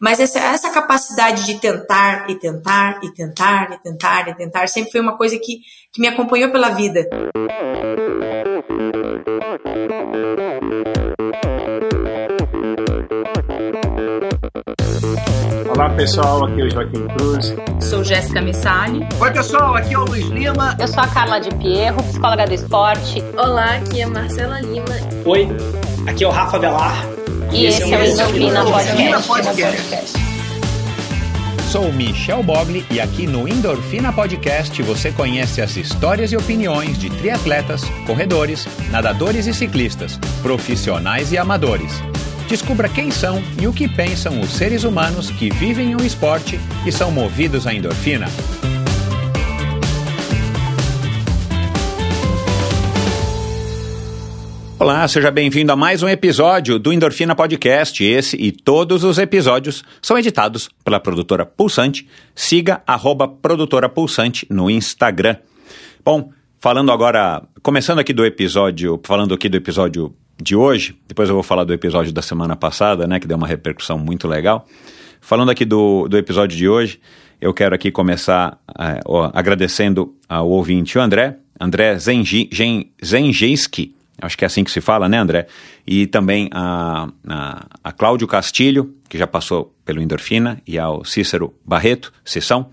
[0.00, 4.90] Mas essa, essa capacidade de tentar e tentar e tentar e tentar e tentar sempre
[4.90, 5.60] foi uma coisa que,
[5.92, 7.06] que me acompanhou pela vida.
[15.68, 17.54] Olá pessoal, aqui é o Joaquim Cruz.
[17.82, 19.06] Sou Jéssica Missali.
[19.20, 20.76] Oi pessoal, aqui é o Luiz Lima.
[20.80, 23.22] Eu sou a Carla de Pierro, psicóloga do esporte.
[23.36, 24.86] Olá, aqui é Marcela Lima.
[25.26, 25.48] Oi,
[26.08, 27.19] aqui é o Rafa Velar.
[27.52, 29.28] E, e esse, esse é o Endorfina Podcast.
[29.28, 30.18] Podcast.
[31.70, 37.10] Sou Michel Bogli e aqui no Endorfina Podcast você conhece as histórias e opiniões de
[37.10, 41.92] triatletas, corredores, nadadores e ciclistas, profissionais e amadores.
[42.48, 46.90] Descubra quem são e o que pensam os seres humanos que vivem o esporte e
[46.90, 48.26] são movidos à endorfina.
[54.80, 58.02] Olá, seja bem-vindo a mais um episódio do Endorfina Podcast.
[58.02, 62.08] Esse e todos os episódios são editados pela produtora Pulsante.
[62.34, 65.36] Siga arroba produtora Pulsante no Instagram.
[66.02, 71.34] Bom, falando agora, começando aqui do episódio, falando aqui do episódio de hoje, depois eu
[71.34, 74.66] vou falar do episódio da semana passada, né, que deu uma repercussão muito legal.
[75.20, 76.98] Falando aqui do, do episódio de hoje,
[77.38, 84.46] eu quero aqui começar uh, agradecendo ao ouvinte, o André, André Zenjinski, acho que é
[84.46, 85.46] assim que se fala, né, André?
[85.86, 91.54] E também a, a, a Cláudio Castilho, que já passou pelo Endorfina, e ao Cícero
[91.64, 92.70] Barreto, Sessão,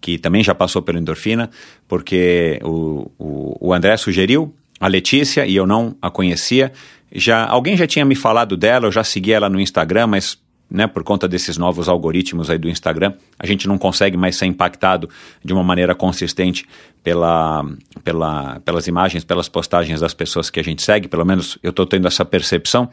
[0.00, 1.50] que também já passou pelo Endorfina,
[1.86, 6.72] porque o, o, o André sugeriu a Letícia e eu não a conhecia.
[7.10, 10.38] Já alguém já tinha me falado dela, eu já segui ela no Instagram, mas
[10.70, 14.46] né, por conta desses novos algoritmos aí do Instagram, a gente não consegue mais ser
[14.46, 15.08] impactado
[15.42, 16.66] de uma maneira consistente
[17.02, 17.64] pela,
[18.04, 21.86] pela, pelas imagens, pelas postagens das pessoas que a gente segue, pelo menos eu estou
[21.86, 22.90] tendo essa percepção.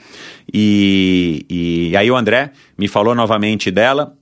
[0.53, 4.15] E, e aí o André me falou novamente dela,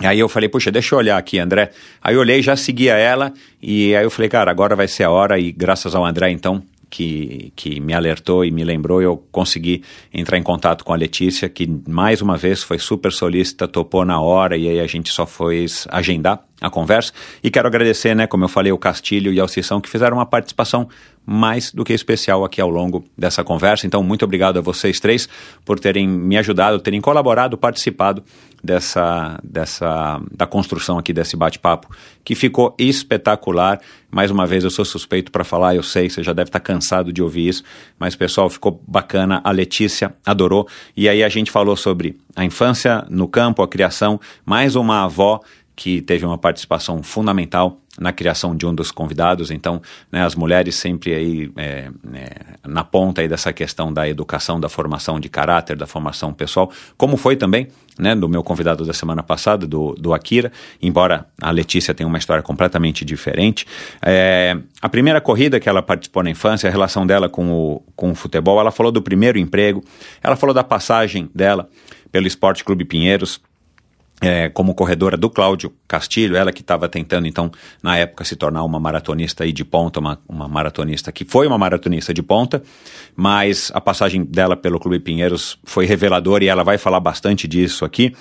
[0.00, 1.70] Aí eu falei, puxa, deixa eu olhar aqui, André.
[2.02, 5.10] Aí eu olhei, já seguia ela, e aí eu falei, cara, agora vai ser a
[5.10, 6.62] hora, e graças ao André, então,
[6.96, 11.46] que, que me alertou e me lembrou, eu consegui entrar em contato com a Letícia,
[11.46, 15.26] que mais uma vez foi super solícita, topou na hora e aí a gente só
[15.26, 17.12] foi agendar a conversa.
[17.44, 20.24] E quero agradecer, né, como eu falei, o Castilho e a Alcição, que fizeram uma
[20.24, 20.88] participação
[21.26, 23.86] mais do que especial aqui ao longo dessa conversa.
[23.86, 25.28] Então, muito obrigado a vocês três
[25.66, 28.24] por terem me ajudado, terem colaborado, participado
[28.66, 31.88] dessa, dessa da construção aqui desse bate-papo,
[32.24, 33.80] que ficou espetacular.
[34.10, 36.64] Mais uma vez, eu sou suspeito para falar, eu sei, você já deve estar tá
[36.64, 37.62] cansado de ouvir isso,
[37.98, 39.40] mas pessoal, ficou bacana.
[39.44, 40.68] A Letícia adorou.
[40.96, 45.40] E aí a gente falou sobre a infância no campo, a criação, mais uma avó
[45.74, 49.50] que teve uma participação fundamental na criação de um dos convidados.
[49.50, 49.80] Então,
[50.10, 52.30] né, as mulheres sempre aí é, é,
[52.66, 57.16] na ponta aí dessa questão da educação, da formação de caráter, da formação pessoal, como
[57.16, 57.68] foi também
[57.98, 60.52] né, do meu convidado da semana passada, do, do Akira,
[60.82, 63.66] embora a Letícia tenha uma história completamente diferente.
[64.02, 68.10] É, a primeira corrida que ela participou na infância, a relação dela com o, com
[68.10, 69.82] o futebol, ela falou do primeiro emprego,
[70.22, 71.68] ela falou da passagem dela
[72.12, 73.40] pelo Esporte Clube Pinheiros,
[74.20, 77.50] é, como corredora do Cláudio Castilho, ela que estava tentando, então,
[77.82, 81.58] na época, se tornar uma maratonista aí de ponta, uma, uma maratonista que foi uma
[81.58, 82.62] maratonista de ponta,
[83.14, 87.84] mas a passagem dela pelo Clube Pinheiros foi reveladora e ela vai falar bastante disso
[87.84, 88.14] aqui.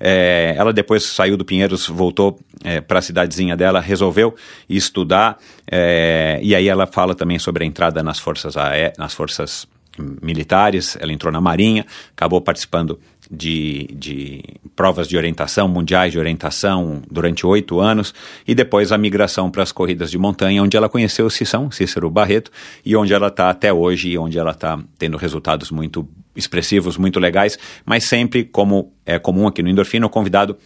[0.00, 4.34] É, ela depois saiu do Pinheiros, voltou é, para a cidadezinha dela, resolveu
[4.68, 5.36] estudar,
[5.70, 8.54] é, e aí ela fala também sobre a entrada nas forças,
[8.96, 9.66] nas forças
[9.98, 12.98] militares, ela entrou na Marinha, acabou participando
[13.32, 14.44] de, de
[14.76, 18.12] provas de orientação, mundiais de orientação, durante oito anos,
[18.46, 22.10] e depois a migração para as corridas de montanha, onde ela conheceu o Cissão, Cícero
[22.10, 22.50] Barreto,
[22.84, 26.06] e onde ela está até hoje, e onde ela está tendo resultados muito
[26.36, 30.56] expressivos, muito legais, mas sempre, como é comum aqui no Endorfina, o convidado,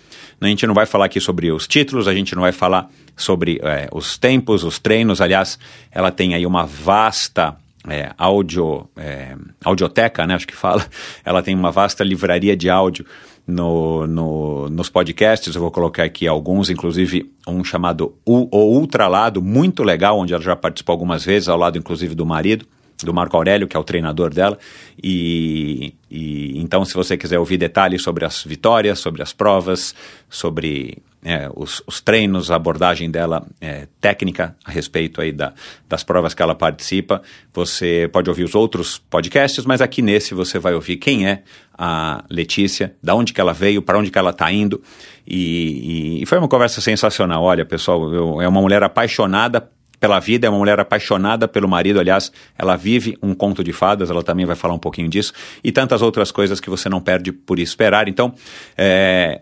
[0.41, 3.61] a gente não vai falar aqui sobre os títulos, a gente não vai falar sobre
[3.63, 5.59] é, os tempos, os treinos, aliás,
[5.91, 7.57] ela tem aí uma vasta
[7.89, 10.85] é, audio, é, audioteca, né, acho que fala,
[11.25, 13.07] ela tem uma vasta livraria de áudio
[13.47, 19.41] no, no, nos podcasts, eu vou colocar aqui alguns, inclusive um chamado O, o Ultralado,
[19.41, 22.67] muito legal, onde ela já participou algumas vezes, ao lado inclusive do marido,
[23.05, 24.59] do Marco Aurélio, que é o treinador dela.
[25.03, 29.95] E, e, então, se você quiser ouvir detalhes sobre as vitórias, sobre as provas,
[30.29, 35.53] sobre é, os, os, treinos, a abordagem dela é, técnica a respeito aí da,
[35.89, 37.21] das provas que ela participa,
[37.53, 41.43] você pode ouvir os outros podcasts, mas aqui nesse você vai ouvir quem é
[41.77, 44.81] a Letícia, da onde que ela veio, para onde que ela está indo.
[45.27, 47.43] E, e, e, foi uma conversa sensacional.
[47.43, 49.69] Olha, pessoal, eu, é uma mulher apaixonada
[49.99, 54.11] pela vida, é uma mulher apaixonada pelo marido, aliás, ela vive um conto de fadas,
[54.11, 55.33] ela também vai falar um pouquinho disso,
[55.65, 58.07] e tantas outras coisas que você não perde por esperar.
[58.07, 58.33] Então,
[58.77, 59.41] é,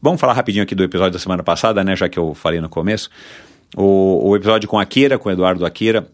[0.00, 1.96] vamos falar rapidinho aqui do episódio da semana passada, né?
[1.96, 3.10] Já que eu falei no começo.
[3.76, 6.06] O, o episódio com Akira, com Eduardo Akira,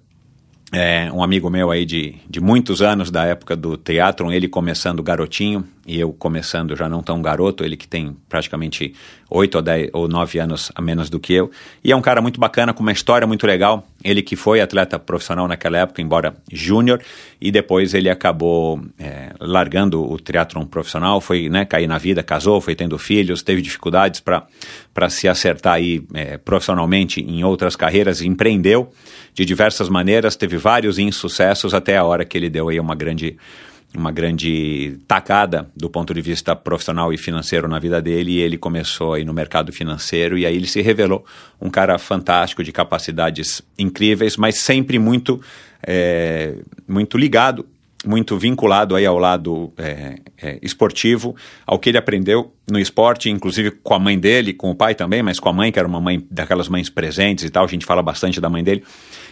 [0.73, 5.01] é, um amigo meu aí de, de muitos anos, da época do teatro, ele começando
[5.01, 8.93] garotinho e eu começando já não tão garoto, ele que tem praticamente
[9.31, 11.49] oito ou, dez, ou nove anos a menos do que eu.
[11.85, 13.87] E é um cara muito bacana, com uma história muito legal.
[14.03, 17.01] Ele que foi atleta profissional naquela época, embora júnior,
[17.41, 22.61] e depois ele acabou é, largando o teatro profissional, foi né, cair na vida, casou,
[22.61, 24.45] foi tendo filhos, teve dificuldades para
[25.11, 28.91] se acertar aí é, profissionalmente em outras carreiras, empreendeu
[29.35, 33.37] de diversas maneiras, teve vários insucessos até a hora que ele deu aí uma grande
[33.95, 38.59] uma grande tacada do ponto de vista profissional e financeiro na vida dele e ele
[38.59, 41.25] começou aí no mercado financeiro e aí ele se revelou
[41.61, 45.41] um cara fantástico de capacidades incríveis, mas sempre muito
[45.83, 46.57] é,
[46.87, 47.67] muito ligado
[48.07, 51.35] muito vinculado aí ao lado é, é, esportivo,
[51.67, 55.23] ao que ele aprendeu no esporte, inclusive com a mãe dele, com o pai também,
[55.23, 57.87] mas com a mãe, que era uma mãe daquelas mães presentes e tal, a gente
[57.87, 58.83] fala bastante da mãe dele,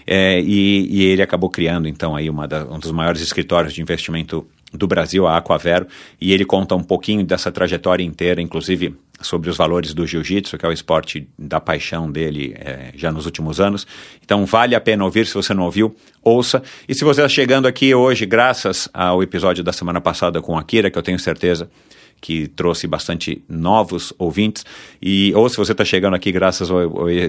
[0.06, 4.46] é, e, e, ele acabou criando então aí da, um dos maiores escritórios de investimento
[4.74, 5.86] do Brasil, a Aquavero,
[6.20, 10.66] e ele conta um pouquinho dessa trajetória inteira, inclusive sobre os valores do jiu-jitsu, que
[10.66, 13.86] é o esporte da paixão dele é, já nos últimos anos.
[14.22, 16.62] Então vale a pena ouvir, se você não ouviu, ouça.
[16.88, 20.64] E se você está chegando aqui hoje, graças ao episódio da semana passada com a
[20.64, 21.70] Kira, que eu tenho certeza
[22.20, 24.64] que trouxe bastante novos ouvintes.
[25.00, 26.74] E ou se você está chegando aqui graças a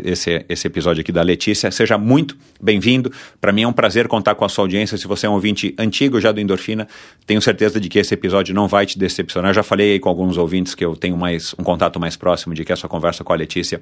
[0.04, 3.12] esse, esse episódio aqui da Letícia, seja muito bem-vindo.
[3.42, 4.98] Para mim é um prazer contar com a sua audiência.
[4.98, 6.88] Se você é um ouvinte antigo já do Endorfina,
[7.26, 9.54] tenho certeza de que esse episódio não vai te decepcionar.
[9.54, 12.72] Já falei com alguns ouvintes que eu tenho mais um contato mais próximo de que
[12.72, 13.82] essa conversa com a Letícia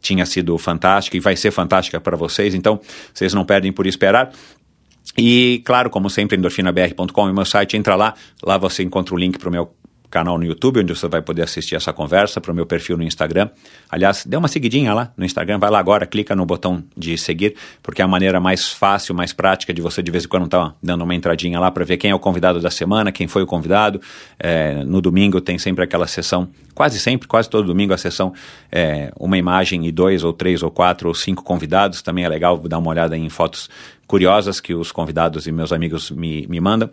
[0.00, 2.54] tinha sido fantástica e vai ser fantástica para vocês.
[2.54, 2.80] Então,
[3.12, 4.32] vocês não perdem por esperar.
[5.16, 7.76] E, claro, como sempre, endorfinabr.com é o meu site.
[7.76, 9.74] Entra lá, lá você encontra o link para o meu
[10.14, 13.02] canal no YouTube, onde você vai poder assistir essa conversa, para o meu perfil no
[13.02, 13.50] Instagram.
[13.90, 17.56] Aliás, dê uma seguidinha lá no Instagram, vai lá agora, clica no botão de seguir,
[17.82, 20.68] porque é a maneira mais fácil, mais prática de você de vez em quando estar
[20.68, 23.42] tá dando uma entradinha lá para ver quem é o convidado da semana, quem foi
[23.42, 24.00] o convidado.
[24.38, 28.32] É, no domingo tem sempre aquela sessão, quase sempre, quase todo domingo a sessão,
[28.70, 32.02] é, uma imagem e dois ou três ou quatro ou cinco convidados.
[32.02, 33.68] Também é legal dar uma olhada em fotos
[34.06, 36.90] curiosas que os convidados e meus amigos me, me mandam.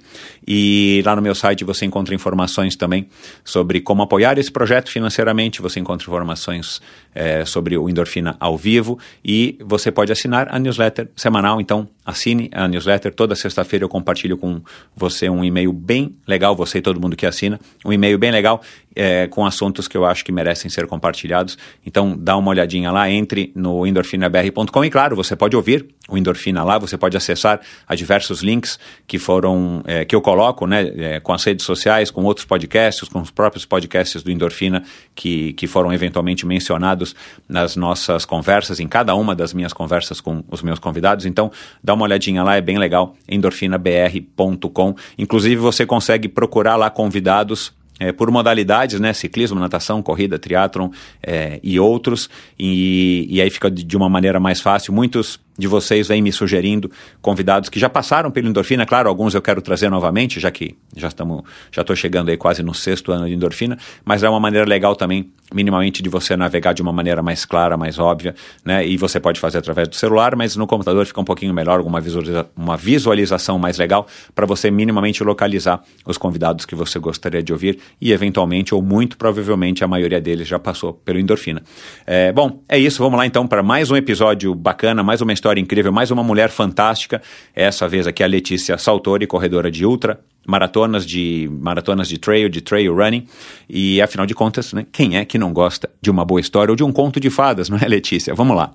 [0.47, 3.07] E lá no meu site você encontra informações também
[3.43, 6.81] sobre como apoiar esse projeto financeiramente, você encontra informações
[7.13, 11.59] é, sobre o Endorfina ao vivo e você pode assinar a newsletter semanal.
[11.59, 13.13] Então, assine a newsletter.
[13.13, 14.61] Toda sexta-feira eu compartilho com
[14.95, 18.61] você um e-mail bem legal, você e todo mundo que assina, um e-mail bem legal
[18.95, 19.45] é, com
[19.87, 21.57] que eu acho que merecem ser compartilhados.
[21.85, 26.63] Então, dá uma olhadinha lá, entre no endorfinabr.com e, claro, você pode ouvir o Endorfina
[26.63, 28.77] lá, você pode acessar a diversos links
[29.07, 33.07] que foram, é, que eu coloco, né, é, com as redes sociais, com outros podcasts,
[33.07, 34.83] com os próprios podcasts do Endorfina
[35.15, 37.15] que, que foram eventualmente mencionados
[37.47, 41.25] nas nossas conversas, em cada uma das minhas conversas com os meus convidados.
[41.25, 41.51] Então,
[41.83, 44.95] dá uma olhadinha lá, é bem legal, endorfinabr.com.
[45.17, 49.13] Inclusive, você consegue procurar lá convidados é, por modalidades, né?
[49.13, 50.89] Ciclismo, natação, corrida, triatlon
[51.21, 52.31] é, e outros.
[52.57, 54.91] E, e aí fica de, de uma maneira mais fácil.
[54.91, 56.89] Muitos de vocês vêm me sugerindo
[57.21, 61.07] convidados que já passaram pelo endorfina, claro, alguns eu quero trazer novamente, já que já
[61.07, 64.67] estamos, já estou chegando aí quase no sexto ano de endorfina, mas é uma maneira
[64.67, 68.85] legal também, minimamente, de você navegar de uma maneira mais clara, mais óbvia, né?
[68.87, 71.99] E você pode fazer através do celular, mas no computador fica um pouquinho melhor, uma,
[71.99, 77.51] visualiza uma visualização mais legal para você minimamente localizar os convidados que você gostaria de
[77.51, 81.61] ouvir e eventualmente ou muito provavelmente a maioria deles já passou pelo endorfina.
[82.07, 85.50] É, bom, é isso, vamos lá então para mais um episódio bacana, mais uma história
[85.51, 87.21] história incrível, mais uma mulher fantástica.
[87.53, 92.61] Essa vez aqui a Letícia Saltori, corredora de ultra, maratonas de maratonas de trail, de
[92.61, 93.27] trail running.
[93.69, 96.75] E afinal de contas, né, quem é que não gosta de uma boa história ou
[96.75, 98.33] de um conto de fadas, não é, Letícia?
[98.33, 98.73] Vamos lá.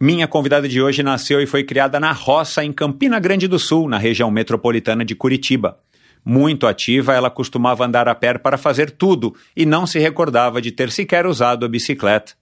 [0.00, 3.88] Minha convidada de hoje nasceu e foi criada na roça em Campina Grande do Sul,
[3.88, 5.78] na região metropolitana de Curitiba.
[6.24, 10.70] Muito ativa, ela costumava andar a pé para fazer tudo e não se recordava de
[10.70, 12.34] ter sequer usado a bicicleta.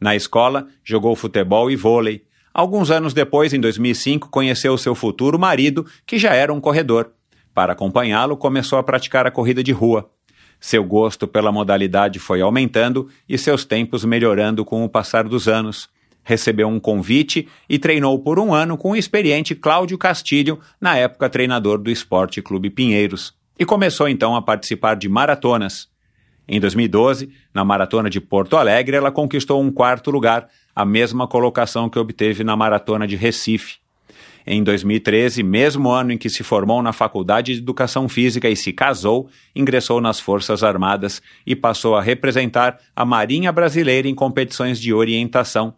[0.00, 5.86] Na escola, jogou futebol e vôlei, Alguns anos depois, em 2005, conheceu seu futuro marido,
[6.04, 7.12] que já era um corredor.
[7.54, 10.10] Para acompanhá-lo, começou a praticar a corrida de rua.
[10.60, 15.88] Seu gosto pela modalidade foi aumentando e seus tempos melhorando com o passar dos anos.
[16.22, 21.30] Recebeu um convite e treinou por um ano com o experiente Cláudio Castilho, na época
[21.30, 25.88] treinador do Esporte Clube Pinheiros, e começou então a participar de maratonas.
[26.46, 31.88] Em 2012, na maratona de Porto Alegre, ela conquistou um quarto lugar, a mesma colocação
[31.88, 33.78] que obteve na maratona de Recife.
[34.46, 38.72] Em 2013, mesmo ano em que se formou na Faculdade de Educação Física e se
[38.72, 44.94] casou, ingressou nas Forças Armadas e passou a representar a Marinha Brasileira em competições de
[44.94, 45.74] orientação.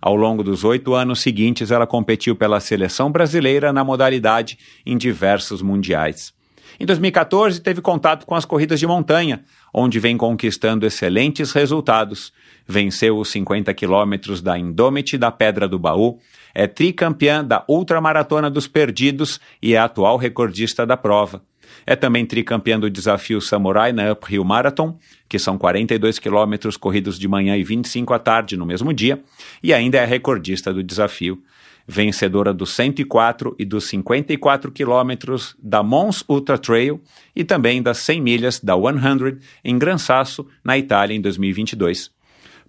[0.00, 5.62] Ao longo dos oito anos seguintes, ela competiu pela seleção brasileira na modalidade em diversos
[5.62, 6.35] mundiais.
[6.78, 9.42] Em 2014, teve contato com as corridas de montanha,
[9.72, 12.32] onde vem conquistando excelentes resultados.
[12.66, 16.18] Venceu os 50 quilômetros da Indômite da Pedra do Baú,
[16.54, 21.42] é tricampeã da Ultramaratona dos Perdidos e é atual recordista da prova.
[21.86, 27.26] É também tricampeã do desafio Samurai na Uphill Marathon, que são 42 quilômetros corridos de
[27.26, 29.22] manhã e 25 à tarde no mesmo dia,
[29.62, 31.42] e ainda é recordista do desafio
[31.86, 37.00] vencedora dos 104 e dos 54 quilômetros da Mons Ultra Trail
[37.34, 42.10] e também das 100 milhas da 100 em Gran Sasso, na Itália, em 2022.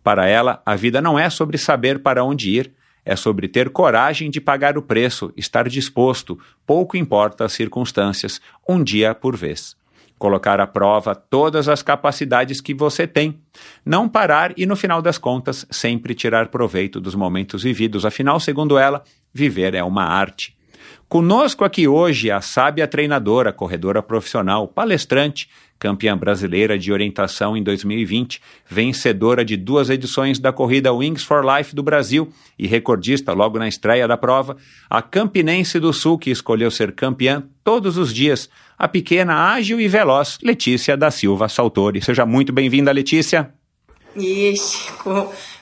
[0.04, 2.72] Para ela, a vida não é sobre saber para onde ir,
[3.04, 8.84] é sobre ter coragem de pagar o preço, estar disposto, pouco importa as circunstâncias, um
[8.84, 9.77] dia por vez
[10.18, 13.40] colocar à prova todas as capacidades que você tem,
[13.86, 18.06] não parar e, no final das contas, sempre tirar proveito dos momentos vividos.
[18.06, 20.58] Afinal, segundo ela, viver é uma arte.
[21.08, 25.48] Conosco aqui hoje a sábia treinadora, corredora profissional, palestrante,
[25.80, 31.74] campeã brasileira de orientação em 2020, vencedora de duas edições da corrida Wings for Life
[31.74, 34.58] do Brasil e recordista logo na estreia da prova,
[34.90, 39.88] a Campinense do Sul que escolheu ser campeã todos os dias, a pequena, ágil e
[39.88, 42.02] veloz Letícia da Silva Saltori.
[42.02, 43.52] Seja muito bem-vinda, Letícia.
[44.16, 44.92] Ixi,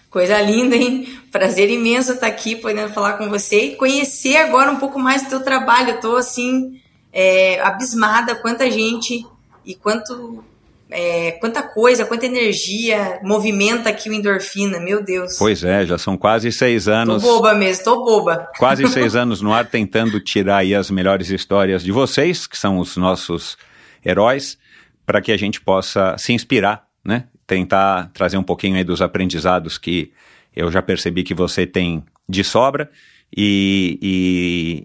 [0.09, 1.19] Coisa linda, hein?
[1.29, 5.29] Prazer imenso estar aqui podendo falar com você e conhecer agora um pouco mais do
[5.29, 5.89] teu trabalho.
[5.89, 6.79] Eu tô assim,
[7.11, 9.25] é, abismada quanta gente
[9.65, 10.41] e quanto
[10.89, 15.37] é, quanta coisa, quanta energia movimenta aqui o endorfina, meu Deus.
[15.37, 17.23] Pois é, já são quase seis anos.
[17.23, 18.47] Tô boba mesmo, tô boba.
[18.57, 22.77] Quase seis anos no ar tentando tirar aí as melhores histórias de vocês, que são
[22.79, 23.57] os nossos
[24.05, 24.57] heróis,
[25.05, 27.25] para que a gente possa se inspirar, né?
[27.47, 30.11] tentar trazer um pouquinho aí dos aprendizados que
[30.55, 32.89] eu já percebi que você tem de sobra
[33.35, 33.99] e,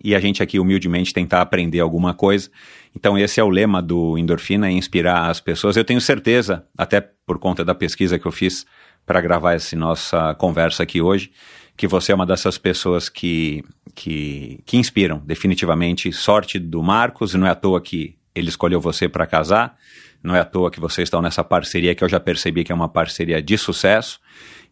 [0.03, 2.51] e, e, a gente aqui humildemente tentar aprender alguma coisa.
[2.95, 5.77] Então esse é o lema do Endorfina, é inspirar as pessoas.
[5.77, 8.67] Eu tenho certeza, até por conta da pesquisa que eu fiz
[9.07, 11.31] para gravar essa nossa conversa aqui hoje,
[11.77, 16.13] que você é uma dessas pessoas que, que, que inspiram definitivamente.
[16.13, 19.77] Sorte do Marcos, não é à toa que ele escolheu você para casar.
[20.23, 22.75] Não é à toa que vocês estão nessa parceria que eu já percebi que é
[22.75, 24.21] uma parceria de sucesso.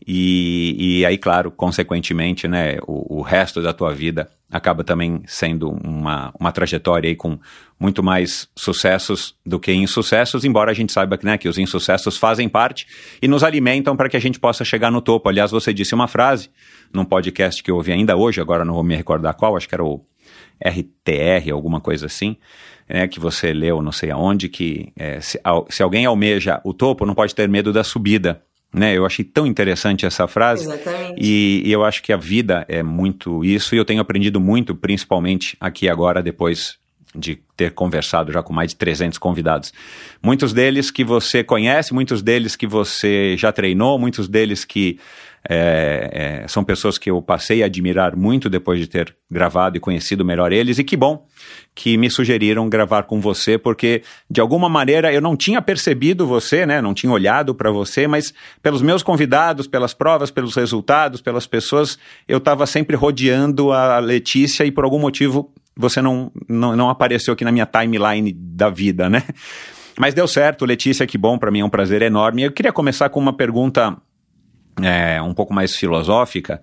[0.07, 5.71] E, e aí, claro, consequentemente, né, o, o, resto da tua vida acaba também sendo
[5.71, 7.39] uma, uma trajetória aí com
[7.79, 12.17] muito mais sucessos do que insucessos, embora a gente saiba que, né, que os insucessos
[12.17, 12.87] fazem parte
[13.21, 15.29] e nos alimentam para que a gente possa chegar no topo.
[15.29, 16.51] Aliás, você disse uma frase
[16.93, 19.75] num podcast que eu ouvi ainda hoje, agora não vou me recordar qual, acho que
[19.75, 20.05] era o
[20.65, 22.37] RTR, alguma coisa assim,
[22.89, 25.39] né, que você leu não sei aonde, que é, se,
[25.69, 28.43] se, alguém almeja o topo, não pode ter medo da subida.
[28.73, 28.97] Né?
[28.97, 30.65] Eu achei tão interessante essa frase.
[30.65, 31.21] Exatamente.
[31.21, 34.75] E, e eu acho que a vida é muito isso, e eu tenho aprendido muito,
[34.75, 36.79] principalmente aqui agora, depois
[37.15, 39.73] de ter conversado já com mais de 300 convidados.
[40.23, 44.99] Muitos deles que você conhece, muitos deles que você já treinou, muitos deles que
[45.49, 49.81] é, é, são pessoas que eu passei a admirar muito depois de ter gravado e
[49.81, 51.27] conhecido melhor eles, e que bom
[51.75, 56.67] que me sugeriram gravar com você, porque de alguma maneira eu não tinha percebido você,
[56.67, 61.47] né, não tinha olhado para você, mas pelos meus convidados, pelas provas, pelos resultados, pelas
[61.47, 66.91] pessoas, eu estava sempre rodeando a Letícia e por algum motivo você não, não, não
[66.91, 69.23] apareceu aqui na minha timeline da vida, né?
[69.99, 72.43] Mas deu certo, Letícia, que bom, para mim é um prazer enorme.
[72.43, 73.97] Eu queria começar com uma pergunta
[74.83, 76.63] é, um pouco mais filosófica.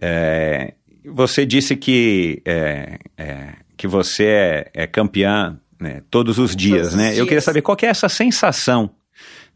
[0.00, 6.88] É, você disse que, é, é que você é, é campeã né, todos os dias,
[6.88, 7.04] todos né?
[7.04, 7.18] Os dias.
[7.18, 8.90] Eu queria saber qual que é essa sensação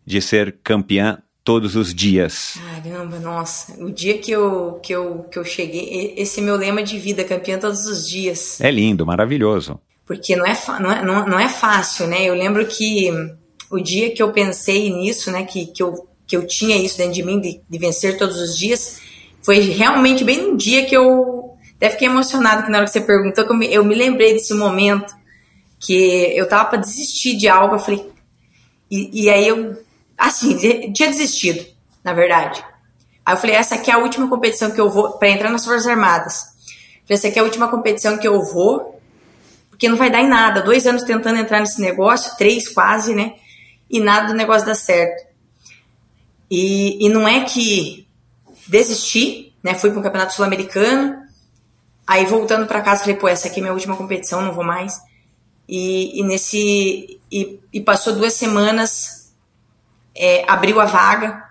[0.04, 2.58] de ser campeã todos os dias.
[2.82, 3.72] Caramba, nossa.
[3.82, 7.24] O dia que eu, que eu, que eu cheguei, esse é meu lema de vida,
[7.24, 8.60] campeã todos os dias.
[8.60, 9.80] É lindo, maravilhoso.
[10.06, 12.24] Porque não é, não é, não, não é fácil, né?
[12.24, 13.10] Eu lembro que
[13.70, 17.14] o dia que eu pensei nisso, né, que, que eu que eu tinha isso dentro
[17.14, 19.00] de mim, de, de vencer todos os dias,
[19.42, 23.00] foi realmente bem num dia que eu até fiquei emocionado que na hora que você
[23.00, 25.16] perguntou, eu me, eu me lembrei desse momento
[25.80, 28.06] que eu tava para desistir de algo, eu falei,
[28.90, 29.80] e, e, aí eu,
[30.16, 30.56] assim,
[30.92, 31.64] tinha desistido,
[32.04, 32.62] na verdade.
[33.24, 35.64] Aí eu falei, essa aqui é a última competição que eu vou, para entrar nas
[35.64, 36.46] Forças Armadas.
[37.08, 39.00] Essa aqui é a última competição que eu vou,
[39.70, 40.60] porque não vai dar em nada.
[40.60, 43.34] Dois anos tentando entrar nesse negócio, três quase, né?
[43.88, 45.27] E nada do negócio dá certo.
[46.50, 48.06] E, e não é que
[48.66, 49.74] desisti, né?
[49.74, 51.28] Fui para o Campeonato Sul-Americano,
[52.08, 54.98] Aí voltando para casa, falei, pô, essa aqui é minha última competição, não vou mais.
[55.68, 57.20] E, e nesse.
[57.30, 59.30] E, e, passou duas semanas,
[60.16, 61.44] é, abriu a vaga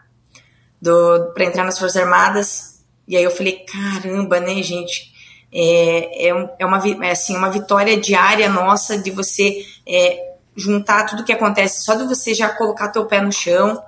[1.36, 2.84] para entrar nas Forças Armadas.
[3.08, 5.14] E aí eu falei, caramba, né, gente?
[5.54, 11.24] É, é, é, uma, é assim, uma vitória diária nossa de você é, juntar tudo
[11.24, 13.80] que acontece, só de você já colocar teu pé no chão.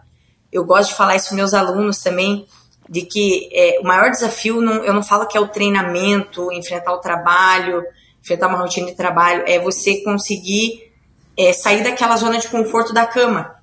[0.51, 2.47] Eu gosto de falar isso para meus alunos também
[2.89, 6.91] de que é, o maior desafio, não, eu não falo que é o treinamento, enfrentar
[6.93, 7.83] o trabalho,
[8.21, 10.91] enfrentar uma rotina de trabalho, é você conseguir
[11.37, 13.55] é, sair daquela zona de conforto da cama.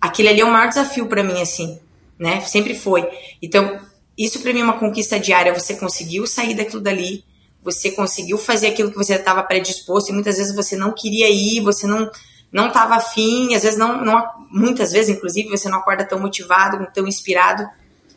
[0.00, 1.78] Aquele ali é o maior desafio para mim, assim,
[2.18, 2.40] né?
[2.40, 3.08] Sempre foi.
[3.40, 3.78] Então,
[4.18, 5.54] isso para mim é uma conquista diária.
[5.54, 7.24] Você conseguiu sair daquilo dali,
[7.62, 11.60] você conseguiu fazer aquilo que você estava predisposto e muitas vezes você não queria ir,
[11.60, 12.10] você não
[12.52, 16.86] não estava afim, às vezes não, não, muitas vezes inclusive você não acorda tão motivado,
[16.92, 17.68] tão inspirado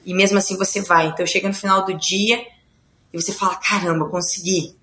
[0.06, 1.08] e mesmo assim você vai.
[1.08, 2.46] Então chega no final do dia
[3.14, 4.76] e você fala: caramba, consegui.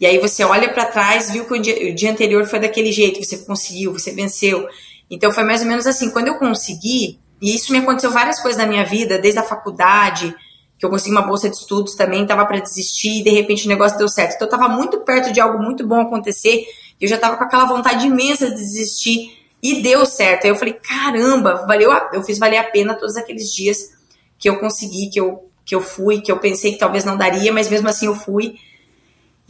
[0.00, 2.90] E aí você olha para trás, viu que o dia, o dia, anterior foi daquele
[2.90, 4.68] jeito, você conseguiu, você venceu.
[5.08, 6.10] Então foi mais ou menos assim.
[6.10, 10.34] Quando eu consegui, e isso me aconteceu várias coisas na minha vida, desde a faculdade,
[10.82, 13.68] que eu consegui uma bolsa de estudos também, tava para desistir, e de repente o
[13.68, 14.34] negócio deu certo.
[14.34, 16.66] Então eu tava muito perto de algo muito bom acontecer,
[17.00, 19.30] e eu já tava com aquela vontade imensa de desistir,
[19.62, 20.42] e deu certo.
[20.42, 23.92] Aí eu falei: caramba, valeu a, eu fiz valer a pena todos aqueles dias
[24.36, 27.52] que eu consegui, que eu, que eu fui, que eu pensei que talvez não daria,
[27.52, 28.56] mas mesmo assim eu fui.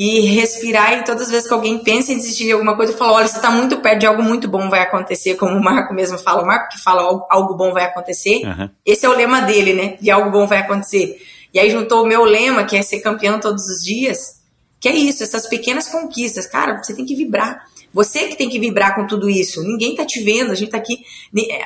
[0.04, 2.96] E respirar, e todas as vezes que alguém pensa em desistir de alguma coisa, eu
[2.96, 5.94] falo: olha, você está muito perto de algo muito bom vai acontecer, como o Marco
[5.94, 6.42] mesmo fala.
[6.42, 8.44] O Marco que fala algo bom vai acontecer.
[8.44, 8.68] Uhum.
[8.84, 9.96] Esse é o lema dele, né?
[10.00, 11.22] De algo bom vai acontecer.
[11.54, 14.40] E aí juntou o meu lema, que é ser campeão todos os dias,
[14.80, 16.48] que é isso, essas pequenas conquistas.
[16.48, 17.64] Cara, você tem que vibrar.
[17.94, 19.62] Você que tem que vibrar com tudo isso.
[19.62, 20.98] Ninguém tá te vendo, a gente tá aqui.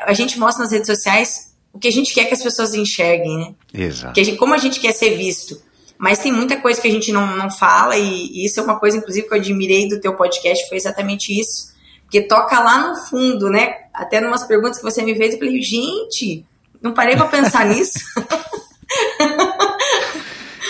[0.03, 3.39] A gente mostra nas redes sociais o que a gente quer que as pessoas enxerguem,
[3.39, 3.55] né?
[3.73, 4.21] Exato.
[4.21, 5.65] A gente, como a gente quer ser visto.
[5.99, 8.79] Mas tem muita coisa que a gente não, não fala, e, e isso é uma
[8.79, 11.75] coisa, inclusive, que eu admirei do teu podcast, foi exatamente isso.
[12.03, 13.75] Porque toca lá no fundo, né?
[13.93, 16.45] Até numas perguntas que você me fez, eu falei, gente,
[16.81, 17.99] não parei para pensar nisso.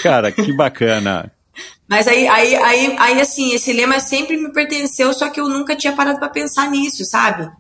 [0.03, 1.33] Cara, que bacana.
[1.89, 5.77] Mas aí, aí, aí, aí, assim, esse lema sempre me pertenceu, só que eu nunca
[5.77, 7.51] tinha parado para pensar nisso, sabe?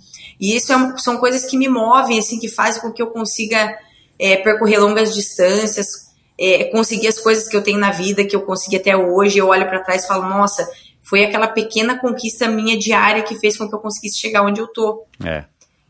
[0.41, 3.79] E isso é, são coisas que me movem, assim, que fazem com que eu consiga
[4.19, 6.06] é, percorrer longas distâncias,
[6.39, 9.39] é, conseguir as coisas que eu tenho na vida, que eu consegui até hoje.
[9.39, 10.69] Eu olho para trás e falo, nossa,
[11.03, 14.67] foi aquela pequena conquista minha diária que fez com que eu conseguisse chegar onde eu
[14.67, 15.05] tô.
[15.25, 15.45] É.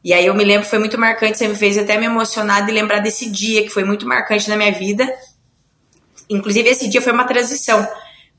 [0.05, 2.71] E aí eu me lembro, foi muito marcante, você me fez até me emocionar de
[2.71, 5.05] lembrar desse dia, que foi muito marcante na minha vida.
[6.31, 7.87] Inclusive, esse dia foi uma transição.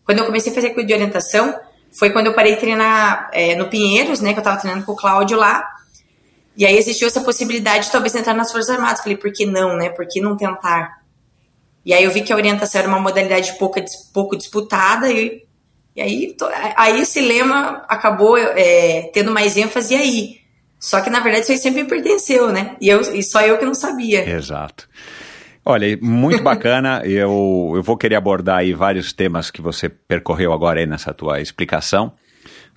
[0.06, 1.60] Quando eu comecei a fazer curso de orientação,
[1.92, 4.94] foi quando eu parei de treinar é, no Pinheiros, né, que eu tava treinando com
[4.94, 5.68] o Cláudio lá,
[6.56, 9.02] e aí existiu essa possibilidade de talvez entrar nas Forças Armadas.
[9.02, 9.90] Falei, por que não, né?
[9.90, 11.04] Por que não tentar?
[11.88, 13.82] E aí eu vi que a orientação era uma modalidade pouca,
[14.14, 15.46] pouco disputada e,
[15.96, 16.36] e aí,
[16.76, 20.42] aí esse lema acabou é, tendo mais ênfase aí.
[20.78, 22.76] Só que na verdade isso aí sempre me pertenceu, né?
[22.82, 24.30] E, eu, e só eu que não sabia.
[24.30, 24.90] Exato.
[25.64, 27.04] Olha, muito bacana.
[27.08, 31.40] eu, eu vou querer abordar aí vários temas que você percorreu agora aí nessa tua
[31.40, 32.12] explicação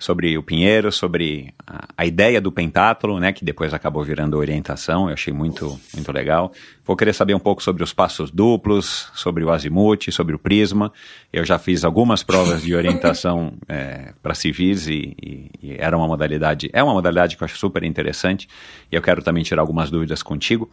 [0.01, 5.07] sobre o Pinheiro, sobre a, a, ideia do pentátulo, né, que depois acabou virando orientação,
[5.07, 6.51] eu achei muito, muito legal.
[6.83, 10.91] Vou querer saber um pouco sobre os passos duplos, sobre o azimuth, sobre o prisma.
[11.31, 16.07] Eu já fiz algumas provas de orientação é, para civis e, e, e, era uma
[16.07, 18.49] modalidade, é uma modalidade que eu acho super interessante
[18.91, 20.67] e eu quero também tirar algumas dúvidas contigo.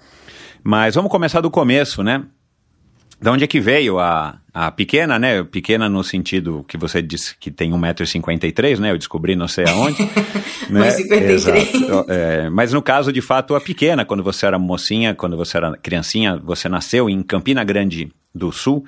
[0.64, 2.24] Mas vamos começar do começo, né?
[3.20, 5.42] De onde é que veio a, a pequena, né?
[5.42, 8.92] Pequena no sentido que você disse que tem 1,53m, né?
[8.92, 10.00] Eu descobri não sei aonde.
[10.70, 10.88] né?
[10.88, 12.04] 1,53m.
[12.08, 15.76] É, mas no caso, de fato, a pequena, quando você era mocinha, quando você era
[15.76, 18.84] criancinha, você nasceu em Campina Grande do Sul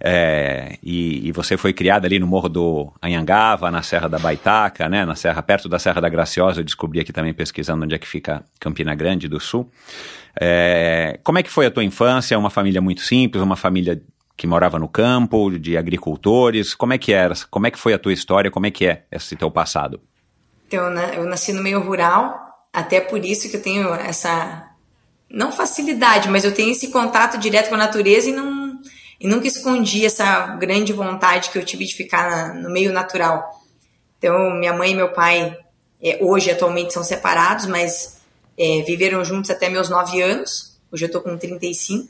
[0.00, 4.88] é, e, e, você foi criada ali no Morro do Anhangava, na Serra da Baitaca,
[4.88, 5.04] né?
[5.04, 6.60] Na serra, perto da Serra da Graciosa.
[6.60, 9.70] Eu descobri aqui também pesquisando onde é que fica Campina Grande do Sul.
[10.40, 12.38] É, como é que foi a tua infância?
[12.38, 14.02] Uma família muito simples, uma família
[14.36, 16.74] que morava no campo, de agricultores.
[16.74, 17.34] Como é que era?
[17.50, 18.50] Como é que foi a tua história?
[18.50, 20.00] Como é que é esse teu passado?
[20.66, 22.36] Então, eu nasci no meio rural,
[22.72, 24.70] até por isso que eu tenho essa
[25.30, 28.64] não facilidade, mas eu tenho esse contato direto com a natureza e não
[29.20, 33.62] e nunca escondi essa grande vontade que eu tive de ficar na, no meio natural.
[34.18, 35.56] Então, minha mãe e meu pai
[36.02, 38.20] é, hoje atualmente são separados, mas
[38.58, 40.78] é, viveram juntos até meus 9 anos.
[40.90, 42.08] Hoje eu tô com 35.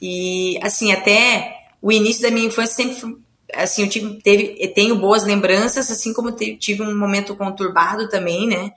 [0.00, 3.16] E, assim, até o início da minha infância sempre foi,
[3.54, 8.72] assim, eu tive, teve, tenho boas lembranças, assim como tive um momento conturbado também, né?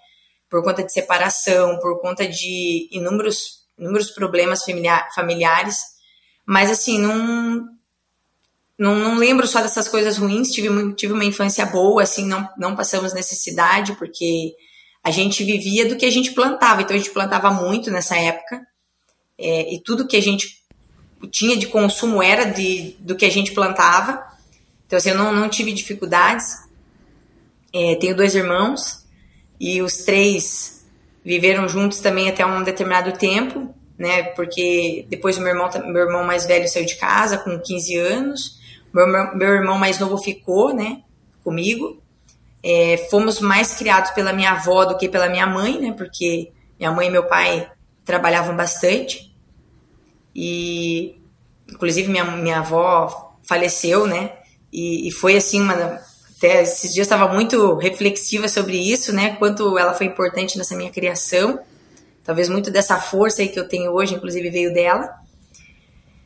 [0.49, 4.63] Por conta de separação, por conta de inúmeros, inúmeros problemas
[5.13, 5.77] familiares.
[6.45, 7.67] Mas, assim, não,
[8.77, 12.75] não, não lembro só dessas coisas ruins, tive, tive uma infância boa, assim, não, não
[12.75, 14.53] passamos necessidade, porque
[15.07, 18.61] a gente vivia do que a gente plantava, então a gente plantava muito nessa época,
[19.39, 20.61] é, e tudo que a gente
[21.31, 24.21] tinha de consumo era de, do que a gente plantava,
[24.85, 26.45] então assim, eu não, não tive dificuldades.
[27.73, 29.05] É, tenho dois irmãos,
[29.57, 30.85] e os três
[31.23, 36.25] viveram juntos também até um determinado tempo, né, porque depois o meu irmão, meu irmão
[36.25, 38.59] mais velho saiu de casa com 15 anos,
[38.93, 41.01] meu, meu irmão mais novo ficou, né,
[41.45, 42.03] comigo.
[42.69, 46.91] É, fomos mais criados pela minha avó do que pela minha mãe, né, porque minha
[46.91, 47.71] mãe e meu pai
[48.03, 49.33] trabalhavam bastante.
[50.35, 51.15] E,
[51.69, 54.33] inclusive, minha, minha avó faleceu, né,
[54.71, 56.01] e, e foi assim uma
[56.37, 59.35] até esses dias estava muito reflexiva sobre isso, né?
[59.37, 61.59] Quanto ela foi importante nessa minha criação.
[62.23, 65.09] Talvez muito dessa força aí que eu tenho hoje, inclusive, veio dela.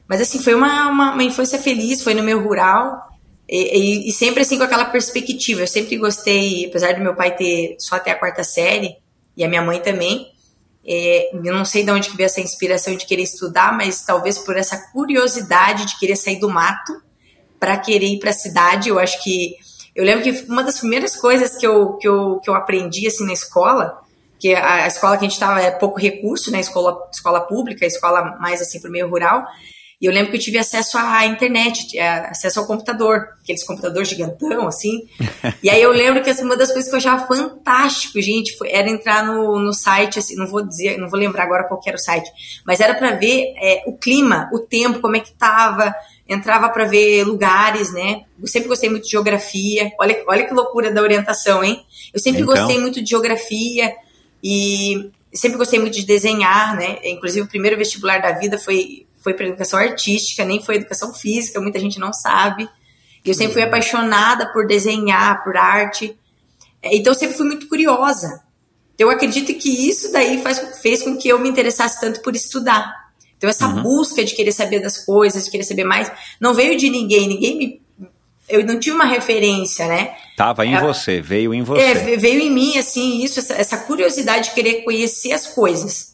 [0.07, 3.10] Mas assim, foi uma, uma, uma infância feliz, foi no meu rural.
[3.51, 5.59] E, e, e, sempre assim com aquela perspectiva.
[5.59, 8.95] Eu sempre gostei, apesar do meu pai ter só até a quarta série,
[9.35, 10.31] e a minha mãe também,
[10.87, 14.37] é, eu não sei de onde que veio essa inspiração de querer estudar, mas talvez
[14.37, 16.93] por essa curiosidade de querer sair do mato
[17.59, 18.87] para querer ir para a cidade.
[18.87, 19.55] Eu acho que
[19.93, 23.25] eu lembro que uma das primeiras coisas que eu, que eu, que eu aprendi assim
[23.25, 23.99] na escola,
[24.39, 27.85] que a, a escola que a gente estava é pouco recurso, né, escola, escola pública,
[27.85, 29.45] escola mais assim para o meio rural,
[30.01, 34.67] e eu lembro que eu tive acesso à internet, acesso ao computador, aqueles computadores gigantão,
[34.67, 35.07] assim.
[35.61, 38.89] e aí eu lembro que uma das coisas que eu achava fantástico, gente, foi, era
[38.89, 41.99] entrar no, no site, assim, não vou dizer, não vou lembrar agora qual era o
[41.99, 42.31] site,
[42.65, 45.93] mas era para ver é, o clima, o tempo, como é que tava,
[46.27, 48.23] entrava para ver lugares, né?
[48.41, 49.91] Eu sempre gostei muito de geografia.
[49.99, 51.85] Olha, olha que loucura da orientação, hein?
[52.11, 52.55] Eu sempre então...
[52.55, 53.93] gostei muito de geografia
[54.43, 56.97] e sempre gostei muito de desenhar, né?
[57.03, 61.61] Inclusive o primeiro vestibular da vida foi foi para educação artística, nem foi educação física,
[61.61, 62.67] muita gente não sabe.
[63.23, 66.17] Eu sempre fui apaixonada por desenhar, por arte.
[66.81, 68.43] É, então eu sempre fui muito curiosa.
[68.95, 72.35] Então, eu acredito que isso daí faz, fez com que eu me interessasse tanto por
[72.35, 73.01] estudar.
[73.37, 73.81] Então essa uhum.
[73.81, 77.57] busca de querer saber das coisas, de querer saber mais, não veio de ninguém, ninguém
[77.57, 77.81] me
[78.51, 80.13] eu não tive uma referência, né?
[80.35, 81.81] Tava em é, você, veio em você.
[81.81, 86.10] É, veio em mim, assim, isso, essa, essa curiosidade de querer conhecer as coisas.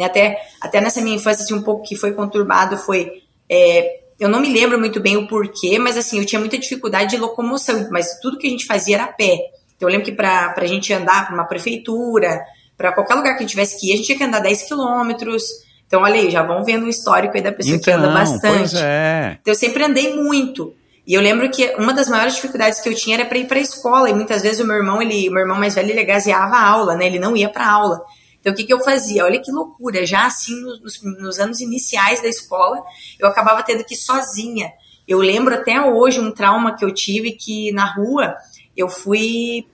[0.00, 0.06] Né?
[0.06, 3.22] Até, até nessa minha infância, assim, um pouco que foi conturbado foi.
[3.48, 7.10] É, eu não me lembro muito bem o porquê, mas assim, eu tinha muita dificuldade
[7.10, 9.38] de locomoção, mas tudo que a gente fazia era a pé.
[9.76, 12.40] Então eu lembro que para a gente andar para uma prefeitura,
[12.76, 14.62] para qualquer lugar que a gente tivesse que ir, a gente tinha que andar 10
[14.62, 15.42] quilômetros.
[15.86, 18.14] Então, olha aí, já vão vendo o histórico aí da pessoa então, que anda então,
[18.14, 18.76] bastante.
[18.78, 19.38] É.
[19.40, 20.74] Então, eu sempre andei muito.
[21.06, 23.58] E eu lembro que uma das maiores dificuldades que eu tinha era para ir para
[23.58, 24.08] a escola.
[24.08, 26.68] E muitas vezes o meu irmão, ele, o meu irmão mais velho, ele gaseava a
[26.68, 27.06] aula, né?
[27.06, 28.00] Ele não ia para aula.
[28.40, 29.24] Então, o que, que eu fazia?
[29.24, 32.82] Olha que loucura, já assim, nos, nos anos iniciais da escola,
[33.18, 34.72] eu acabava tendo que ir sozinha.
[35.06, 38.34] Eu lembro até hoje um trauma que eu tive que na rua
[38.76, 39.66] eu fui.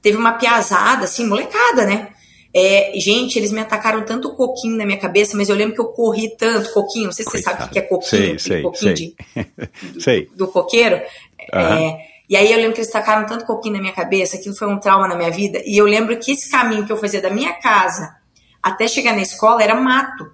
[0.00, 2.10] Teve uma piazada, assim, molecada, né?
[2.56, 5.86] É, gente, eles me atacaram tanto coquinho na minha cabeça, mas eu lembro que eu
[5.86, 8.96] corri tanto, coquinho, não sei se você sabe o que é coquinho, sei, sei, coquinho
[8.96, 9.14] sei.
[9.74, 10.30] De, do, sei.
[10.36, 10.94] do coqueiro.
[10.94, 11.60] Uhum.
[11.60, 14.68] É, e aí eu lembro que eles tacaram tanto coquinho na minha cabeça, aquilo foi
[14.68, 15.62] um trauma na minha vida.
[15.66, 18.14] E eu lembro que esse caminho que eu fazia da minha casa
[18.62, 20.32] até chegar na escola era mato.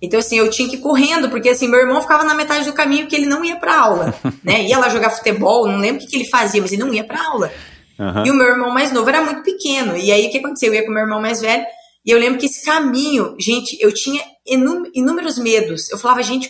[0.00, 2.72] Então, assim, eu tinha que ir correndo, porque, assim, meu irmão ficava na metade do
[2.72, 4.62] caminho que ele não ia pra aula, né?
[4.62, 7.04] Ia lá jogar futebol, não lembro o que, que ele fazia, mas ele não ia
[7.04, 7.52] pra aula.
[7.98, 8.26] Uhum.
[8.26, 9.96] E o meu irmão mais novo era muito pequeno.
[9.96, 10.68] E aí, o que aconteceu?
[10.68, 11.64] Eu ia com o meu irmão mais velho,
[12.06, 15.90] e eu lembro que esse caminho, gente, eu tinha inúmeros medos.
[15.90, 16.48] Eu falava, gente,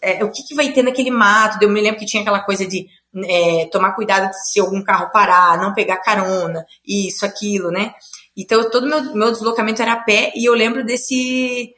[0.00, 1.62] é, o que, que vai ter naquele mato?
[1.62, 2.86] Eu me lembro que tinha aquela coisa de
[3.24, 7.94] é, tomar cuidado se algum carro parar, não pegar carona, isso, aquilo, né?
[8.36, 11.72] Então todo meu, meu deslocamento era a pé e eu lembro desse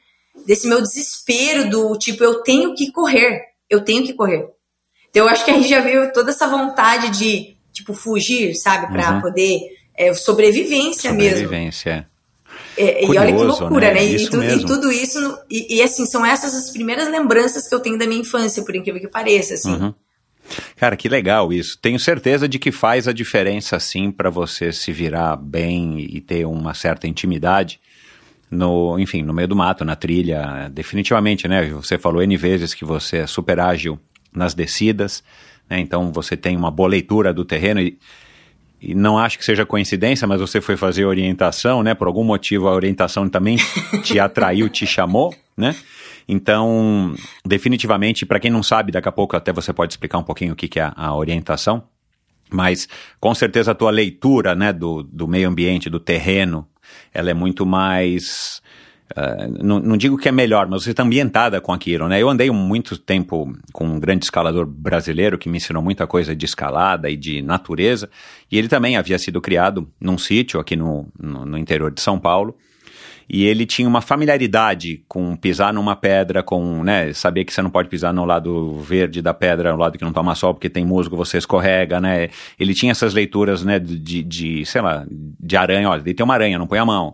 [0.46, 4.48] desse meu desespero do tipo eu tenho que correr, eu tenho que correr.
[5.10, 9.14] Então eu acho que aí já veio toda essa vontade de tipo fugir, sabe, para
[9.14, 9.20] uhum.
[9.20, 9.60] poder
[9.94, 11.42] é, sobrevivência, sobrevivência mesmo.
[11.44, 12.08] Sobrevivência.
[12.76, 13.94] É, e olha que loucura, né?
[13.94, 14.04] né?
[14.04, 17.80] E, tu, e, tudo isso, e, e, assim, são essas as primeiras lembranças que eu
[17.80, 19.72] tenho da minha infância, por incrível que pareça, assim.
[19.72, 19.94] Uhum.
[20.76, 21.78] Cara, que legal isso.
[21.78, 26.46] Tenho certeza de que faz a diferença sim para você se virar bem e ter
[26.46, 27.80] uma certa intimidade
[28.50, 31.66] no, enfim, no meio do mato, na trilha, definitivamente, né?
[31.70, 33.98] Você falou N vezes que você é super ágil
[34.32, 35.22] nas descidas,
[35.68, 35.78] né?
[35.78, 37.98] Então você tem uma boa leitura do terreno e,
[38.80, 41.94] e não acho que seja coincidência, mas você foi fazer orientação, né?
[41.94, 43.58] Por algum motivo a orientação também
[44.02, 45.76] te atraiu, te chamou, né?
[46.28, 47.14] Então,
[47.44, 50.56] definitivamente, para quem não sabe, daqui a pouco até você pode explicar um pouquinho o
[50.56, 51.82] que, que é a, orientação,
[52.50, 52.86] mas
[53.18, 56.68] com certeza a tua leitura né, do, do meio ambiente, do terreno,
[57.14, 58.60] ela é muito mais
[59.16, 62.20] Uh, não, não, digo que é melhor, mas você está ambientada com aquilo, né?
[62.20, 66.44] Eu andei muito tempo com um grande escalador brasileiro que me ensinou muita coisa de
[66.44, 68.10] escalada e de natureza,
[68.52, 72.18] e ele também havia sido criado num sítio aqui no, no, no interior de São
[72.18, 72.54] Paulo,
[73.28, 77.68] e ele tinha uma familiaridade com pisar numa pedra, com, né, saber que você não
[77.68, 80.84] pode pisar no lado verde da pedra, no lado que não toma sol, porque tem
[80.84, 82.30] musgo, você escorrega, né?
[82.58, 86.58] Ele tinha essas leituras, né, de, de sei lá, de aranha, olha, tem uma aranha,
[86.58, 87.12] não põe a mão.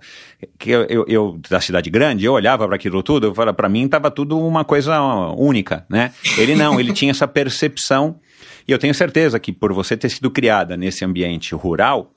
[0.59, 3.69] Que eu, eu, eu da cidade grande, eu olhava para aquilo tudo, eu falava, para
[3.69, 5.01] mim tava tudo uma coisa
[5.33, 6.13] única, né?
[6.39, 8.21] Ele não, ele tinha essa percepção
[8.67, 12.14] e eu tenho certeza que por você ter sido criada nesse ambiente rural,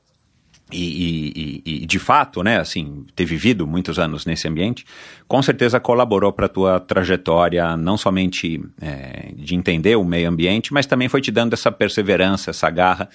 [0.71, 4.86] e, e, e, de fato, né, assim, ter vivido muitos anos nesse ambiente,
[5.27, 10.73] com certeza colaborou para a tua trajetória, não somente é, de entender o meio ambiente,
[10.73, 13.08] mas também foi te dando essa perseverança, essa garra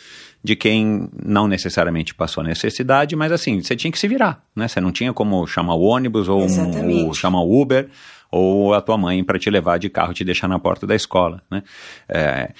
[0.42, 4.66] de quem não necessariamente passou necessidade, mas assim, você tinha que se virar, né?
[4.66, 7.88] Você não tinha como chamar o ônibus ou, um, ou chamar o Uber
[8.30, 10.94] ou a tua mãe para te levar de carro e te deixar na porta da
[10.94, 11.62] escola, né?
[12.08, 12.50] É,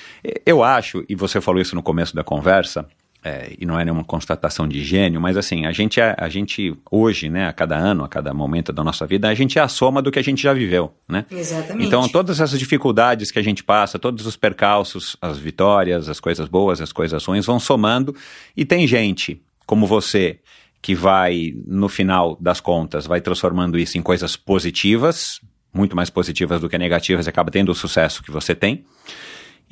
[0.45, 2.87] eu acho, e você falou isso no começo da conversa,
[3.25, 6.75] é, e não é nenhuma constatação de gênio, mas assim, a gente, é, a gente
[6.91, 9.69] hoje, né, a cada ano, a cada momento da nossa vida, a gente é a
[9.69, 11.25] soma do que a gente já viveu, né?
[11.31, 11.87] Exatamente.
[11.87, 16.49] Então, todas essas dificuldades que a gente passa, todos os percalços, as vitórias, as coisas
[16.49, 18.15] boas, as coisas ruins, vão somando,
[18.57, 20.41] e tem gente, como você,
[20.81, 25.41] que vai, no final das contas, vai transformando isso em coisas positivas,
[25.73, 28.85] muito mais positivas do que negativas, e acaba tendo o sucesso que você tem.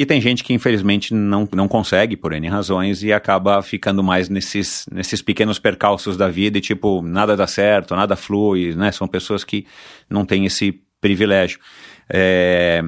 [0.01, 4.31] E tem gente que infelizmente não, não consegue por N razões e acaba ficando mais
[4.31, 8.91] nesses, nesses pequenos percalços da vida e tipo, nada dá certo, nada flui, né?
[8.93, 9.67] São pessoas que
[10.09, 11.61] não têm esse privilégio.
[12.09, 12.83] É...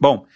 [0.00, 0.26] Bom,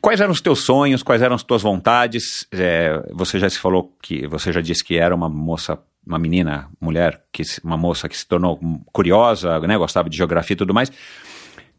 [0.00, 2.46] quais eram os teus sonhos, quais eram as tuas vontades?
[2.52, 6.68] É, você já se falou que, você já disse que era uma moça uma menina,
[6.80, 8.60] mulher, que uma moça que se tornou
[8.92, 10.90] curiosa, né, gostava de geografia e tudo mais.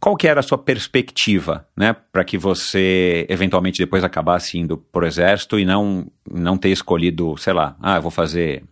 [0.03, 5.05] Qual que era a sua perspectiva, né, para que você eventualmente depois acabasse indo para
[5.05, 8.65] o exército e não não ter escolhido, sei lá, ah, eu vou fazer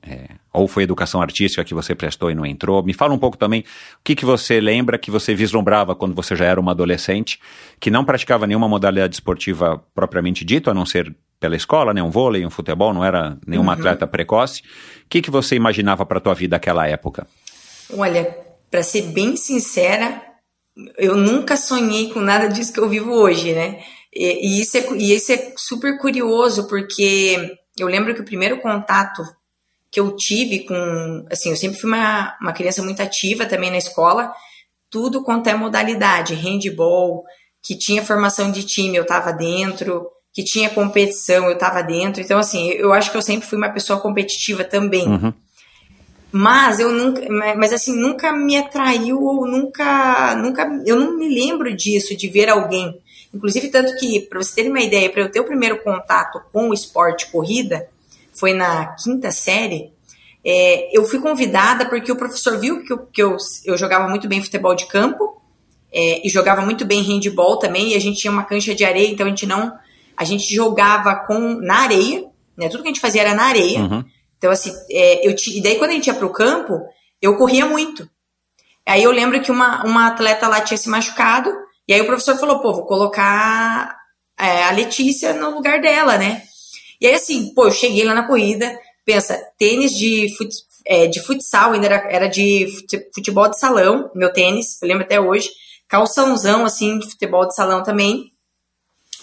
[0.00, 2.84] é, ou foi educação artística que você prestou e não entrou?
[2.84, 3.64] Me fala um pouco também o
[4.04, 7.40] que, que você lembra que você vislumbrava quando você já era uma adolescente,
[7.80, 12.10] que não praticava nenhuma modalidade esportiva propriamente dita, a não ser pela escola, né, um
[12.10, 13.78] vôlei, um futebol, não era nenhuma uhum.
[13.80, 14.60] atleta precoce.
[15.04, 17.26] O que, que você imaginava para a tua vida naquela época?
[17.92, 18.36] Olha,
[18.70, 20.35] para ser bem sincera,
[20.98, 23.82] eu nunca sonhei com nada disso que eu vivo hoje, né?
[24.14, 28.60] E, e, isso, é, e isso é super curioso, porque eu lembro que o primeiro
[28.60, 29.22] contato
[29.90, 31.26] que eu tive com.
[31.30, 34.32] Assim, eu sempre fui uma, uma criança muito ativa também na escola,
[34.90, 37.24] tudo quanto é modalidade, handball,
[37.62, 42.22] que tinha formação de time, eu estava dentro, que tinha competição, eu estava dentro.
[42.22, 45.08] Então, assim, eu acho que eu sempre fui uma pessoa competitiva também.
[45.08, 45.32] Uhum.
[46.36, 47.22] Mas eu nunca,
[47.56, 52.50] mas assim, nunca me atraiu ou nunca, nunca, eu não me lembro disso, de ver
[52.50, 53.00] alguém.
[53.32, 56.68] Inclusive, tanto que, para você ter uma ideia, para eu ter o primeiro contato com
[56.68, 57.88] o esporte corrida,
[58.34, 59.90] foi na quinta série,
[60.44, 64.28] é, eu fui convidada porque o professor viu que eu, que eu, eu jogava muito
[64.28, 65.40] bem futebol de campo
[65.90, 69.08] é, e jogava muito bem handball também, e a gente tinha uma cancha de areia,
[69.08, 69.72] então a gente não.
[70.14, 72.68] A gente jogava com na areia, né?
[72.68, 73.80] Tudo que a gente fazia era na areia.
[73.80, 74.04] Uhum.
[74.46, 76.80] Então, assim, é, eu e daí quando a gente ia pro campo,
[77.20, 78.08] eu corria muito.
[78.86, 81.52] Aí eu lembro que uma, uma atleta lá tinha se machucado,
[81.88, 83.96] e aí o professor falou, pô, vou colocar
[84.38, 86.44] é, a Letícia no lugar dela, né?
[87.00, 90.54] E aí, assim, pô, eu cheguei lá na corrida, pensa, tênis de, fut,
[90.86, 92.68] é, de futsal, ainda era, era de
[93.12, 95.50] futebol de salão, meu tênis, eu lembro até hoje,
[95.88, 98.30] calçãozão, assim, de futebol de salão também,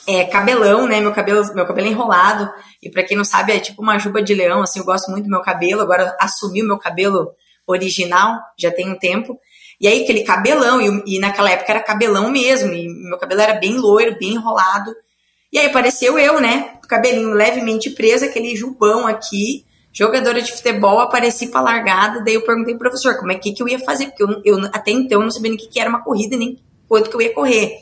[0.08, 1.00] é, cabelão, né?
[1.00, 2.52] Meu cabelo, meu cabelo é enrolado.
[2.82, 5.26] E para quem não sabe, é tipo uma juba de leão, assim, eu gosto muito
[5.26, 5.82] do meu cabelo.
[5.82, 7.34] Agora assumi o meu cabelo
[7.66, 9.40] original, já tem um tempo.
[9.80, 13.54] E aí, aquele cabelão, e, e naquela época era cabelão mesmo, e meu cabelo era
[13.54, 14.94] bem loiro, bem enrolado.
[15.52, 16.78] E aí apareceu eu, né?
[16.88, 22.24] Cabelinho levemente preso, aquele jubão aqui, jogadora de futebol, apareci pra largada.
[22.24, 24.66] Daí eu perguntei pro professor como é que, que eu ia fazer, porque eu, eu
[24.74, 27.22] até então não sabia nem o que, que era uma corrida, nem quanto que eu
[27.22, 27.80] ia correr.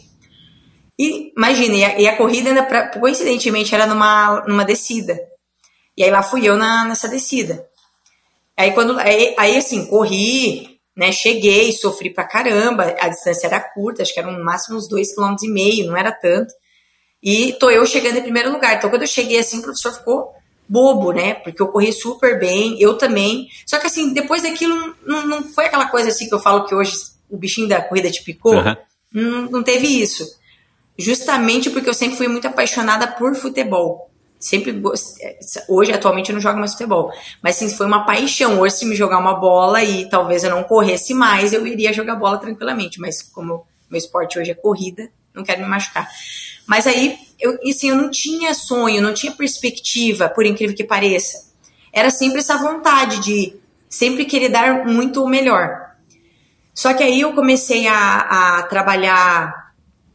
[1.01, 5.19] E imagine, e a, e a corrida ainda, pra, coincidentemente, era numa, numa descida.
[5.97, 7.65] E aí lá fui eu na, nessa descida.
[8.55, 8.99] Aí quando.
[8.99, 11.11] Aí, aí assim, corri, né?
[11.11, 12.95] Cheguei, sofri pra caramba.
[12.99, 15.97] A distância era curta, acho que eram no máximo uns dois km e meio, não
[15.97, 16.53] era tanto.
[17.23, 18.75] E tô eu chegando em primeiro lugar.
[18.75, 20.31] Então, quando eu cheguei assim, o professor ficou
[20.69, 21.33] bobo, né?
[21.33, 23.47] Porque eu corri super bem, eu também.
[23.65, 26.75] Só que assim, depois daquilo, não, não foi aquela coisa assim que eu falo que
[26.75, 26.93] hoje
[27.27, 28.53] o bichinho da corrida te picou.
[28.53, 28.75] Uhum.
[29.11, 30.39] Não, não teve isso
[30.97, 34.09] justamente porque eu sempre fui muito apaixonada por futebol.
[34.39, 34.81] sempre
[35.69, 37.11] hoje atualmente eu não jogo mais futebol,
[37.43, 38.59] mas sim foi uma paixão.
[38.59, 42.15] Hoje se me jogar uma bola e talvez eu não corresse mais, eu iria jogar
[42.15, 46.09] bola tranquilamente, mas como meu esporte hoje é corrida, não quero me machucar.
[46.65, 51.51] Mas aí eu assim, eu não tinha sonho, não tinha perspectiva, por incrível que pareça.
[51.93, 53.53] Era sempre essa vontade de
[53.89, 55.91] sempre querer dar muito o melhor.
[56.73, 59.60] Só que aí eu comecei a, a trabalhar,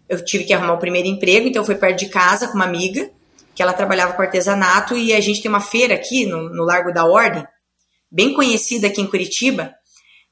[0.08, 3.10] eu tive que arrumar o primeiro emprego, então foi perto de casa com uma amiga
[3.54, 6.92] que ela trabalhava com artesanato e a gente tem uma feira aqui no, no Largo
[6.92, 7.46] da Ordem,
[8.10, 9.74] bem conhecida aqui em Curitiba,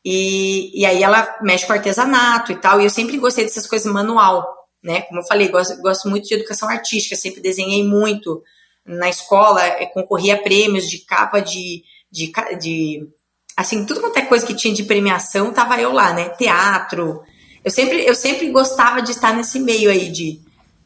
[0.04, 3.90] e, e aí ela mexe com artesanato e tal, e eu sempre gostei dessas coisas
[3.90, 4.46] manual,
[4.82, 5.00] né?
[5.02, 8.42] Como eu falei, gosto, gosto muito de educação artística, sempre desenhei muito.
[8.84, 11.82] Na escola, é, concorria a prêmios de capa de,
[12.12, 13.08] de, de
[13.56, 16.28] assim, tudo quanto é coisa que tinha de premiação, tava eu lá, né?
[16.30, 17.22] Teatro.
[17.64, 20.40] Eu sempre, eu sempre gostava de estar nesse meio aí de,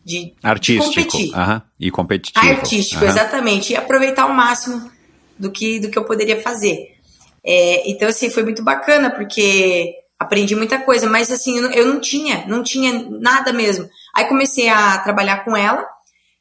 [0.04, 0.90] de, Artístico.
[0.90, 1.34] de competir.
[1.34, 1.62] Aham.
[1.78, 2.46] E competitivo.
[2.46, 3.12] Artístico, Aham.
[3.12, 3.72] exatamente.
[3.72, 4.90] E aproveitar ao máximo
[5.38, 6.96] do que, do que eu poderia fazer.
[7.44, 11.86] É, então, assim, foi muito bacana, porque aprendi muita coisa, mas assim, eu não, eu
[11.86, 13.88] não tinha, não tinha nada mesmo.
[14.14, 15.86] Aí comecei a trabalhar com ela,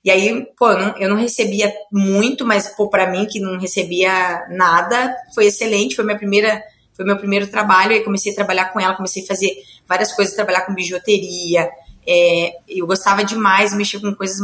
[0.03, 3.59] e aí, pô, eu não, eu não recebia muito, mas, pô, pra mim, que não
[3.59, 6.63] recebia nada, foi excelente, foi minha primeira,
[6.97, 9.51] foi meu primeiro trabalho, aí comecei a trabalhar com ela, comecei a fazer
[9.87, 11.69] várias coisas, trabalhar com bijuteria,
[12.05, 14.37] é, eu gostava demais de mexer com coisas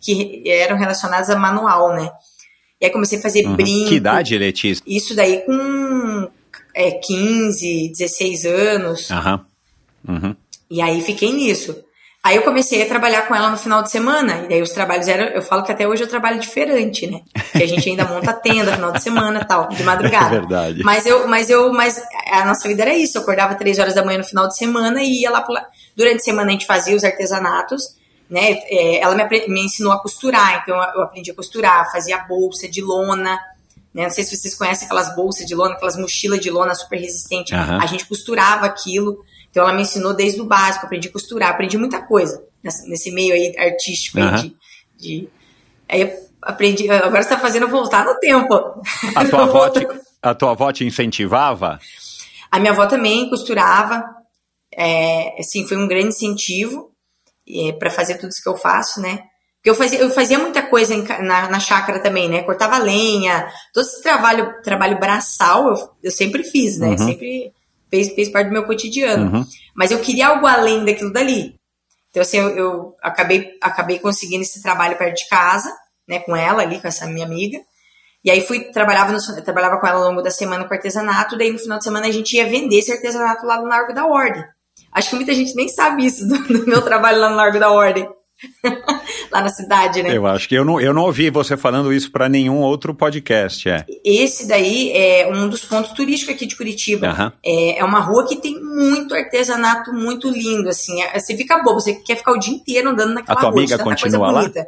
[0.00, 2.10] que eram relacionadas a manual, né?
[2.80, 3.56] E aí comecei a fazer Uhum.
[3.56, 3.88] brinco.
[3.88, 4.82] Que idade, Letícia?
[4.86, 6.30] Isso daí com
[6.74, 9.10] é, 15, 16 anos.
[9.10, 9.44] Aham.
[10.06, 10.36] Uhum.
[10.70, 11.82] E aí fiquei nisso.
[12.26, 14.42] Aí eu comecei a trabalhar com ela no final de semana.
[14.44, 15.26] E daí os trabalhos eram.
[15.26, 17.20] Eu falo que até hoje eu trabalho diferente, né?
[17.52, 20.34] Que a gente ainda monta tenda no final de semana tal, de madrugada.
[20.36, 20.82] É verdade.
[20.82, 23.16] Mas eu, mas eu, mas a nossa vida era isso.
[23.16, 25.66] Eu acordava três horas da manhã no final de semana e ia lá pro la-
[25.94, 27.96] Durante a semana a gente fazia os artesanatos,
[28.28, 28.58] né?
[28.70, 32.82] É, ela me, me ensinou a costurar, então eu aprendi a costurar, fazia bolsa de
[32.82, 33.38] lona.
[33.94, 34.02] Né?
[34.02, 37.52] Não sei se vocês conhecem aquelas bolsas de lona, aquelas mochilas de lona super resistentes.
[37.52, 37.78] Aham.
[37.80, 39.24] A gente costurava aquilo.
[39.56, 43.32] Então ela me ensinou desde o básico, aprendi a costurar, aprendi muita coisa nesse, meio
[43.32, 44.36] aí artístico aí Aham.
[44.36, 44.56] de,
[44.98, 45.28] de-
[45.88, 46.90] Aí aprendi.
[46.90, 48.52] Agora você tá fazendo voltar no tempo.
[49.14, 49.86] A tua, avó te,
[50.20, 51.80] a tua avó te incentivava?
[52.50, 54.04] A minha avó também costurava.
[54.76, 56.90] É, assim, foi um grande incentivo
[57.78, 59.20] para fazer tudo isso que eu faço, né?
[59.56, 62.42] Porque eu fazia, eu fazia muita coisa em na, na chácara também, né?
[62.42, 66.88] Cortava lenha, todo esse trabalho, trabalho braçal eu, eu sempre fiz, né?
[66.88, 66.98] Uhum.
[66.98, 67.54] Sempre
[67.96, 69.38] fez, fez parte do meu cotidiano.
[69.38, 69.44] Uhum.
[69.74, 71.54] Mas eu queria algo além daquilo dali.
[72.10, 75.74] Então, assim, eu, eu acabei, acabei conseguindo esse trabalho perto de casa,
[76.08, 76.18] né?
[76.20, 77.58] Com ela ali, com essa minha amiga.
[78.24, 81.52] E aí fui, trabalhava, no- trabalhava com ela ao longo da semana com artesanato, daí
[81.52, 84.42] no final de semana a gente ia vender esse artesanato lá no Largo da Ordem.
[84.92, 87.70] Acho que muita gente nem sabe isso do, do meu trabalho lá no Largo da
[87.70, 88.08] Ordem.
[89.32, 90.16] lá na cidade, né?
[90.16, 93.68] Eu acho que eu não, eu não ouvi você falando isso para nenhum outro podcast,
[93.68, 93.84] é.
[94.04, 97.08] Esse daí é um dos pontos turísticos aqui de Curitiba.
[97.08, 97.32] Aham.
[97.44, 101.00] É, é uma rua que tem muito artesanato muito lindo, assim.
[101.02, 103.58] É- Você fica bobo, você quer ficar o dia inteiro andando naquela A tua rua.
[103.60, 104.40] amiga tanta continua lá?
[104.40, 104.66] bonita.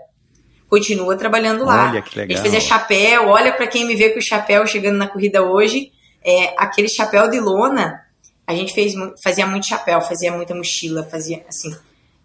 [0.68, 1.90] Continua trabalhando lá.
[1.90, 2.42] Olha que A gente legal.
[2.44, 5.90] fazia chapéu, olha pra quem me vê com o chapéu chegando na corrida hoje.
[6.22, 8.00] É, aquele chapéu de lona,
[8.46, 11.74] a gente fez, fazia muito chapéu, fazia muita mochila, fazia assim.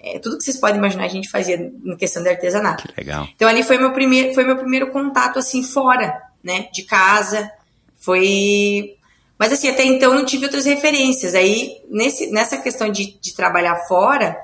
[0.03, 2.85] É, tudo que vocês podem imaginar a gente fazia em questão de artesanato.
[2.85, 3.25] Que legal.
[3.33, 7.49] Então ali foi meu primeiro, foi meu primeiro contato assim fora, né, de casa.
[7.97, 8.97] Foi,
[9.39, 11.33] mas assim até então não tive outras referências.
[11.33, 14.37] Aí nesse, nessa questão de, de trabalhar fora,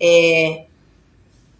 [0.00, 0.64] é,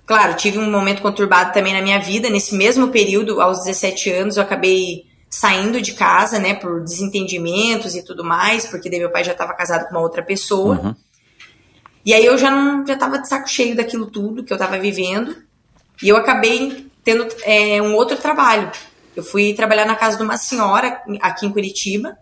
[0.05, 2.29] claro, tive um momento conturbado também na minha vida.
[2.29, 8.03] Nesse mesmo período, aos 17 anos, eu acabei saindo de casa, né, por desentendimentos e
[8.03, 10.81] tudo mais, porque daí meu pai já estava casado com uma outra pessoa.
[10.81, 10.95] Uhum.
[12.07, 14.79] E aí eu já não já tava de saco cheio daquilo tudo que eu tava
[14.79, 15.37] vivendo.
[16.01, 18.71] E eu acabei tendo é, um outro trabalho.
[19.17, 22.17] Eu fui trabalhar na casa de uma senhora aqui em Curitiba.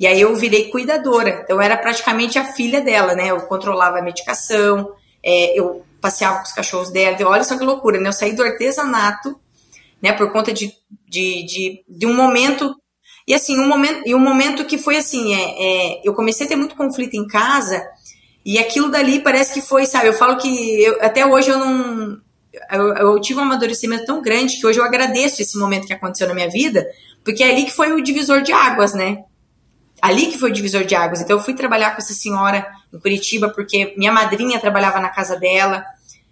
[0.00, 1.42] E aí eu virei cuidadora.
[1.44, 3.30] Então eu era praticamente a filha dela, né?
[3.30, 7.16] Eu controlava a medicação, é, eu passeava com os cachorros dela.
[7.28, 8.08] Olha só que loucura, né?
[8.08, 9.38] Eu saí do artesanato,
[10.02, 10.12] né?
[10.12, 10.72] Por conta de,
[11.08, 12.74] de, de, de um momento
[13.28, 16.48] e assim, um momento, e um momento que foi assim, é, é, eu comecei a
[16.48, 17.86] ter muito conflito em casa,
[18.54, 22.18] e aquilo dali parece que foi, sabe, eu falo que eu- até hoje eu não.
[22.72, 26.26] Eu, eu tive um amadurecimento tão grande que hoje eu agradeço esse momento que aconteceu
[26.26, 26.86] na minha vida,
[27.24, 29.18] porque é ali que foi o divisor de águas, né?
[30.00, 31.20] Ali que foi o divisor de águas.
[31.20, 35.36] Então eu fui trabalhar com essa senhora em Curitiba, porque minha madrinha trabalhava na casa
[35.36, 35.84] dela.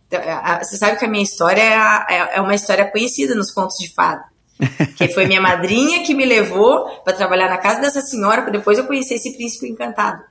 [0.09, 0.21] Então,
[0.63, 3.93] Você sabe que a minha história é, é- é uma história conhecida nos contos de
[3.93, 4.25] fada.
[4.97, 8.79] Que foi minha madrinha que me levou para trabalhar na casa dessa senhora, para depois
[8.79, 10.23] eu conhecer esse príncipe encantado.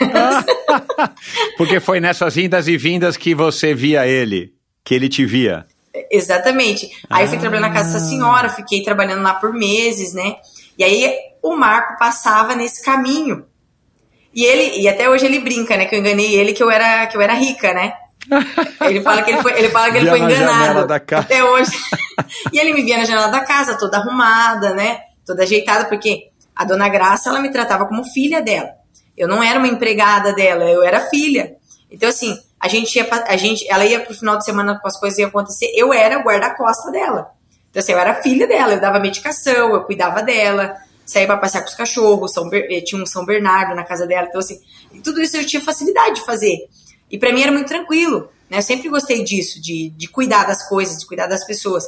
[1.56, 4.52] Porque foi nessas indas e vindas que você via ele,
[4.84, 5.66] que ele te via.
[6.10, 6.90] Exatamente.
[7.08, 7.24] Aí ah.
[7.24, 10.36] eu fui trabalhar na casa dessa senhora, fiquei trabalhando lá por meses, né?
[10.76, 13.44] E aí o Marco passava nesse caminho.
[14.34, 15.84] E ele, e até hoje ele brinca, né?
[15.84, 17.94] Que eu enganei ele que eu era, que eu era rica, né?
[18.80, 21.70] Ele fala que ele foi, ele fala que ele foi enganado até hoje.
[22.52, 25.00] e ele me via na janela da casa, toda arrumada, né?
[25.24, 28.70] Toda ajeitada, porque a dona Graça, ela me tratava como filha dela.
[29.16, 31.56] Eu não era uma empregada dela, eu era filha.
[31.90, 34.98] Então, assim, a gente ia, a gente, ela ia pro final de semana com as
[34.98, 37.30] coisas iam acontecer, eu era guarda-costa dela.
[37.70, 41.62] Então, assim, eu era filha dela, eu dava medicação, eu cuidava dela, saía para passear
[41.62, 44.60] com os cachorros, São, eh, tinha um São Bernardo na casa dela, então, assim,
[45.02, 46.68] tudo isso eu tinha facilidade de fazer.
[47.10, 48.58] E para mim era muito tranquilo, né?
[48.58, 51.84] Eu sempre gostei disso, de, de cuidar das coisas, de cuidar das pessoas.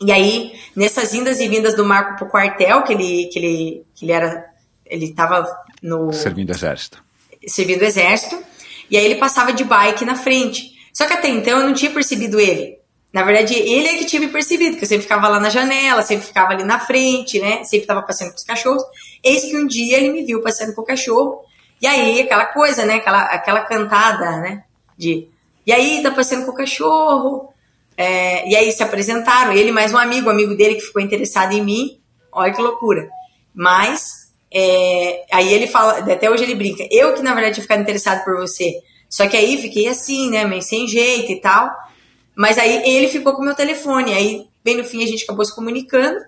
[0.00, 4.04] E aí, nessas indas e vindas do Marco pro quartel, que ele, que ele, que
[4.04, 4.44] ele era,
[4.84, 6.10] ele tava no...
[6.12, 7.04] Servindo exército.
[7.46, 8.42] Servindo exército.
[8.90, 10.72] E aí ele passava de bike na frente.
[10.94, 12.78] Só que até então eu não tinha percebido ele.
[13.12, 16.02] Na verdade, ele é que tinha me percebido, porque eu sempre ficava lá na janela,
[16.02, 17.62] sempre ficava ali na frente, né?
[17.64, 18.82] Sempre estava passeando com os cachorros.
[19.22, 21.42] Eis que um dia ele me viu passeando com o cachorro.
[21.80, 22.94] E aí, aquela coisa, né?
[22.94, 24.64] Aquela, aquela cantada, né?
[24.96, 25.28] De.
[25.66, 27.52] E aí, tá passeando com o cachorro.
[27.96, 31.52] É, e aí se apresentaram, ele mais um amigo, um amigo dele que ficou interessado
[31.52, 32.00] em mim.
[32.32, 33.08] Olha que loucura.
[33.54, 34.23] Mas,
[34.54, 38.24] é, aí ele fala, até hoje ele brinca, eu que na verdade tinha ficado interessado
[38.24, 38.80] por você.
[39.10, 41.70] Só que aí fiquei assim, né, meio sem jeito e tal.
[42.36, 44.12] Mas aí ele ficou com o meu telefone.
[44.12, 46.18] Aí, bem no fim, a gente acabou se comunicando.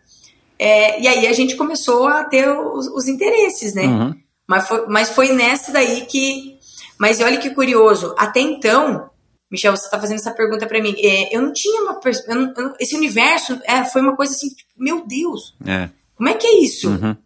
[0.58, 3.86] É, e aí a gente começou a ter os, os interesses, né?
[3.86, 4.14] Uhum.
[4.46, 6.56] Mas, foi, mas foi nessa daí que.
[6.98, 8.14] Mas olha que curioso.
[8.16, 9.10] Até então,
[9.50, 10.94] Michel, você está fazendo essa pergunta para mim.
[10.98, 12.00] É, eu não tinha uma.
[12.28, 15.56] Eu não, eu, esse universo é, foi uma coisa assim, tipo, meu Deus.
[15.66, 15.90] É.
[16.14, 16.88] Como é que é isso?
[16.88, 17.16] Uhum.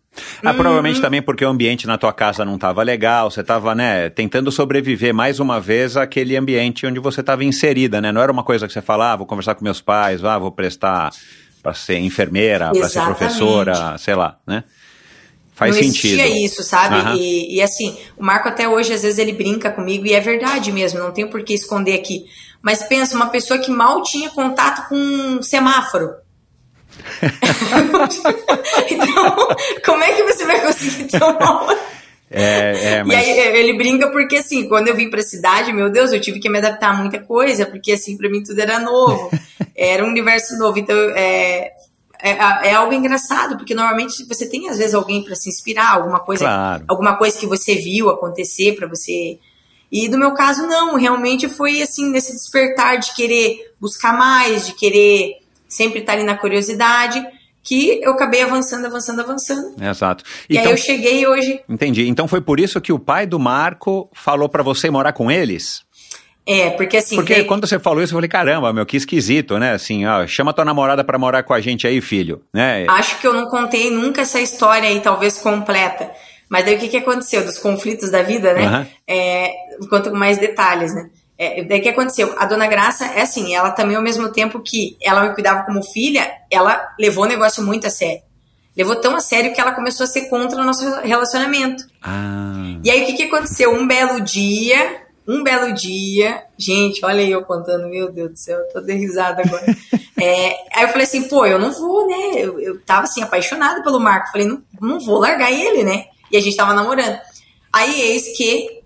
[0.43, 1.03] Ah, provavelmente uhum.
[1.03, 5.15] também porque o ambiente na tua casa não estava legal, você estava, né, tentando sobreviver
[5.15, 8.13] mais uma vez àquele ambiente onde você estava inserida, né?
[8.13, 10.51] Não era uma coisa que você falava, ah, vou conversar com meus pais, ah, vou
[10.53, 11.11] prestar
[11.63, 14.65] para ser enfermeira, para ser professora, sei lá, né?
[15.61, 16.17] Faz não sentido.
[16.17, 16.97] Não existia isso, sabe?
[16.97, 17.15] Uhum.
[17.17, 20.73] E, e, assim, o Marco até hoje, às vezes, ele brinca comigo, e é verdade
[20.73, 22.25] mesmo, não tenho por que esconder aqui.
[22.63, 26.15] Mas pensa, uma pessoa que mal tinha contato com um semáforo.
[28.91, 29.49] então,
[29.85, 31.91] como é que você vai conseguir ter uma
[32.33, 33.27] é, é, mas...
[33.27, 36.39] E aí ele brinca porque assim, quando eu vim pra cidade, meu Deus, eu tive
[36.39, 39.31] que me adaptar a muita coisa, porque assim, para mim tudo era novo.
[39.77, 40.79] era um universo novo.
[40.79, 41.73] Então, é,
[42.23, 46.21] é, é, algo engraçado, porque normalmente você tem às vezes alguém para se inspirar, alguma
[46.21, 46.85] coisa, claro.
[46.87, 49.39] alguma coisa que você viu acontecer para você.
[49.91, 54.75] E no meu caso não, realmente foi assim nesse despertar de querer buscar mais, de
[54.75, 55.40] querer
[55.71, 57.25] sempre estar ali na curiosidade,
[57.63, 59.83] que eu acabei avançando, avançando, avançando.
[59.83, 60.25] Exato.
[60.49, 61.61] E então, aí eu cheguei hoje.
[61.69, 62.09] Entendi.
[62.09, 65.83] Então foi por isso que o pai do Marco falou para você morar com eles?
[66.47, 67.15] É, porque assim.
[67.15, 67.45] Porque tem...
[67.45, 69.73] quando você falou isso, eu falei, caramba, meu, que esquisito, né?
[69.73, 72.87] Assim, ó, chama tua namorada para morar com a gente aí, filho, né?
[72.89, 76.11] Acho que eu não contei nunca essa história aí, talvez completa.
[76.49, 77.45] Mas daí o que, que aconteceu?
[77.45, 78.67] Dos conflitos da vida, né?
[78.67, 78.87] Uhum.
[79.07, 79.53] É,
[79.89, 81.09] com mais detalhes, né?
[81.43, 82.35] É, daí o que aconteceu?
[82.39, 85.83] A dona Graça é assim, ela também, ao mesmo tempo que ela me cuidava como
[85.83, 88.21] filha, ela levou o negócio muito a sério.
[88.77, 91.83] Levou tão a sério que ela começou a ser contra o nosso relacionamento.
[92.03, 92.77] Ah.
[92.85, 93.73] E aí o que, que aconteceu?
[93.73, 98.59] Um belo dia, um belo dia, gente, olha aí eu contando, meu Deus do céu,
[98.59, 99.65] eu tô de risada agora.
[100.21, 102.33] é, aí eu falei assim, pô, eu não vou, né?
[102.35, 104.31] Eu, eu tava assim, apaixonada pelo Marco.
[104.31, 106.05] Falei, não, não vou largar ele, né?
[106.31, 107.19] E a gente tava namorando.
[107.73, 108.83] Aí eis que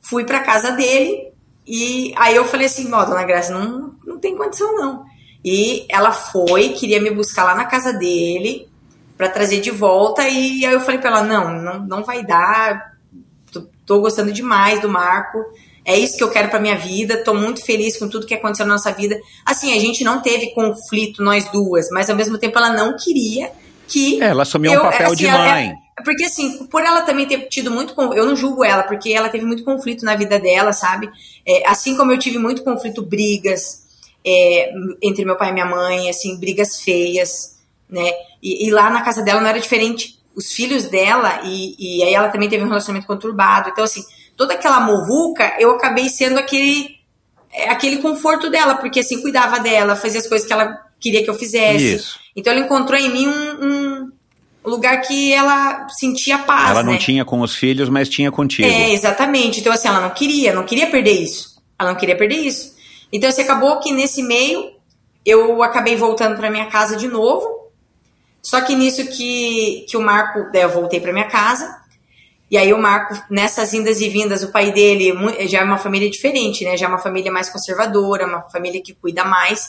[0.00, 1.27] fui pra casa dele
[1.68, 5.04] e aí eu falei assim, ó, dona Graça, não, não tem condição não.
[5.44, 8.68] E ela foi, queria me buscar lá na casa dele
[9.16, 12.94] para trazer de volta e aí eu falei para ela, não, não, não vai dar.
[13.52, 15.38] Tô, tô gostando demais do Marco
[15.88, 18.66] é isso que eu quero para minha vida, tô muito feliz com tudo que aconteceu
[18.66, 19.18] na nossa vida.
[19.42, 23.50] Assim, a gente não teve conflito, nós duas, mas ao mesmo tempo ela não queria
[23.86, 24.22] que.
[24.22, 25.70] É, ela assumiu eu, um papel assim, de mãe.
[25.70, 25.74] É,
[26.04, 27.94] porque assim, por ela também ter tido muito.
[28.12, 31.10] Eu não julgo ela, porque ela teve muito conflito na vida dela, sabe?
[31.46, 33.86] É, assim como eu tive muito conflito, brigas
[34.24, 34.72] é,
[35.02, 37.56] entre meu pai e minha mãe, assim, brigas feias,
[37.88, 38.12] né?
[38.42, 40.18] E, e, lá na casa dela não era diferente.
[40.34, 43.70] Os filhos dela, e, e aí ela também teve um relacionamento conturbado.
[43.70, 44.04] Então, assim,
[44.36, 46.98] toda aquela movuca, eu acabei sendo aquele
[47.52, 51.30] é, aquele conforto dela, porque assim, cuidava dela, fazia as coisas que ela queria que
[51.30, 51.94] eu fizesse.
[51.94, 52.18] Isso.
[52.36, 54.12] Então ela encontrou em mim um, um
[54.68, 56.70] lugar que ela sentia paz.
[56.70, 56.98] Ela não né?
[56.98, 58.68] tinha com os filhos, mas tinha contigo.
[58.68, 59.60] É, exatamente.
[59.60, 61.60] Então, assim, ela não queria, não queria perder isso.
[61.78, 62.76] Ela não queria perder isso.
[63.12, 64.72] Então, assim, acabou que nesse meio
[65.24, 67.46] eu acabei voltando para minha casa de novo.
[68.42, 71.76] Só que nisso que, que o Marco, daí eu voltei para minha casa.
[72.50, 75.12] E aí o Marco, nessas indas e vindas, o pai dele
[75.48, 76.76] já é uma família diferente, né?
[76.76, 79.66] Já é uma família mais conservadora, uma família que cuida mais.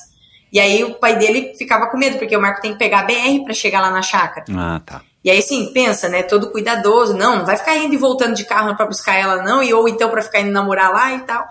[0.51, 3.03] E aí o pai dele ficava com medo, porque o Marco tem que pegar a
[3.03, 4.45] BR para chegar lá na chácara.
[4.55, 5.01] Ah, tá.
[5.23, 6.23] E aí, sim, pensa, né?
[6.23, 7.13] Todo cuidadoso.
[7.13, 9.61] Não, não vai ficar indo e voltando de carro para buscar ela, não.
[9.61, 11.45] E ou então para ficar indo namorar lá e tal.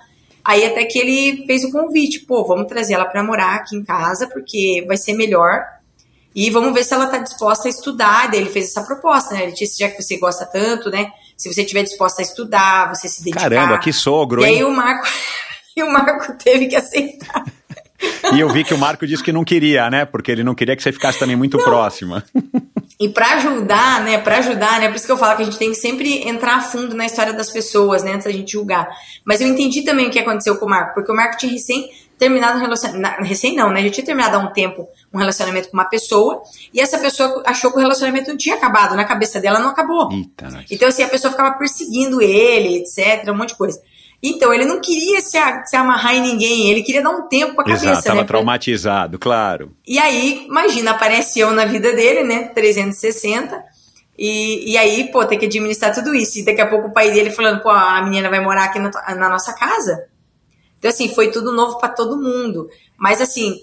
[0.45, 3.85] Aí até que ele fez o convite, pô, vamos trazer ela para morar aqui em
[3.85, 5.63] casa, porque vai ser melhor.
[6.35, 8.31] E vamos ver se ela tá disposta a estudar.
[8.31, 9.43] Daí ele fez essa proposta, né?
[9.43, 11.11] Ele disse, já que você gosta tanto, né?
[11.37, 13.43] Se você estiver disposta a estudar, você se dedicar.
[13.43, 14.57] Caramba, que sogro, E hein?
[14.57, 15.07] aí o Marco,
[15.77, 17.45] e o Marco teve que aceitar.
[18.35, 20.05] E eu vi que o Marco disse que não queria, né?
[20.05, 22.23] Porque ele não queria que você ficasse também muito próxima.
[23.01, 25.57] E para ajudar, né, para ajudar, né, por isso que eu falo que a gente
[25.57, 28.89] tem que sempre entrar a fundo na história das pessoas, né, antes da gente julgar.
[29.25, 31.89] Mas eu entendi também o que aconteceu com o Marco, porque o Marco tinha recém
[32.19, 35.77] terminado um relacionamento, recém não, né, já tinha terminado há um tempo um relacionamento com
[35.77, 36.43] uma pessoa,
[36.75, 40.11] e essa pessoa achou que o relacionamento não tinha acabado, na cabeça dela não acabou.
[40.11, 40.65] Eita.
[40.69, 43.81] Então assim, a pessoa ficava perseguindo ele, etc, um monte de coisa.
[44.23, 47.55] Então, ele não queria se, a- se amarrar em ninguém, ele queria dar um tempo
[47.55, 48.27] pra cabeça, Exato, tava né?
[48.27, 49.73] traumatizado, claro.
[49.87, 52.49] e aí, imagina, aparece eu na vida dele, né?
[52.49, 53.63] 360.
[54.19, 56.41] E, e aí, pô, tem que administrar tudo isso.
[56.41, 58.91] E daqui a pouco o pai dele falando, pô, a menina vai morar aqui na,
[59.15, 60.07] na nossa casa.
[60.79, 62.69] Então, assim, foi tudo novo pra todo mundo.
[62.97, 63.63] Mas, assim,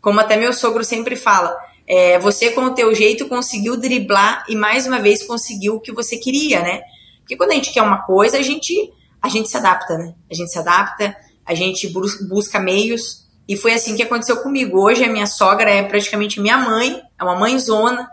[0.00, 4.56] como até meu sogro sempre fala, é, você com o teu jeito conseguiu driblar e
[4.56, 6.82] mais uma vez conseguiu o que você queria, né?
[7.20, 8.74] Porque quando a gente quer uma coisa, a gente,
[9.22, 10.14] a gente se adapta, né?
[10.30, 11.16] A gente se adapta,
[11.46, 13.22] a gente bus- busca meios.
[13.48, 14.80] E foi assim que aconteceu comigo.
[14.80, 18.08] Hoje a minha sogra é praticamente minha mãe, é uma mãezona.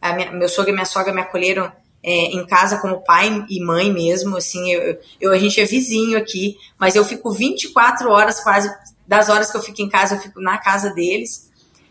[0.00, 1.70] A minha- meu sogro e minha sogra me acolheram
[2.00, 4.36] é, em casa como pai e mãe mesmo.
[4.36, 8.72] Assim, eu, eu- a gente é vizinho aqui, mas eu fico 24 horas quase.
[9.06, 11.50] Das horas que eu fico em casa, eu fico na casa deles.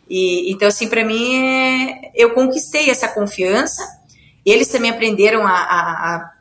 [0.09, 3.83] E, então, assim, para mim, é, eu conquistei essa confiança.
[4.45, 6.31] Eles também aprenderam a, a- a-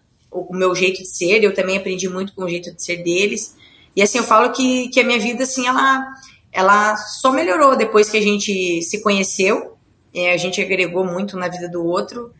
[0.41, 3.57] o meu jeito de ser, eu também aprendi muito com o jeito de ser deles.
[3.95, 6.07] E assim, eu falo que, que a minha vida, assim, ela,
[6.53, 9.77] ela só melhorou depois que a gente se conheceu.
[10.13, 12.33] É, a gente agregou muito na vida do outro.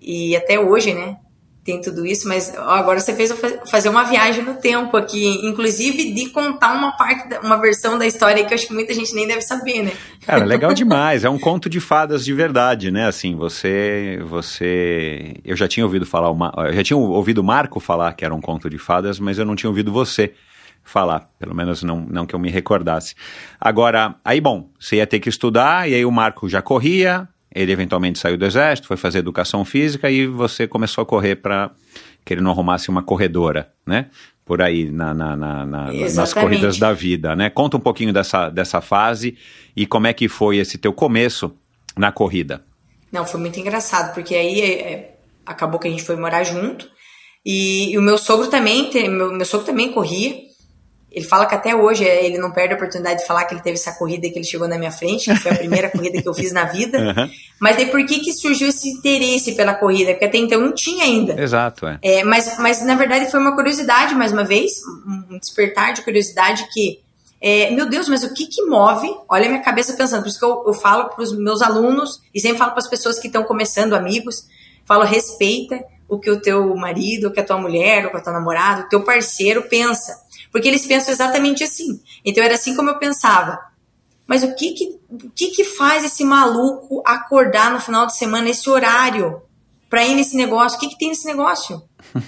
[0.00, 1.18] E até hoje, né?
[1.64, 3.32] Tem tudo isso, mas agora você fez
[3.70, 8.44] fazer uma viagem no tempo aqui, inclusive de contar uma parte, uma versão da história
[8.44, 9.92] que eu acho que muita gente nem deve saber, né?
[10.26, 11.22] Cara, legal demais.
[11.22, 13.06] É um conto de fadas de verdade, né?
[13.06, 17.78] Assim, você, você, eu já tinha ouvido falar, uma, eu já tinha ouvido o Marco
[17.78, 20.32] falar que era um conto de fadas, mas eu não tinha ouvido você
[20.82, 23.14] falar, pelo menos não, não que eu me recordasse.
[23.60, 27.72] Agora, aí bom, você ia ter que estudar e aí o Marco já corria, ele
[27.72, 31.70] eventualmente saiu do exército, foi fazer educação física e você começou a correr para
[32.24, 34.06] que ele não arrumasse uma corredora, né?
[34.44, 37.48] Por aí na, na- na- na- nas corridas da vida, né?
[37.50, 39.36] Conta um pouquinho dessa, dessa fase
[39.76, 41.54] e como é que foi esse teu começo
[41.96, 42.64] na corrida.
[43.10, 46.88] Não, foi muito engraçado, porque aí é, é, acabou que a gente foi morar junto.
[47.44, 50.34] E, e o meu sogro também, meu, meu sogro também corria.
[51.14, 53.60] Ele fala que até hoje é, ele não perde a oportunidade de falar que ele
[53.60, 56.22] teve essa corrida e que ele chegou na minha frente, que foi a primeira corrida
[56.22, 56.98] que eu fiz na vida.
[56.98, 57.30] Aham.
[57.60, 60.12] Mas daí por que, que surgiu esse interesse pela corrida?
[60.12, 61.40] Porque até então não tinha ainda.
[61.40, 61.98] Exato, é.
[62.02, 64.72] É, mas, mas na verdade foi uma curiosidade, mais uma vez,
[65.06, 67.00] um um despertar de curiosidade que,
[67.40, 69.08] é, meu Deus, mas o que que move?
[69.28, 72.20] Olha a minha cabeça pensando, por isso que eu, eu falo para os meus alunos
[72.34, 74.46] e sempre falo para as pessoas que estão começando, amigos,
[74.84, 78.20] falo, respeita o que o teu marido, o que a tua mulher, o que a
[78.20, 80.20] tua namorada, o teu parceiro pensa.
[80.52, 82.00] Porque eles pensam exatamente assim.
[82.24, 83.58] Então era assim como eu pensava.
[84.26, 88.44] Mas o que que, o que que faz esse maluco acordar no final de semana
[88.44, 89.42] nesse horário
[89.88, 90.76] pra ir nesse negócio?
[90.76, 91.82] O que que tem nesse negócio?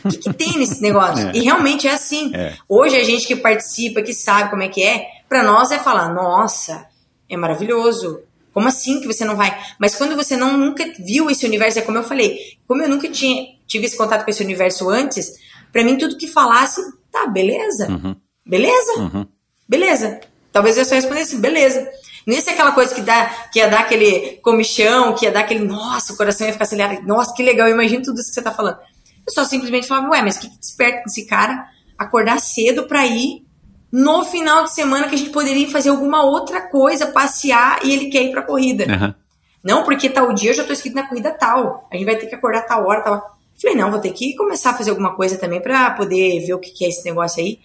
[0.05, 1.29] O que, que tem nesse negócio?
[1.29, 1.33] É.
[1.35, 2.35] E realmente é assim.
[2.35, 2.57] É.
[2.69, 6.13] Hoje a gente que participa, que sabe como é que é, pra nós é falar,
[6.13, 6.87] nossa,
[7.29, 8.21] é maravilhoso.
[8.53, 9.59] Como assim que você não vai?
[9.79, 13.09] Mas quando você não nunca viu esse universo, é como eu falei, como eu nunca
[13.09, 15.33] tinha tive esse contato com esse universo antes,
[15.73, 16.81] pra mim tudo que falasse,
[17.15, 17.89] tá, beleza.
[17.89, 18.17] Uhum.
[18.45, 18.93] Beleza?
[18.99, 19.27] Uhum.
[19.69, 20.21] Beleza.
[20.53, 21.89] Talvez eu só respondesse assim, beleza.
[22.27, 25.41] Não ia ser aquela coisa que, dá, que ia dar aquele comichão, que ia dar
[25.41, 27.07] aquele, nossa, o coração ia ficar acelerado.
[27.07, 28.79] Nossa, que legal, eu imagino tudo isso que você tá falando.
[29.27, 33.07] Eu só simplesmente falava, ué, mas o que, que desperta esse cara acordar cedo pra
[33.07, 33.45] ir
[33.93, 38.11] no final de semana que a gente poderia fazer alguma outra coisa, passear e ele
[38.11, 38.85] quer ir pra corrida?
[38.93, 39.15] Aham.
[39.63, 41.89] Não, porque tal dia eu já tô inscrito na corrida tal.
[41.91, 43.39] A gente vai ter que acordar tal hora, tal.
[43.65, 46.59] Falei, não, vou ter que começar a fazer alguma coisa também pra poder ver o
[46.59, 47.59] que que é esse negócio aí.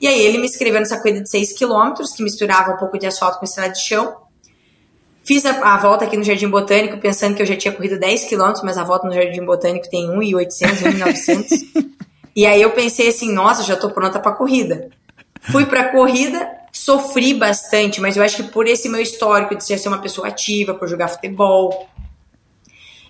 [0.00, 3.06] E aí ele me inscreveu nessa corrida de 6 quilômetros, que misturava um pouco de
[3.06, 4.16] asfalto com estrada de chão.
[5.22, 8.24] Fiz a, a volta aqui no Jardim Botânico, pensando que eu já tinha corrido 10
[8.24, 11.50] quilômetros, mas a volta no Jardim Botânico tem 1,800, 1,900.
[12.34, 14.90] e aí eu pensei assim, nossa, já tô pronta pra corrida.
[15.52, 19.86] Fui pra corrida, sofri bastante, mas eu acho que por esse meu histórico de ser
[19.86, 21.88] uma pessoa ativa, por jogar futebol,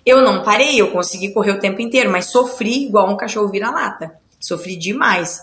[0.05, 4.13] eu não parei, eu consegui correr o tempo inteiro, mas sofri igual um cachorro vira-lata.
[4.39, 5.41] Sofri demais.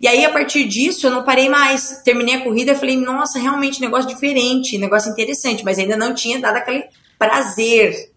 [0.00, 2.00] E aí, a partir disso, eu não parei mais.
[2.02, 6.40] Terminei a corrida e falei, nossa, realmente, negócio diferente, negócio interessante, mas ainda não tinha
[6.40, 6.84] dado aquele
[7.18, 8.10] prazer.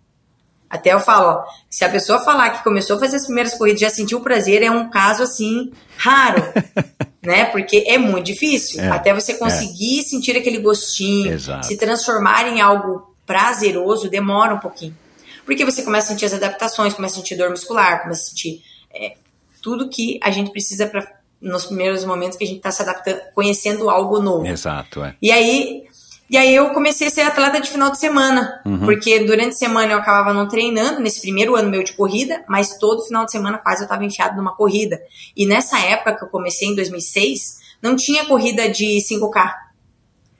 [0.70, 3.82] Até eu falo, ó, se a pessoa falar que começou a fazer as primeiras corridas
[3.82, 6.42] e já sentiu o prazer, é um caso assim, raro.
[7.22, 7.46] né?
[7.46, 8.82] Porque é muito difícil.
[8.82, 10.04] É, Até você conseguir é.
[10.04, 11.68] sentir aquele gostinho, Exato.
[11.68, 14.98] se transformar em algo prazeroso, demora um pouquinho.
[15.46, 18.64] Porque você começa a sentir as adaptações, começa a sentir dor muscular, começa a sentir
[18.94, 19.16] é,
[19.62, 23.20] tudo que a gente precisa para nos primeiros momentos que a gente está se adaptando,
[23.36, 24.46] conhecendo algo novo.
[24.46, 25.16] Exato, é.
[25.22, 25.84] E aí,
[26.30, 28.86] e aí eu comecei a ser atleta de final de semana, uhum.
[28.86, 32.78] porque durante a semana eu acabava não treinando, nesse primeiro ano meu de corrida, mas
[32.78, 35.02] todo final de semana quase eu estava enfiado numa corrida.
[35.36, 39.54] E nessa época que eu comecei, em 2006, não tinha corrida de 5K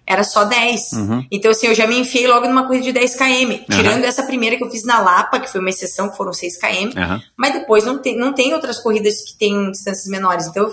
[0.06, 0.92] era só 10.
[0.94, 1.26] Uhum.
[1.32, 3.64] Então, assim, eu já me enfiei logo numa corrida de 10 km.
[3.72, 4.08] Tirando uhum.
[4.08, 6.98] essa primeira que eu fiz na Lapa, que foi uma exceção, que foram 6 km.
[6.98, 7.22] Uhum.
[7.38, 10.48] Mas depois não tem, não tem outras corridas que tenham distâncias menores.
[10.48, 10.70] Então,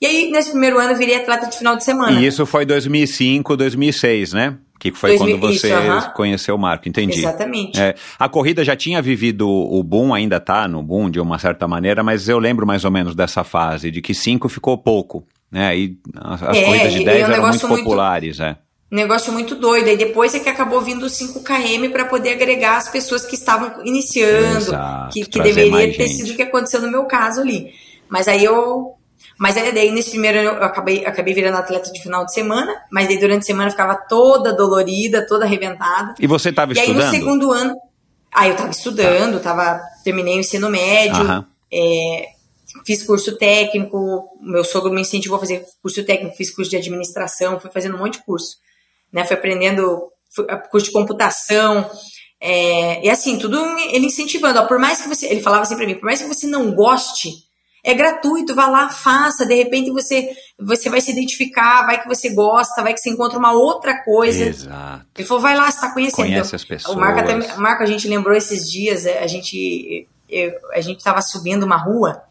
[0.00, 2.20] e aí, nesse primeiro ano, eu virei atleta de final de semana.
[2.20, 4.56] E isso foi 2005, 2006, né?
[4.78, 7.20] Que foi 2000, quando você isso, conheceu o Marco, entendi.
[7.20, 7.80] Exatamente.
[7.80, 11.68] É, a corrida já tinha vivido o boom, ainda tá no boom de uma certa
[11.68, 15.76] maneira, mas eu lembro mais ou menos dessa fase, de que 5 ficou pouco né?
[15.76, 18.58] E as, é, corridas de 10 é um eram muito populares, muito, é.
[18.90, 19.88] Negócio muito doido.
[19.88, 23.84] Aí depois é que acabou vindo o 5KM para poder agregar as pessoas que estavam
[23.84, 26.16] iniciando, Exato, que, que deveria ter gente.
[26.16, 27.72] sido o que aconteceu no meu caso ali.
[28.08, 28.94] Mas aí eu.
[29.38, 32.74] Mas aí daí nesse primeiro ano eu acabei, acabei virando atleta de final de semana,
[32.90, 36.14] mas aí durante a semana eu ficava toda dolorida, toda arrebentada.
[36.18, 36.98] E você estava estudando?
[36.98, 37.74] E aí no segundo ano.
[38.34, 41.46] Aí eu estava estudando, tava, terminei o ensino médio.
[41.70, 42.28] É,
[42.86, 47.60] fiz curso técnico, meu sogro me incentivou a fazer curso técnico, fiz curso de administração,
[47.60, 48.56] fui fazendo um monte de curso,
[49.12, 49.24] né?
[49.24, 51.90] Fui aprendendo fui, curso de computação,
[52.44, 53.56] é, e assim, tudo
[53.92, 56.26] ele incentivando, ó, por mais que você, ele falava assim para mim, por mais que
[56.26, 57.30] você não goste,
[57.84, 62.34] é gratuito, vá lá, faça, de repente você você vai se identificar, vai que você
[62.34, 64.44] gosta, vai que você encontra uma outra coisa.
[64.44, 65.06] Exato.
[65.16, 66.26] Ele falou, vai lá, você tá conhecendo.
[66.26, 66.96] Conhece as pessoas.
[66.96, 71.20] O Marco, até, Marco, a gente lembrou esses dias, a gente, eu, a gente tava
[71.22, 72.22] subindo uma rua,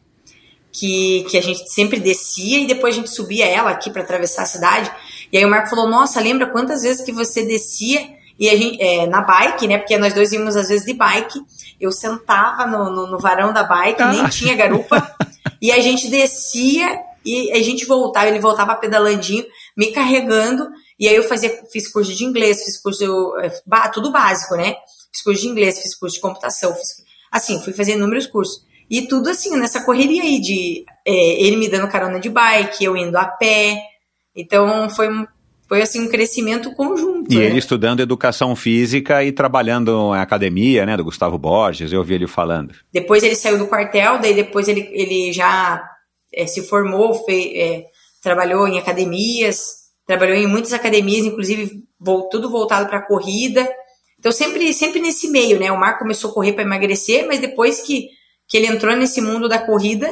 [0.72, 4.44] que, que a gente sempre descia e depois a gente subia ela aqui para atravessar
[4.44, 4.92] a cidade.
[5.32, 8.82] E aí o Marco falou: Nossa, lembra quantas vezes que você descia e a gente,
[8.82, 9.78] é, na bike, né?
[9.78, 11.40] Porque nós dois íamos às vezes de bike.
[11.80, 14.12] Eu sentava no, no, no varão da bike, ah.
[14.12, 15.16] nem tinha garupa,
[15.62, 18.28] e a gente descia e a gente voltava.
[18.28, 19.46] Ele voltava pedalandinho,
[19.78, 20.70] me carregando.
[21.00, 23.50] E aí eu fazia, fiz curso de inglês, fiz curso, é,
[23.90, 24.76] tudo básico, né?
[25.12, 28.64] Fiz curso de inglês, fiz curso de computação, fiz, assim, fui fazer inúmeros cursos.
[28.92, 32.98] E tudo assim, nessa correria aí de é, ele me dando carona de bike, eu
[32.98, 33.82] indo a pé.
[34.36, 35.08] Então foi,
[35.66, 37.32] foi assim um crescimento conjunto.
[37.32, 37.46] E né?
[37.46, 42.28] ele estudando educação física e trabalhando em academia, né, do Gustavo Borges, eu ouvi ele
[42.28, 42.76] falando.
[42.92, 45.82] Depois ele saiu do quartel, daí depois ele, ele já
[46.34, 47.86] é, se formou, fez, é,
[48.22, 49.68] trabalhou em academias,
[50.06, 51.82] trabalhou em muitas academias, inclusive
[52.30, 53.66] tudo voltado para corrida.
[54.20, 55.72] Então sempre sempre nesse meio, né?
[55.72, 58.10] O Marco começou a correr para emagrecer, mas depois que
[58.52, 60.10] que ele entrou nesse mundo da corrida.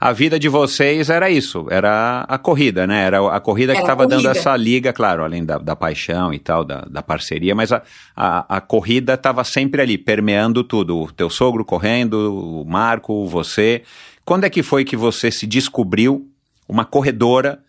[0.00, 3.04] A vida de vocês era isso, era a corrida, né?
[3.04, 6.64] Era a corrida que estava dando essa liga, claro, além da, da paixão e tal,
[6.64, 7.82] da, da parceria, mas a,
[8.16, 10.98] a, a corrida estava sempre ali, permeando tudo.
[10.98, 13.82] O teu sogro correndo, o Marco, você.
[14.24, 16.26] Quando é que foi que você se descobriu
[16.66, 17.60] uma corredora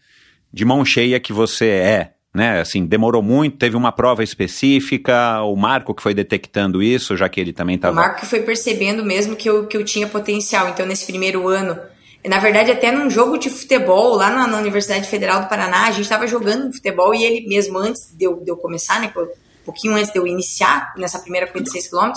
[0.54, 2.14] de mão cheia que você é?
[2.34, 2.62] Né?
[2.62, 7.40] Assim, demorou muito, teve uma prova específica, o Marco que foi detectando isso, já que
[7.40, 7.94] ele também estava.
[7.94, 10.70] O Marco que foi percebendo mesmo que eu, que eu tinha potencial.
[10.70, 11.78] Então, nesse primeiro ano,
[12.26, 15.92] na verdade, até num jogo de futebol lá na, na Universidade Federal do Paraná, a
[15.92, 19.12] gente estava jogando futebol e ele mesmo antes de eu, de eu começar, né?
[19.16, 22.12] Um pouquinho antes de eu iniciar nessa primeira corrida de 6 km,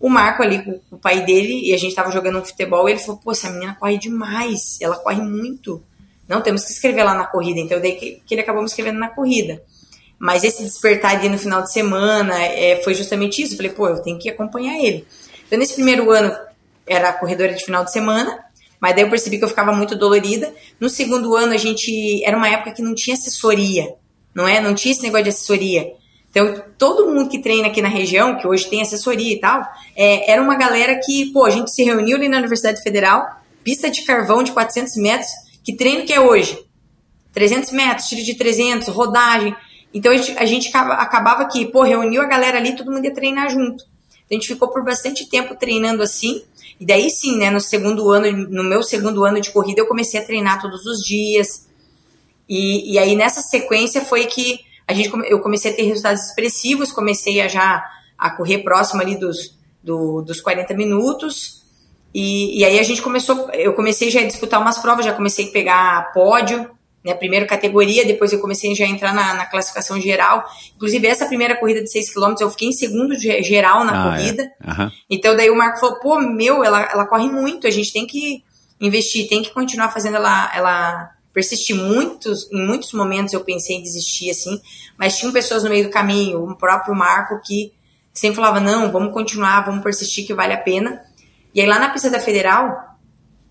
[0.00, 2.92] o Marco ali com, o pai dele, e a gente estava jogando um futebol, e
[2.92, 5.82] ele falou: Pô, essa menina corre demais, ela corre muito.
[6.28, 7.60] Não, temos que escrever lá na corrida.
[7.60, 9.62] Então, daí que, que ele acabou me escrevendo na corrida.
[10.18, 13.52] Mas esse despertar de no final de semana é, foi justamente isso.
[13.52, 15.06] Eu falei, pô, eu tenho que acompanhar ele.
[15.46, 16.34] Então, nesse primeiro ano,
[16.86, 18.38] era corredora de final de semana,
[18.80, 20.52] mas daí eu percebi que eu ficava muito dolorida.
[20.80, 22.24] No segundo ano, a gente.
[22.24, 23.94] Era uma época que não tinha assessoria,
[24.34, 24.60] não é?
[24.60, 25.92] Não tinha esse negócio de assessoria.
[26.30, 29.62] Então, todo mundo que treina aqui na região, que hoje tem assessoria e tal,
[29.96, 33.26] é, era uma galera que, pô, a gente se reuniu ali na Universidade Federal,
[33.64, 35.30] pista de carvão de 400 metros,
[35.66, 36.56] que treino que é hoje?
[37.32, 39.52] 300 metros, tiro de 300, rodagem.
[39.92, 43.12] Então a gente, a gente acabava que, pô, reuniu a galera ali, todo mundo ia
[43.12, 43.82] treinar junto.
[44.30, 46.40] A gente ficou por bastante tempo treinando assim.
[46.78, 50.20] E daí sim, né, no segundo ano, no meu segundo ano de corrida, eu comecei
[50.20, 51.66] a treinar todos os dias.
[52.48, 56.92] E, e aí nessa sequência foi que a gente, eu comecei a ter resultados expressivos,
[56.92, 57.84] comecei a já
[58.16, 61.65] a correr próximo ali dos, do, dos 40 minutos.
[62.18, 65.48] E, e aí a gente começou, eu comecei já a disputar umas provas, já comecei
[65.48, 66.70] a pegar pódio,
[67.04, 70.42] né, primeiro categoria, depois eu comecei já a entrar na, na classificação geral.
[70.74, 74.16] Inclusive, essa primeira corrida de 6 km eu fiquei em segundo geral na ah, é.
[74.16, 74.42] corrida.
[74.42, 74.70] É.
[74.70, 74.90] Uhum.
[75.10, 78.42] Então, daí o Marco falou: pô, meu, ela, ela corre muito, a gente tem que
[78.80, 81.76] investir, tem que continuar fazendo ela, ela persistir.
[81.76, 84.58] Muitos, em muitos momentos eu pensei em desistir, assim,
[84.96, 87.74] mas tinham pessoas no meio do caminho, o próprio Marco, que
[88.10, 91.04] sempre falava: não, vamos continuar, vamos persistir, que vale a pena.
[91.56, 92.98] E aí, lá na pista da Federal,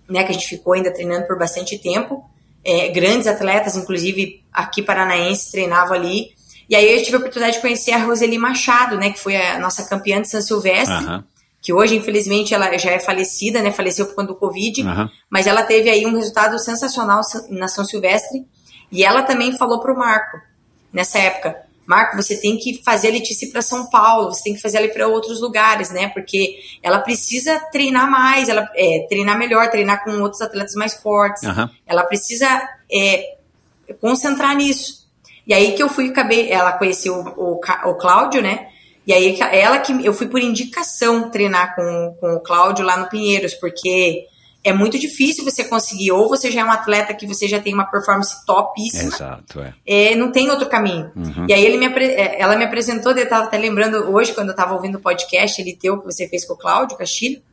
[0.07, 2.23] né, que a gente ficou ainda treinando por bastante tempo
[2.63, 6.29] é, grandes atletas, inclusive aqui paranaenses, treinavam ali.
[6.69, 9.59] E aí eu tive a oportunidade de conhecer a Roseli Machado, né, que foi a
[9.59, 11.23] nossa campeã de São Silvestre, uhum.
[11.61, 15.09] que hoje, infelizmente, ela já é falecida, né, faleceu por conta do Covid, uhum.
[15.27, 18.45] mas ela teve aí um resultado sensacional na São Silvestre,
[18.91, 20.37] e ela também falou pro Marco,
[20.93, 24.61] nessa época, Marco, você tem que fazer a Letícia para São Paulo, você tem que
[24.61, 26.09] fazer ela para outros lugares, né?
[26.09, 31.43] Porque ela precisa treinar mais, ela é, treinar melhor, treinar com outros atletas mais fortes.
[31.43, 31.69] Uhum.
[31.85, 32.47] Ela precisa
[32.91, 33.35] é,
[34.01, 35.05] concentrar nisso.
[35.45, 38.67] E aí que eu fui, acabei, ela conheceu o, o, o Cláudio, né?
[39.05, 43.07] E aí ela que eu fui por indicação treinar com, com o Cláudio lá no
[43.07, 44.25] Pinheiros, porque
[44.65, 47.71] é muito difícil você conseguir, ou você já é um atleta que você já tem
[47.71, 49.13] uma performance topíssima.
[49.13, 49.73] Exato, é.
[49.85, 51.11] é não tem outro caminho.
[51.15, 51.45] Uhum.
[51.47, 54.53] E aí ele me, é, ela me apresentou, eu estava até lembrando hoje, quando eu
[54.53, 57.43] estava ouvindo o podcast, ele teu, que você fez com o Cláudio Castilho.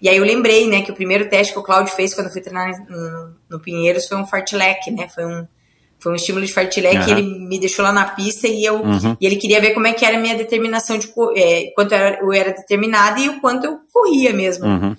[0.00, 2.32] E aí eu lembrei, né, que o primeiro teste que o Cláudio fez quando eu
[2.34, 5.08] fui treinar no, no Pinheiros foi um fartlek, né?
[5.08, 5.46] Foi um,
[5.98, 7.18] foi um estímulo de fartlek, uhum.
[7.18, 9.16] ele me deixou lá na pista e eu uhum.
[9.18, 11.98] e ele queria ver como é que era a minha determinação de é, quanto eu
[11.98, 14.66] era, eu era determinada e o quanto eu corria mesmo.
[14.66, 14.94] Uhum.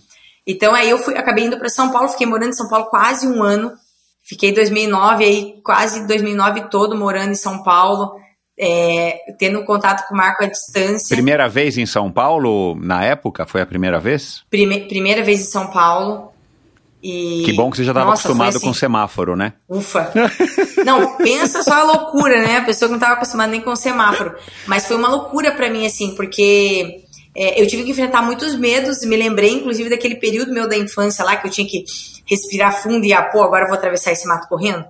[0.50, 3.28] Então aí eu fui, acabei indo para São Paulo, fiquei morando em São Paulo quase
[3.28, 3.72] um ano.
[4.24, 8.16] Fiquei 2009 aí quase 2009 todo morando em São Paulo,
[8.60, 11.16] é, tendo contato com o Marco à distância.
[11.16, 14.44] Primeira vez em São Paulo na época foi a primeira vez?
[14.50, 16.32] Prime primeira vez em São Paulo.
[17.02, 17.44] E...
[17.46, 19.54] Que bom que você já estava acostumado assim, com semáforo, né?
[19.70, 20.12] Ufa!
[20.84, 22.58] Não, pensa só a loucura, né?
[22.58, 24.36] A pessoa que não estava acostumada nem com semáforo.
[24.66, 27.06] Mas foi uma loucura para mim, assim, porque
[27.36, 31.24] é, eu tive que enfrentar muitos medos, me lembrei inclusive daquele período meu da infância
[31.24, 31.86] lá, que eu tinha que
[32.26, 34.86] respirar fundo e, ah, pô, agora eu vou atravessar esse mato correndo.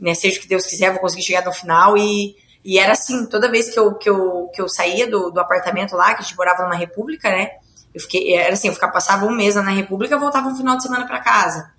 [0.00, 1.96] Né, seja o que Deus quiser, vou conseguir chegar no final.
[1.96, 2.34] E,
[2.64, 5.94] e era assim, toda vez que eu, que eu, que eu saía do, do apartamento
[5.94, 7.50] lá, que a gente morava numa república, né?
[7.94, 10.82] Eu fiquei, era assim, eu ficava, passava um mês na república, voltava um final de
[10.82, 11.70] semana para casa.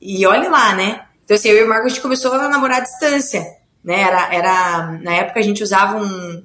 [0.00, 1.04] E olhe lá, né?
[1.24, 3.46] Então, assim, eu e o Marco, a gente começou a namorar à distância,
[3.84, 4.00] né?
[4.00, 6.42] Era, era, na época a gente usava um,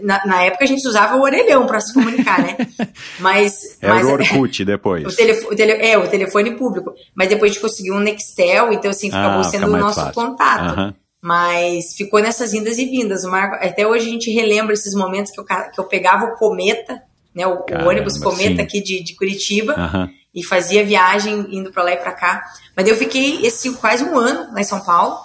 [0.00, 2.56] na, na, época a gente usava o orelhão para se comunicar, né?
[3.20, 3.78] Mas.
[3.80, 5.04] Era mas, o Orkut depois.
[5.04, 6.94] O telefone, o tele, é, o telefone público.
[7.14, 10.14] Mas depois a gente conseguiu um Nextel, então assim, acabou ah, sendo o nosso fácil.
[10.14, 10.78] contato.
[10.78, 10.94] Uhum.
[11.20, 13.24] Mas ficou nessas indas e vindas.
[13.24, 17.02] Marco, até hoje a gente relembra esses momentos que eu, que eu pegava o Cometa,
[17.34, 17.46] né?
[17.46, 18.62] O, Caramba, o ônibus Cometa sim.
[18.62, 19.74] aqui de, de Curitiba.
[19.76, 20.08] Uhum.
[20.34, 22.42] E fazia viagem indo para lá e para cá.
[22.74, 25.18] Mas eu fiquei esse quase um ano lá em São Paulo.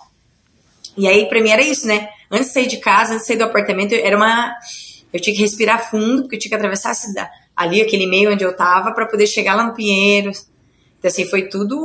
[0.97, 2.09] E aí, pra mim era isso, né?
[2.31, 4.53] Antes de sair de casa, antes de sair do apartamento, era uma.
[5.13, 8.31] Eu tinha que respirar fundo, porque eu tinha que atravessar a cidade, ali, aquele meio
[8.31, 10.47] onde eu tava, para poder chegar lá no Pinheiros.
[10.97, 11.77] Então, assim, foi tudo.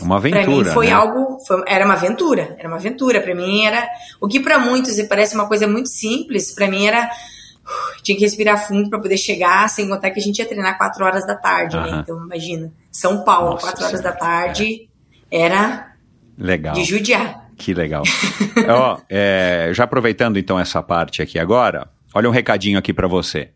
[0.00, 0.44] Uma aventura.
[0.44, 0.92] Pra mim foi né?
[0.92, 1.38] algo.
[1.46, 2.54] Foi, era uma aventura.
[2.58, 3.20] Era uma aventura.
[3.20, 3.88] Para mim era.
[4.20, 7.06] O que para muitos parece uma coisa muito simples, para mim era.
[7.06, 10.78] Uh, tinha que respirar fundo para poder chegar, sem contar que a gente ia treinar
[10.78, 12.00] 4 horas da tarde, né?
[12.02, 12.72] Então, imagina.
[12.90, 14.88] São Paulo, 4 horas da tarde,
[15.30, 15.42] é.
[15.42, 15.92] era.
[16.38, 16.74] Legal.
[16.74, 17.39] De judiar.
[17.60, 18.02] Que legal.
[18.68, 23.50] Ó, é, já aproveitando então essa parte aqui agora, olha um recadinho aqui para você.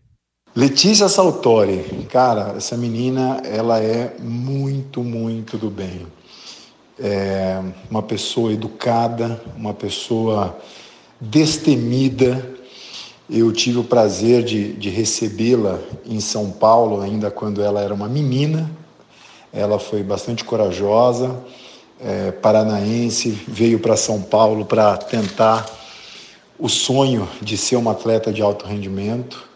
[0.54, 6.06] Letícia Saltori, cara, essa menina, ela é muito, muito do bem.
[7.00, 10.56] É uma pessoa educada, uma pessoa
[11.18, 12.54] destemida.
[13.28, 18.06] Eu tive o prazer de, de recebê-la em São Paulo, ainda quando ela era uma
[18.06, 18.70] menina.
[19.50, 21.42] Ela foi bastante corajosa
[22.04, 25.66] é, paranaense, veio para São Paulo para tentar
[26.58, 29.48] o sonho de ser uma atleta de alto rendimento.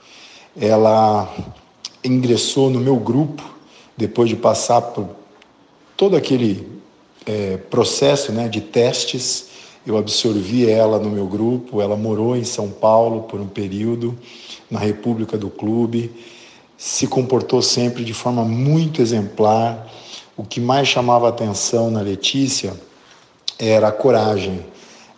[0.58, 1.32] Ela
[2.02, 3.42] ingressou no meu grupo
[3.96, 5.10] depois de passar por
[5.94, 6.66] todo aquele
[7.26, 9.48] é, processo né, de testes.
[9.86, 11.82] Eu absorvi ela no meu grupo.
[11.82, 14.18] Ela morou em São Paulo por um período,
[14.70, 16.10] na República do Clube.
[16.78, 19.86] Se comportou sempre de forma muito exemplar
[20.38, 22.72] o que mais chamava atenção na Letícia
[23.58, 24.64] era a coragem.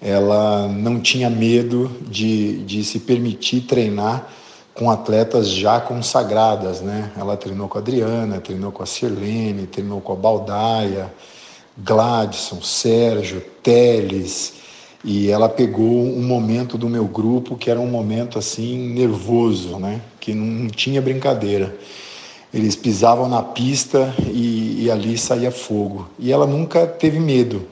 [0.00, 4.26] Ela não tinha medo de, de se permitir treinar
[4.72, 7.12] com atletas já consagradas, né?
[7.18, 11.12] Ela treinou com a Adriana, treinou com a Sirlene, treinou com a Baldaia,
[11.76, 14.54] Gladson, Sérgio, Teles,
[15.04, 20.00] e ela pegou um momento do meu grupo que era um momento assim nervoso, né?
[20.18, 21.76] Que não tinha brincadeira.
[22.52, 26.08] Eles pisavam na pista e, e ali saía fogo.
[26.18, 27.66] E ela nunca teve medo.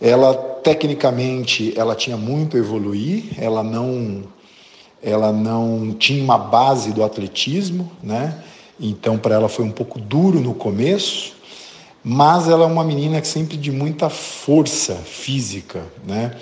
[0.00, 3.24] Ela tecnicamente ela tinha muito a evoluir.
[3.36, 4.22] Ela não
[5.02, 8.42] ela não tinha uma base do atletismo, né?
[8.78, 11.34] Então para ela foi um pouco duro no começo,
[12.04, 16.36] mas ela é uma menina que sempre de muita força física, né?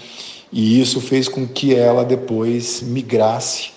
[0.52, 3.70] E isso fez com que ela depois migrasse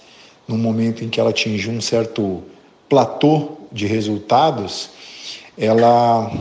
[0.47, 2.43] no momento em que ela atingiu um certo
[2.89, 4.89] platô de resultados,
[5.57, 6.31] ela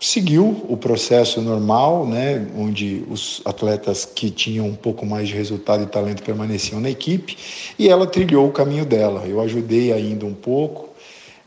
[0.00, 5.82] seguiu o processo normal, né, onde os atletas que tinham um pouco mais de resultado
[5.82, 7.36] e talento permaneciam na equipe,
[7.78, 9.24] e ela trilhou o caminho dela.
[9.26, 10.90] Eu ajudei ainda um pouco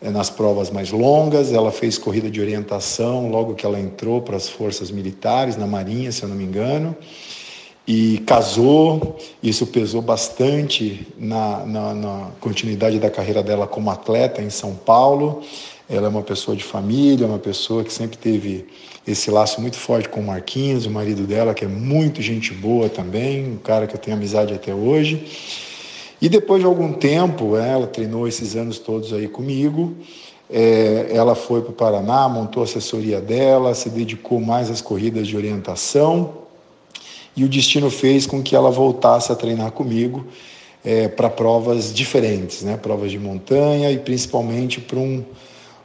[0.01, 4.38] é, nas provas mais longas, ela fez corrida de orientação logo que ela entrou para
[4.38, 6.95] as forças militares, na Marinha, se eu não me engano
[7.88, 9.17] e casou.
[9.41, 15.41] Isso pesou bastante na, na, na, continuidade da carreira dela como atleta em São Paulo.
[15.89, 18.65] Ela é uma pessoa de família, uma pessoa que sempre teve
[19.07, 22.89] esse laço muito forte com o Marquinhos, o marido dela, que é muito gente boa
[22.89, 25.25] também, um cara que eu tenho amizade até hoje.
[26.21, 29.95] E depois de algum tempo, ela treinou esses anos todos aí comigo.
[30.49, 35.25] É, ela foi para o Paraná, montou a assessoria dela, se dedicou mais às corridas
[35.25, 36.46] de orientação
[37.38, 40.25] e o destino fez com que ela voltasse a treinar comigo
[40.83, 42.75] é, para provas diferentes, né?
[42.75, 45.23] provas de montanha e principalmente para um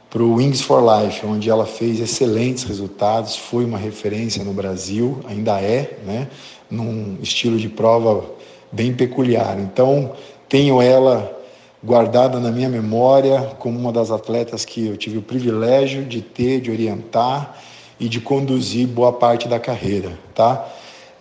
[0.09, 5.19] para o Wings for Life, onde ela fez excelentes resultados, foi uma referência no Brasil,
[5.27, 6.27] ainda é, né?
[6.69, 8.23] num estilo de prova
[8.71, 9.59] bem peculiar.
[9.59, 10.13] Então,
[10.47, 11.35] tenho ela
[11.83, 16.61] guardada na minha memória como uma das atletas que eu tive o privilégio de ter,
[16.61, 17.59] de orientar
[17.99, 20.63] e de conduzir boa parte da carreira, tá?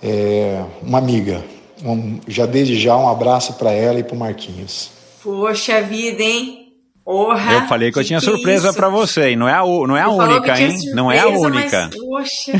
[0.02, 1.44] É, uma amiga.
[1.84, 4.90] Um, já desde já um abraço para ela e para o Marquinhos.
[5.22, 6.58] Poxa vida, hein?
[7.04, 9.64] Orra, eu falei que, que eu tinha que surpresa para você, e não é a,
[9.64, 10.70] não é a única, hein?
[10.70, 11.90] Surpresa, não é a única.
[11.90, 12.52] Mas, poxa.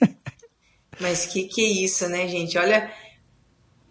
[1.00, 2.58] mas que que é isso, né, gente?
[2.58, 2.90] Olha,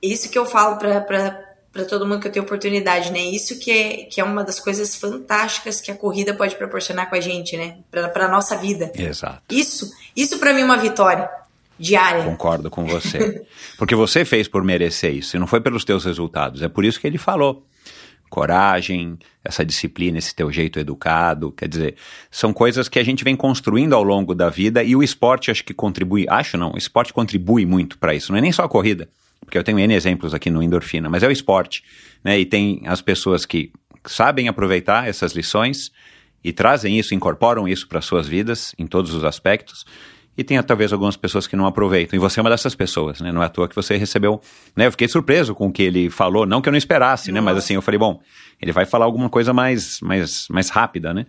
[0.02, 3.20] isso que eu falo para todo mundo que eu tenho oportunidade, né?
[3.20, 7.16] Isso que é, que é uma das coisas fantásticas que a corrida pode proporcionar com
[7.16, 7.78] a gente, né?
[7.90, 8.92] Para nossa vida.
[8.94, 9.44] Exato.
[9.50, 11.30] Isso, isso para mim é uma vitória
[11.80, 12.24] diária.
[12.24, 13.44] Concordo com você.
[13.78, 16.62] Porque você fez por merecer isso, e não foi pelos teus resultados.
[16.62, 17.66] É por isso que ele falou.
[18.30, 21.96] Coragem, essa disciplina, esse teu jeito educado, quer dizer,
[22.30, 25.64] são coisas que a gente vem construindo ao longo da vida e o esporte acho
[25.64, 28.70] que contribui, acho não, o esporte contribui muito para isso, não é nem só a
[28.70, 29.10] corrida,
[29.44, 31.84] porque eu tenho N exemplos aqui no Endorfina, mas é o esporte,
[32.24, 32.40] né?
[32.40, 33.72] E tem as pessoas que
[34.06, 35.92] sabem aproveitar essas lições
[36.44, 39.86] e trazem isso, incorporam isso para suas vidas em todos os aspectos
[40.40, 42.16] e tem talvez algumas pessoas que não aproveitam.
[42.16, 43.30] E você é uma dessas pessoas, né?
[43.30, 44.40] Não é à toa que você recebeu.
[44.74, 44.88] Né?
[44.88, 47.42] Eu fiquei surpreso com o que ele falou, não que eu não esperasse, Nossa.
[47.42, 47.42] né?
[47.42, 48.22] Mas assim, eu falei, bom,
[48.62, 51.26] ele vai falar alguma coisa mais, mais, mais rápida, né?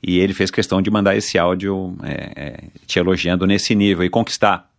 [0.00, 4.08] E ele fez questão de mandar esse áudio é, é, te elogiando nesse nível e
[4.08, 4.70] conquistar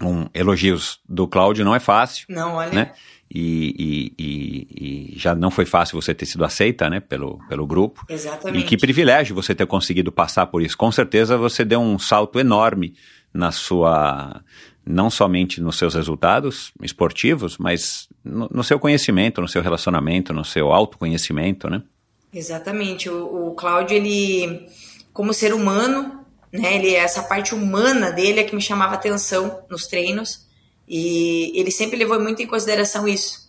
[0.00, 2.26] um, elogios do Cláudio não é fácil.
[2.28, 2.70] Não, olha.
[2.70, 2.92] Né?
[3.28, 7.66] E, e, e, e, já não foi fácil você ter sido aceita né, pelo, pelo
[7.66, 8.04] grupo.
[8.08, 8.64] Exatamente.
[8.64, 10.76] E que privilégio você ter conseguido passar por isso.
[10.76, 12.94] Com certeza você deu um salto enorme
[13.36, 14.42] na sua
[14.84, 20.44] não somente nos seus resultados esportivos, mas no, no, seu conhecimento, no seu relacionamento, no
[20.44, 21.82] seu autoconhecimento, né?
[22.32, 23.10] Exatamente.
[23.10, 24.68] O, o Cláudio, ele,
[25.12, 29.86] como ser humano, né, ele, essa parte humana dele é que me chamava atenção nos
[29.86, 30.46] treinos
[30.88, 33.46] e ele sempre levou muito em consideração isso.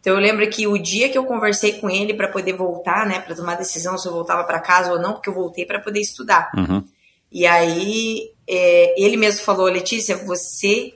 [0.00, 3.20] Então eu lembro que o dia que eu conversei com ele para poder voltar, né,
[3.20, 6.00] para tomar decisão se eu voltava para casa ou não, porque eu voltei para poder
[6.00, 6.50] estudar.
[6.56, 6.82] Uhum.
[7.30, 10.94] E aí é, ele mesmo falou, Letícia, você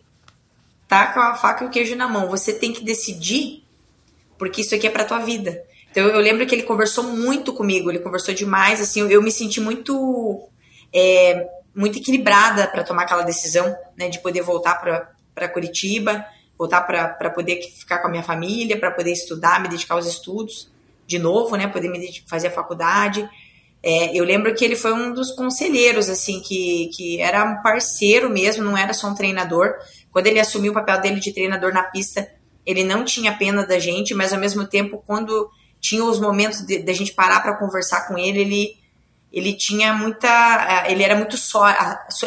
[0.88, 3.64] tá com a faca e o queijo na mão, você tem que decidir,
[4.38, 5.62] porque isso aqui é para tua vida.
[5.90, 9.30] Então eu lembro que ele conversou muito comigo, ele conversou demais, assim, eu, eu me
[9.30, 10.48] senti muito
[10.92, 14.74] é, muito equilibrada para tomar aquela decisão, né, de poder voltar
[15.34, 16.24] para Curitiba,
[16.58, 20.70] voltar para poder ficar com a minha família, para poder estudar, me dedicar aos estudos
[21.06, 23.28] de novo, né, poder me fazer a faculdade.
[23.82, 28.30] É, eu lembro que ele foi um dos conselheiros, assim, que, que era um parceiro
[28.30, 29.74] mesmo, não era só um treinador.
[30.12, 32.28] Quando ele assumiu o papel dele de treinador na pista,
[32.64, 36.92] ele não tinha pena da gente, mas ao mesmo tempo, quando tinha os momentos da
[36.92, 38.82] gente parar para conversar com ele, ele
[39.32, 41.64] ele tinha muita ele era muito só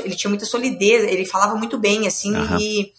[0.04, 2.58] ele tinha muita solidez ele falava muito bem assim uhum.
[2.60, 2.92] e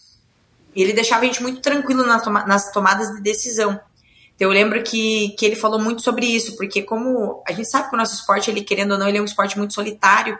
[0.73, 3.77] ele deixava a gente muito tranquilo nas tomadas de decisão
[4.39, 7.95] eu lembro que, que ele falou muito sobre isso, porque como a gente sabe que
[7.95, 10.37] o nosso esporte, ele querendo ou não, ele é um esporte muito solitário,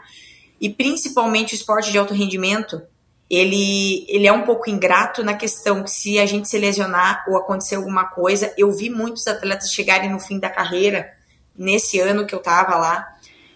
[0.62, 2.82] e principalmente o esporte de alto rendimento,
[3.30, 7.38] ele, ele é um pouco ingrato na questão que se a gente se lesionar ou
[7.38, 11.12] acontecer alguma coisa, eu vi muitos atletas chegarem no fim da carreira,
[11.58, 13.08] nesse ano que eu tava lá.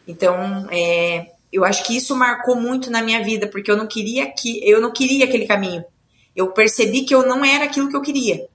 [0.07, 4.31] Então, é, eu acho que isso marcou muito na minha vida, porque eu não queria
[4.31, 5.85] que eu não queria aquele caminho.
[6.35, 8.47] Eu percebi que eu não era aquilo que eu queria.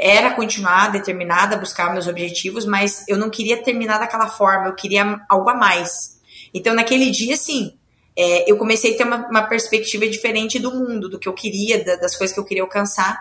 [0.00, 4.74] Era continuar determinada a buscar meus objetivos, mas eu não queria terminar daquela forma, eu
[4.74, 6.18] queria algo a mais.
[6.52, 7.74] Então, naquele dia, sim,
[8.16, 11.84] é, eu comecei a ter uma, uma, perspectiva diferente do mundo, do que eu queria,
[11.84, 13.16] da, das coisas que eu queria alcançar.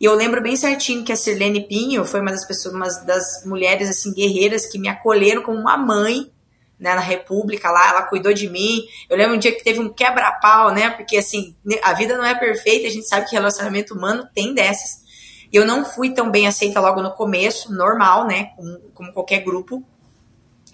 [0.00, 3.44] E eu lembro bem certinho que a Sirlene Pinho foi uma das pessoas, uma das
[3.44, 6.32] mulheres assim guerreiras que me acolheram como uma mãe
[6.78, 8.84] né, na República lá, ela cuidou de mim.
[9.08, 10.90] Eu lembro um dia que teve um quebra-pau, né?
[10.90, 15.03] Porque assim, a vida não é perfeita, a gente sabe que relacionamento humano tem dessas.
[15.54, 18.50] E eu não fui tão bem aceita logo no começo, normal, né?
[18.56, 19.84] Como, como qualquer grupo.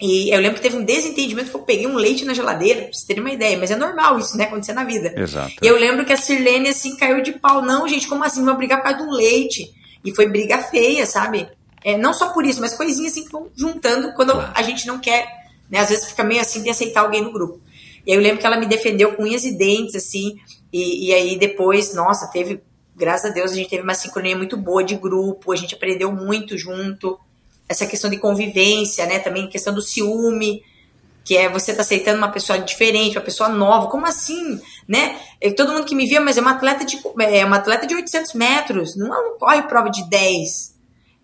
[0.01, 2.91] E eu lembro que teve um desentendimento que eu peguei um leite na geladeira, pra
[2.91, 4.45] vocês terem uma ideia, mas é normal isso, né?
[4.45, 5.13] Acontecer na vida.
[5.15, 5.53] Exato.
[5.61, 7.61] E eu lembro que a Sirlene, assim, caiu de pau.
[7.61, 8.43] Não, gente, como assim?
[8.43, 9.71] Vão brigar por causa do leite.
[10.03, 11.47] E foi briga feia, sabe?
[11.83, 14.51] É, não só por isso, mas coisinhas assim que vão juntando quando claro.
[14.55, 15.27] a gente não quer,
[15.69, 15.77] né?
[15.77, 17.61] Às vezes fica meio assim de aceitar alguém no grupo.
[18.03, 20.39] E aí eu lembro que ela me defendeu com unhas e dentes, assim,
[20.73, 22.63] e, e aí depois, nossa, teve,
[23.01, 26.11] graças a Deus, a gente teve uma sincronia muito boa de grupo, a gente aprendeu
[26.11, 27.19] muito junto
[27.67, 29.17] essa questão de convivência, né?
[29.17, 30.63] Também questão do ciúme,
[31.25, 33.87] que é você tá aceitando uma pessoa diferente, uma pessoa nova.
[33.87, 35.19] Como assim, né?
[35.57, 38.33] Todo mundo que me via, mas é uma atleta de é uma atleta de 800
[38.33, 40.75] metros, não, não corre prova de 10.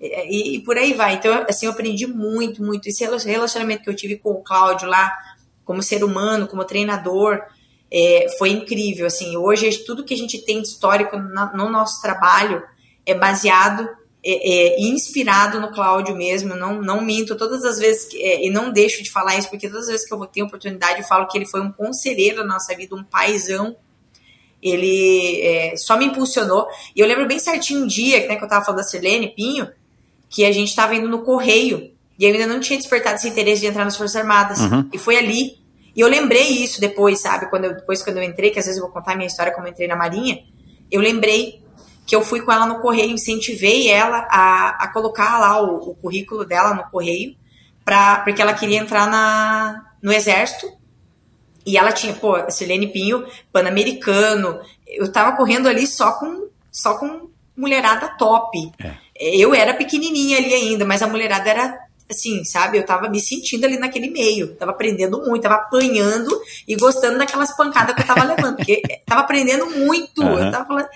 [0.02, 1.14] E, e, por aí vai.
[1.14, 2.88] Então, assim, eu aprendi muito, muito.
[2.88, 5.16] Esse relacionamento que eu tive com o Cláudio lá,
[5.64, 7.44] como ser humano, como treinador,
[7.92, 9.08] é, foi incrível.
[9.08, 12.64] Assim, hoje tudo que a gente tem de histórico na, no nosso trabalho
[13.06, 13.88] é baseado
[14.24, 18.50] é, é, inspirado no Cláudio mesmo, não, não minto todas as vezes, que, é, e
[18.50, 21.08] não deixo de falar isso, porque todas as vezes que eu vou ter oportunidade, eu
[21.08, 23.78] falo que ele foi um conselheiro na nossa vida, um paizão,
[24.62, 28.50] ele é, só me impulsionou, e eu lembro bem certinho um dia, né, que eu
[28.50, 29.70] tava falando da Sirlene Pinho,
[30.30, 33.62] que a gente tava indo no correio, e eu ainda não tinha despertado esse interesse
[33.62, 34.90] de entrar nas Forças Armadas, uhum.
[34.92, 35.60] e foi ali,
[35.98, 38.80] e eu lembrei isso depois, sabe, quando eu, depois quando eu entrei, que às vezes
[38.80, 40.44] eu vou contar a minha história como eu entrei na Marinha,
[40.92, 41.64] eu lembrei
[42.06, 45.96] que eu fui com ela no correio, incentivei ela a, a colocar lá o, o
[45.96, 47.36] currículo dela no correio,
[47.84, 50.72] pra, porque ela queria entrar na, no exército.
[51.66, 54.62] E ela tinha, pô, Silene Pinho, pan-americano.
[54.88, 58.72] Eu tava correndo ali só com, só com mulherada top.
[58.80, 58.96] É.
[59.16, 62.78] Eu era pequenininha ali ainda, mas a mulherada era assim, sabe?
[62.78, 66.30] Eu tava me sentindo ali naquele meio, tava aprendendo muito, tava apanhando
[66.68, 70.22] e gostando daquelas pancadas que eu tava levando, porque tava aprendendo muito.
[70.22, 70.40] Uhum.
[70.40, 70.90] Eu tava falando,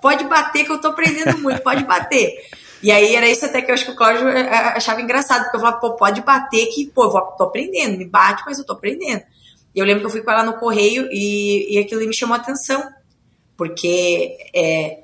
[0.00, 2.34] pode bater que eu tô aprendendo muito, pode bater.
[2.82, 5.44] E aí era isso até que eu acho que o Cláudio é, é, achava engraçado,
[5.44, 8.64] porque eu falava, pô, pode bater que, pô, eu tô aprendendo, me bate, mas eu
[8.64, 9.22] tô aprendendo.
[9.74, 12.34] E eu lembro que eu fui com ela no correio e, e aquilo me chamou
[12.34, 12.82] a atenção,
[13.56, 15.00] porque é,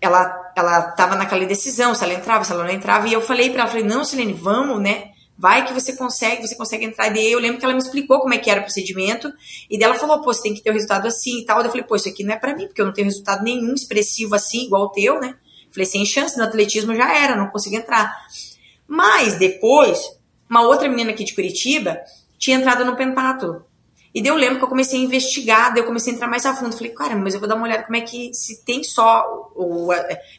[0.00, 3.50] ela ela tava naquela indecisão, se ela entrava, se ela não entrava, e eu falei
[3.50, 5.10] para ela, falei, não, Silene, vamos, né?
[5.38, 7.08] Vai que você consegue, você consegue entrar.
[7.08, 9.30] E daí eu lembro que ela me explicou como é que era o procedimento,
[9.68, 11.60] e dela falou, pô, você tem que ter o resultado assim e tal.
[11.60, 13.74] Eu falei, pô, isso aqui não é para mim, porque eu não tenho resultado nenhum
[13.74, 15.36] expressivo assim, igual o teu, né?
[15.70, 18.16] Falei, sem chance, no atletismo já era, não consegui entrar.
[18.88, 20.00] Mas depois,
[20.48, 22.00] uma outra menina aqui de Curitiba
[22.38, 23.66] tinha entrado no pentatlo.
[24.16, 26.46] E daí eu lembro que eu comecei a investigar, daí eu comecei a entrar mais
[26.46, 26.74] a fundo.
[26.74, 29.52] Falei, cara, mas eu vou dar uma olhada como é que se tem só.
[29.54, 29.90] O,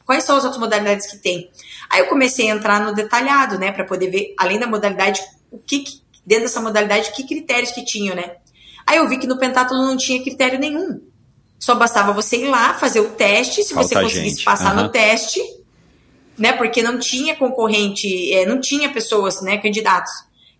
[0.04, 1.52] quais são as outras modalidades que tem.
[1.88, 5.22] Aí eu comecei a entrar no detalhado, né, para poder ver, além da modalidade,
[5.52, 5.84] o que,
[6.26, 8.38] dentro dessa modalidade, que critérios que tinham, né.
[8.84, 11.00] Aí eu vi que no pentatlo não tinha critério nenhum.
[11.60, 14.44] Só bastava você ir lá, fazer o teste, se Falta você conseguisse gente.
[14.44, 14.86] passar uhum.
[14.86, 15.40] no teste,
[16.36, 20.12] né, porque não tinha concorrente, é, não tinha pessoas, né, candidatos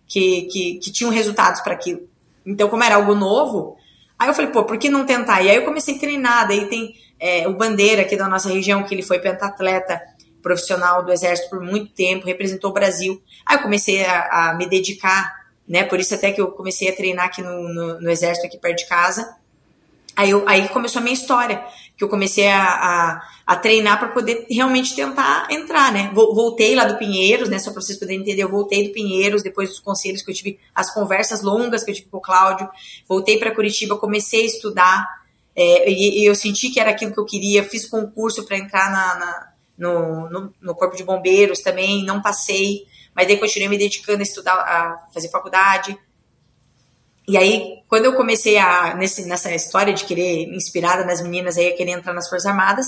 [0.06, 2.08] que, que, que tinham resultados para aquilo.
[2.48, 3.76] Então, como era algo novo,
[4.18, 5.42] aí eu falei, pô, por que não tentar?
[5.42, 6.48] E aí eu comecei a treinar.
[6.48, 10.00] Daí tem é, o Bandeira aqui da nossa região, que ele foi pentatleta
[10.42, 13.20] profissional do Exército por muito tempo, representou o Brasil.
[13.44, 15.84] Aí eu comecei a, a me dedicar, né?
[15.84, 18.78] Por isso até que eu comecei a treinar aqui no, no, no Exército, aqui perto
[18.78, 19.36] de casa.
[20.16, 21.62] Aí, eu, aí começou a minha história,
[21.98, 26.12] que eu comecei a, a, a treinar para poder realmente tentar entrar, né?
[26.14, 27.58] Voltei lá do Pinheiros, né?
[27.58, 30.60] Só para vocês poderem entender, eu voltei do Pinheiros, depois dos conselhos que eu tive,
[30.72, 32.70] as conversas longas que eu tive com o Cláudio.
[33.08, 35.08] Voltei para Curitiba, comecei a estudar,
[35.56, 37.64] é, e, e, eu senti que era aquilo que eu queria.
[37.64, 42.86] Fiz concurso para entrar na, na no, no, no, Corpo de Bombeiros também, não passei,
[43.12, 45.98] mas daí continuei me dedicando a estudar, a fazer faculdade.
[47.28, 51.68] E aí, quando eu comecei a, nesse, nessa história de querer, inspirada nas meninas aí,
[51.68, 52.86] a querer entrar nas Forças Armadas,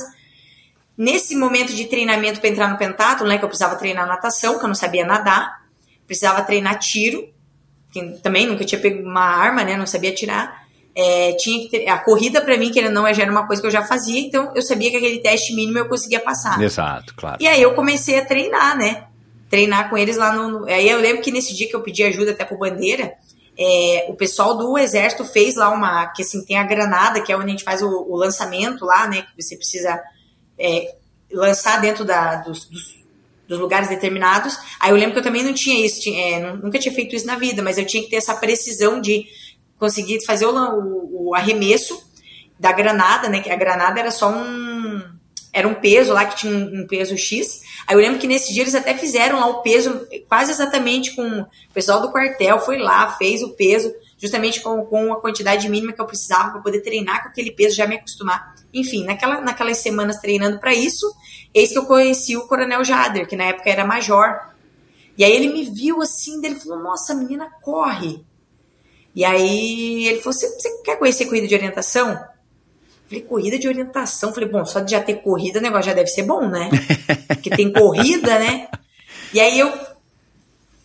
[0.97, 4.65] nesse momento de treinamento para entrar no pentatlo, né, que eu precisava treinar natação, que
[4.65, 5.61] eu não sabia nadar,
[6.07, 7.29] precisava treinar tiro,
[7.93, 10.65] que também nunca tinha pego uma arma, né, não sabia tirar,
[10.95, 13.69] é, tinha que ter, a corrida para mim, que não já era uma coisa que
[13.69, 16.59] eu já fazia, então eu sabia que aquele teste mínimo eu conseguia passar.
[16.63, 17.37] Exato, claro.
[17.41, 19.05] E aí eu comecei a treinar, né,
[19.51, 20.67] treinar com eles lá no, no.
[20.67, 23.13] Aí eu lembro que nesse dia que eu pedi ajuda até pro Bandeira,
[23.63, 26.07] é, o pessoal do exército fez lá uma.
[26.07, 29.07] Que assim, tem a granada, que é onde a gente faz o, o lançamento lá,
[29.07, 29.21] né?
[29.21, 30.03] Que você precisa
[30.59, 30.95] é,
[31.31, 33.05] lançar dentro da, dos, dos,
[33.47, 34.59] dos, lugares determinados.
[34.81, 37.27] Aí eu lembro que eu também não tinha isso, tinha, é, nunca tinha feito isso
[37.27, 39.27] na vida, mas eu tinha que ter essa precisão de
[39.79, 42.03] conseguir fazer o, o, o arremesso
[42.59, 43.41] da granada, né?
[43.41, 45.03] Que a granada era só um.
[45.53, 47.63] Era um peso lá que tinha um, um peso X.
[47.87, 51.41] Aí eu lembro que nesse dia eles até fizeram lá o peso, quase exatamente com
[51.41, 55.93] o pessoal do quartel, foi lá, fez o peso, justamente com, com a quantidade mínima
[55.93, 58.55] que eu precisava para poder treinar com aquele peso, já me acostumar.
[58.73, 61.13] Enfim, naquela, naquelas semanas treinando para isso,
[61.53, 64.51] eis que eu conheci o Coronel Jader, que na época era major.
[65.19, 68.25] E aí ele me viu assim, ele falou: Nossa, a menina corre.
[69.15, 70.49] E aí ele falou: Você
[70.85, 72.19] quer conhecer corrida de orientação?
[73.11, 74.33] Falei, corrida de orientação.
[74.33, 76.71] Falei, bom, só de já ter corrida, o negócio já deve ser bom, né?
[77.27, 78.69] Porque tem corrida, né?
[79.35, 79.73] E aí eu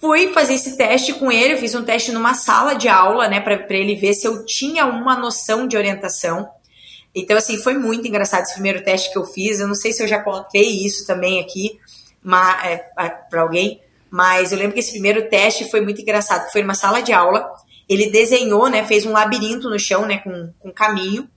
[0.02, 1.54] fui fazer esse teste com ele.
[1.54, 3.40] Eu fiz um teste numa sala de aula, né?
[3.40, 6.50] Pra ele ver se eu tinha uma noção de orientação.
[7.14, 9.60] Então, assim, foi muito engraçado esse primeiro teste que eu fiz.
[9.60, 11.80] Eu não sei se eu já contei isso também aqui
[12.64, 12.78] é,
[13.30, 16.52] para alguém, mas eu lembro que esse primeiro teste foi muito engraçado.
[16.52, 17.54] Foi numa sala de aula.
[17.88, 18.84] Ele desenhou, né?
[18.84, 20.18] Fez um labirinto no chão, né?
[20.18, 21.30] Com, com caminho.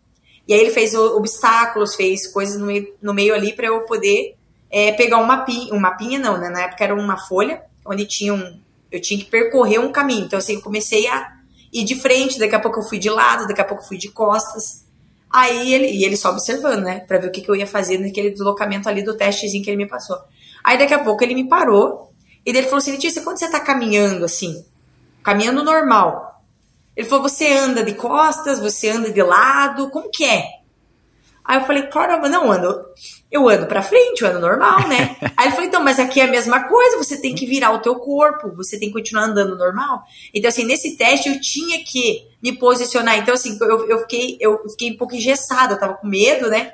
[0.48, 4.34] E aí ele fez obstáculos, fez coisas no meio, no meio ali para eu poder
[4.70, 6.48] é, pegar um mapinha, um mapinha não, né?
[6.48, 8.58] Na época era uma folha onde tinha um,
[8.90, 10.24] eu tinha que percorrer um caminho.
[10.24, 11.36] Então assim, eu comecei a
[11.70, 13.98] ir de frente, daqui a pouco eu fui de lado, daqui a pouco eu fui
[13.98, 14.86] de costas.
[15.30, 17.98] Aí ele, e ele só observando, né, para ver o que, que eu ia fazer
[17.98, 20.16] naquele deslocamento ali do testezinho que ele me passou.
[20.64, 22.10] Aí daqui a pouco ele me parou
[22.44, 24.64] e ele falou assim: Letícia, quando você tá caminhando assim,
[25.22, 26.37] caminhando normal,
[26.98, 30.44] ele falou: você anda de costas, você anda de lado, como que é?
[31.44, 32.84] Aí eu falei, caramba, não ando.
[33.30, 35.16] Eu ando pra frente, eu ando normal, né?
[35.34, 37.78] Aí ele falou, então, mas aqui é a mesma coisa, você tem que virar o
[37.78, 40.02] teu corpo, você tem que continuar andando normal.
[40.34, 43.16] Então, assim, nesse teste eu tinha que me posicionar.
[43.16, 46.72] Então, assim, eu, eu, fiquei, eu fiquei um pouco engessada, eu tava com medo, né?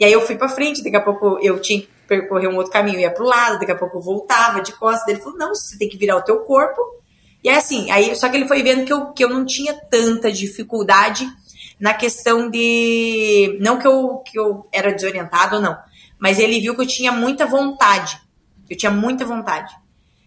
[0.00, 2.72] E aí eu fui pra frente, daqui a pouco eu tinha que percorrer um outro
[2.72, 5.06] caminho, ia pro lado, daqui a pouco eu voltava de costas.
[5.06, 6.80] Ele falou, não, você tem que virar o teu corpo
[7.46, 9.72] e é assim, aí, só que ele foi vendo que eu, que eu não tinha
[9.72, 11.24] tanta dificuldade
[11.78, 13.56] na questão de.
[13.60, 15.78] Não que eu, que eu era desorientado ou não,
[16.18, 18.20] mas ele viu que eu tinha muita vontade.
[18.68, 19.72] Eu tinha muita vontade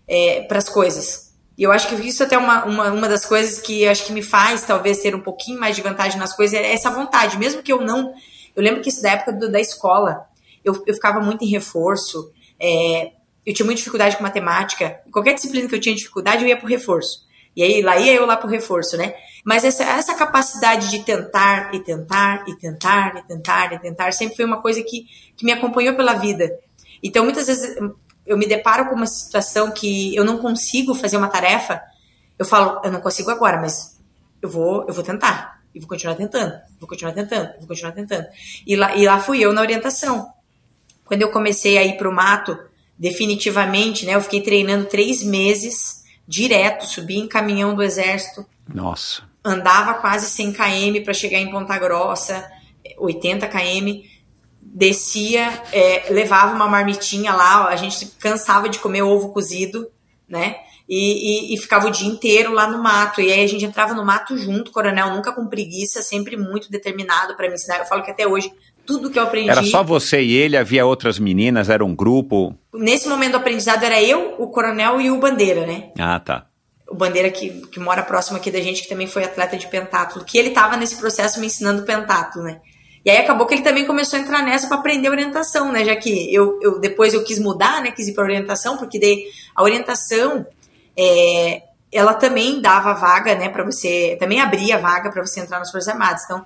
[0.07, 1.33] é, para as coisas.
[1.57, 4.13] E eu acho que isso até é uma, uma, uma das coisas que acho que
[4.13, 7.37] me faz talvez ter um pouquinho mais de vantagem nas coisas é essa vontade.
[7.37, 8.13] Mesmo que eu não.
[8.55, 10.25] Eu lembro que isso da época do, da escola,
[10.63, 12.31] eu, eu ficava muito em reforço.
[12.57, 13.11] É,
[13.49, 15.01] eu tinha muita dificuldade com matemática.
[15.11, 17.27] Qualquer disciplina que eu tinha dificuldade, eu ia pro reforço.
[17.55, 19.15] E aí lá ia eu lá pro reforço, né?
[19.43, 24.35] Mas essa, essa capacidade de tentar e tentar e tentar e tentar e tentar sempre
[24.35, 26.59] foi uma coisa que, que me acompanhou pela vida.
[27.01, 27.75] Então muitas vezes
[28.23, 31.81] eu me deparo com uma situação que eu não consigo fazer uma tarefa,
[32.37, 33.99] eu falo, eu não consigo agora, mas
[34.43, 35.59] eu vou, eu vou tentar.
[35.73, 38.27] E vou continuar tentando, vou continuar tentando, vou continuar tentando.
[38.65, 40.31] E lá, e lá fui eu na orientação.
[41.03, 42.68] Quando eu comecei a ir pro mato,
[42.99, 44.15] definitivamente, né?
[44.15, 48.45] Eu fiquei treinando três meses direto, subi em caminhão do exército.
[48.71, 49.23] Nossa.
[49.43, 52.45] Andava quase 100 km para chegar em Ponta Grossa,
[52.97, 54.03] 80 km.
[54.61, 59.87] Descia, é, levava uma marmitinha lá, a gente cansava de comer ovo cozido,
[60.27, 60.57] né?
[60.87, 63.21] E, e, e, ficava o dia inteiro lá no mato.
[63.21, 67.35] E aí a gente entrava no mato junto, coronel, nunca com preguiça, sempre muito determinado
[67.35, 67.77] para me ensinar.
[67.77, 68.51] Eu falo que até hoje
[68.89, 69.51] tudo que eu aprendi.
[69.51, 72.55] Era só você e ele, havia outras meninas, era um grupo?
[72.79, 75.91] Nesse momento do aprendizado era eu, o coronel e o Bandeira, né?
[75.99, 76.47] Ah, tá.
[76.89, 80.23] O Bandeira que, que mora próximo aqui da gente, que também foi atleta de pentátulo,
[80.23, 82.61] que ele estava nesse processo me ensinando pentátulo, né?
[83.03, 85.83] E aí acabou que ele também começou a entrar nessa para aprender orientação, né?
[85.83, 87.91] Já que eu, eu depois eu quis mudar, né?
[87.91, 90.45] Quis ir para orientação, porque daí a orientação
[90.95, 93.49] é, ela também dava vaga, né?
[93.49, 96.23] Para você também abria vaga para você entrar nas forças armadas.
[96.23, 96.45] Então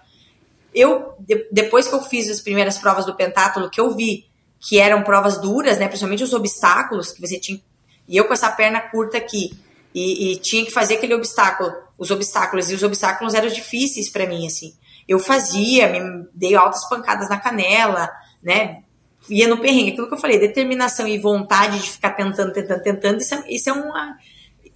[0.73, 4.25] eu, de, depois que eu fiz as primeiras provas do pentátulo, que eu vi
[4.63, 5.87] que eram provas duras, né?
[5.87, 7.61] Principalmente os obstáculos que você tinha.
[8.07, 9.51] E eu com essa perna curta aqui,
[9.93, 14.25] e, e tinha que fazer aquele obstáculo, os obstáculos, e os obstáculos eram difíceis para
[14.25, 14.73] mim, assim.
[15.07, 18.09] Eu fazia, me dei altas pancadas na canela,
[18.41, 18.83] né?
[19.29, 23.21] Ia no perrengue, aquilo que eu falei, determinação e vontade de ficar tentando, tentando, tentando,
[23.21, 24.17] isso é, isso é uma.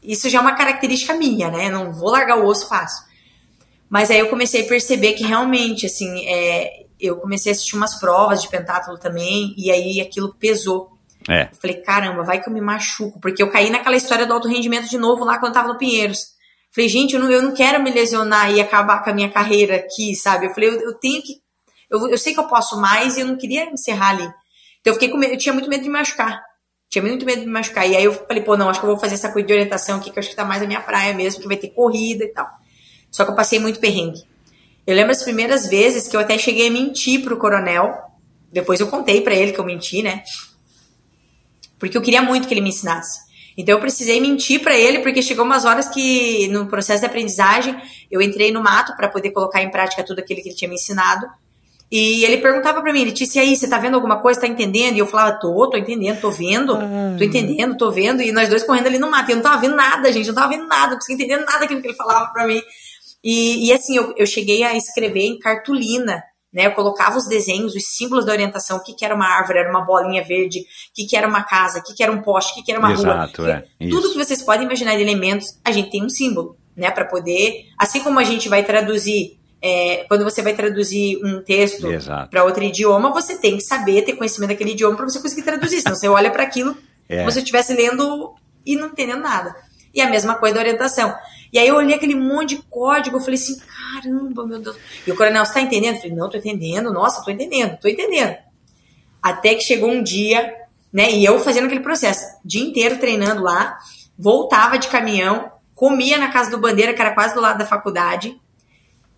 [0.03, 1.69] Isso já é uma característica minha, né?
[1.69, 3.05] Não vou largar o osso fácil.
[3.89, 7.99] Mas aí eu comecei a perceber que realmente, assim, é, eu comecei a assistir umas
[7.99, 10.97] provas de pentátulo também, e aí aquilo pesou.
[11.29, 11.43] É.
[11.51, 13.19] Eu falei, caramba, vai que eu me machuco.
[13.19, 15.77] Porque eu caí naquela história do alto rendimento de novo lá quando eu tava no
[15.77, 16.37] Pinheiros.
[16.73, 19.75] Falei, gente, eu não, eu não quero me lesionar e acabar com a minha carreira
[19.75, 20.45] aqui, sabe?
[20.45, 21.41] Eu falei, eu, eu tenho que.
[21.89, 24.29] Eu, eu sei que eu posso mais e eu não queria encerrar ali.
[24.81, 26.41] Então eu fiquei com medo, eu tinha muito medo de me machucar.
[26.89, 27.87] Tinha muito medo de me machucar.
[27.89, 29.97] E aí eu falei, pô, não, acho que eu vou fazer essa coisa de orientação
[29.97, 32.23] aqui, que eu acho que tá mais a minha praia mesmo, que vai ter corrida
[32.23, 32.47] e tal.
[33.11, 34.23] Só que eu passei muito perrengue.
[34.87, 37.93] Eu lembro as primeiras vezes que eu até cheguei a mentir pro coronel.
[38.49, 40.23] Depois eu contei para ele que eu menti, né?
[41.77, 43.19] Porque eu queria muito que ele me ensinasse.
[43.57, 47.75] Então eu precisei mentir para ele, porque chegou umas horas que no processo de aprendizagem
[48.09, 50.75] eu entrei no mato para poder colocar em prática tudo aquilo que ele tinha me
[50.75, 51.27] ensinado.
[51.91, 54.47] E ele perguntava para mim, ele disse, e aí, você tá vendo alguma coisa, tá
[54.47, 54.95] entendendo?
[54.95, 56.77] E eu falava, tô, tô entendendo, tô vendo,
[57.17, 58.21] tô entendendo, tô vendo.
[58.21, 59.29] E nós dois correndo ali no mato.
[59.29, 61.45] E eu não tava vendo nada, gente, eu não tava vendo nada, não conseguia entender
[61.45, 62.61] nada daquilo que ele falava para mim.
[63.23, 66.23] E, e assim, eu, eu cheguei a escrever em cartolina,
[66.53, 66.65] né?
[66.67, 69.69] Eu colocava os desenhos, os símbolos da orientação, o que, que era uma árvore, era
[69.69, 70.63] uma bolinha verde, o
[70.95, 72.79] que, que era uma casa, o que, que era um poste, o que, que era
[72.79, 73.63] uma Exato, rua.
[73.79, 76.89] é, Tudo que vocês podem imaginar de elementos, a gente tem um símbolo, né?
[76.91, 81.87] Para poder, assim como a gente vai traduzir, é, quando você vai traduzir um texto
[82.29, 85.81] para outro idioma, você tem que saber, ter conhecimento daquele idioma para você conseguir traduzir.
[85.81, 86.77] Senão você olha para aquilo
[87.09, 87.19] É.
[87.19, 88.33] como se você estivesse lendo
[88.65, 89.55] e não entendendo nada.
[89.93, 91.15] E a mesma coisa da orientação.
[91.51, 94.77] E aí eu olhei aquele monte de código, eu falei assim, caramba, meu Deus.
[95.05, 95.95] E o coronel, você tá entendendo?
[95.95, 98.35] Eu falei, não, tô entendendo, nossa, tô entendendo, tô entendendo.
[99.21, 100.53] Até que chegou um dia,
[100.91, 103.77] né, e eu fazendo aquele processo, dia inteiro treinando lá,
[104.17, 108.39] voltava de caminhão, comia na casa do Bandeira, que era quase do lado da faculdade,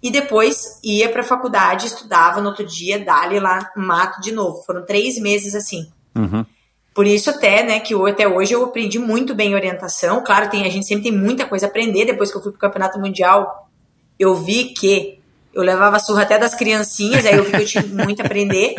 [0.02, 4.64] e depois ia pra faculdade, estudava no outro dia, dali lá, mato de novo.
[4.64, 5.92] Foram três meses assim.
[6.16, 6.46] Uhum.
[7.00, 10.22] Por isso até, né, que até hoje eu aprendi muito bem orientação.
[10.22, 12.04] Claro, tem, a gente sempre tem muita coisa a aprender.
[12.04, 13.70] Depois que eu fui pro Campeonato Mundial,
[14.20, 15.18] eu vi que
[15.54, 18.76] eu levava surra até das criancinhas, aí eu vi que eu tinha muito a aprender.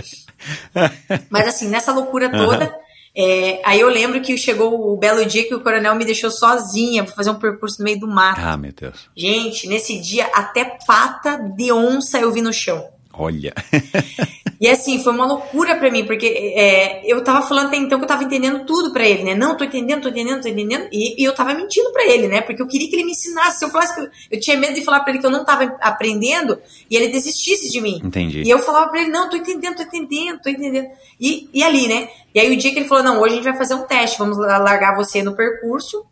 [1.30, 2.70] Mas assim, nessa loucura toda,
[3.16, 7.02] é, aí eu lembro que chegou o belo dia que o coronel me deixou sozinha
[7.04, 8.42] pra fazer um percurso no meio do mato.
[8.44, 9.08] Ah, meu Deus.
[9.16, 12.86] Gente, nesse dia até pata de onça eu vi no chão.
[13.14, 13.54] Olha.
[14.60, 18.04] E assim, foi uma loucura pra mim, porque é, eu tava falando até então que
[18.04, 19.34] eu tava entendendo tudo pra ele, né?
[19.34, 20.86] Não, tô entendendo, tô entendendo, tô entendendo.
[20.92, 22.42] E, e eu tava mentindo pra ele, né?
[22.42, 23.58] Porque eu queria que ele me ensinasse.
[23.58, 25.46] Se eu falasse que eu, eu tinha medo de falar pra ele que eu não
[25.46, 26.58] tava aprendendo
[26.90, 28.02] e ele desistisse de mim.
[28.04, 28.42] Entendi.
[28.42, 30.88] E eu falava pra ele, não, tô entendendo, tô entendendo, tô entendendo.
[31.18, 32.10] E, e ali, né?
[32.34, 34.18] E aí o dia que ele falou, não, hoje a gente vai fazer um teste,
[34.18, 36.04] vamos largar você no percurso.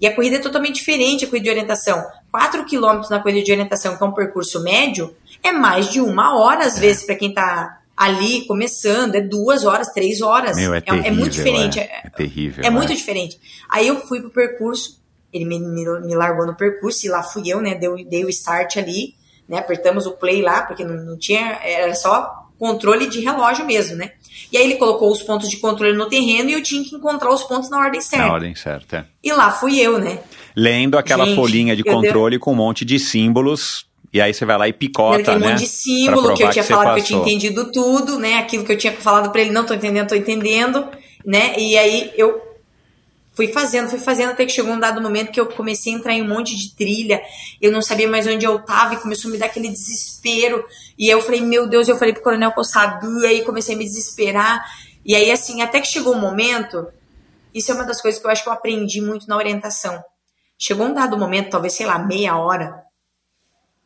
[0.00, 2.06] E a corrida é totalmente diferente, a corrida de orientação.
[2.30, 5.12] 4 quilômetros na corrida de orientação, que é um percurso médio,
[5.42, 9.16] é mais de uma hora, às vezes, para quem tá ali começando.
[9.16, 10.56] É duas horas, três horas.
[10.56, 11.14] Meu, é terrível.
[11.14, 11.80] muito diferente.
[11.80, 12.64] É, é terrível.
[12.64, 13.38] É muito diferente.
[13.68, 15.02] Aí eu fui pro percurso,
[15.32, 17.74] ele me, me, me largou no percurso e lá fui eu, né?
[17.74, 19.14] Deu, dei o start ali,
[19.48, 19.58] né?
[19.58, 24.12] Apertamos o play lá, porque não, não tinha, era só controle de relógio mesmo, né?
[24.52, 27.30] E aí ele colocou os pontos de controle no terreno e eu tinha que encontrar
[27.30, 28.26] os pontos na ordem certa.
[28.26, 28.98] Na ordem certa.
[28.98, 29.04] é.
[29.22, 30.20] E lá fui eu, né?
[30.56, 33.87] Lendo aquela Gente, folhinha de controle com um monte de símbolos.
[34.12, 35.50] E aí você vai lá e picota, Aquele né?
[35.50, 38.34] monte de Pra símbolo que eu tinha você falado que eu tinha entendido tudo, né?
[38.34, 40.88] Aquilo que eu tinha falado pra ele, não tô entendendo, tô entendendo,
[41.24, 41.58] né?
[41.58, 42.48] E aí eu
[43.38, 46.12] fui fazendo, fui fazendo, até que chegou um dado momento que eu comecei a entrar
[46.12, 47.22] em um monte de trilha,
[47.60, 50.64] eu não sabia mais onde eu tava e começou a me dar aquele desespero.
[50.98, 53.44] E aí eu falei, meu Deus, eu falei pro coronel que eu sabia, e aí
[53.44, 54.64] comecei a me desesperar.
[55.04, 56.88] E aí, assim, até que chegou um momento,
[57.54, 60.02] isso é uma das coisas que eu acho que eu aprendi muito na orientação.
[60.58, 62.82] Chegou um dado momento, talvez, sei lá, meia hora,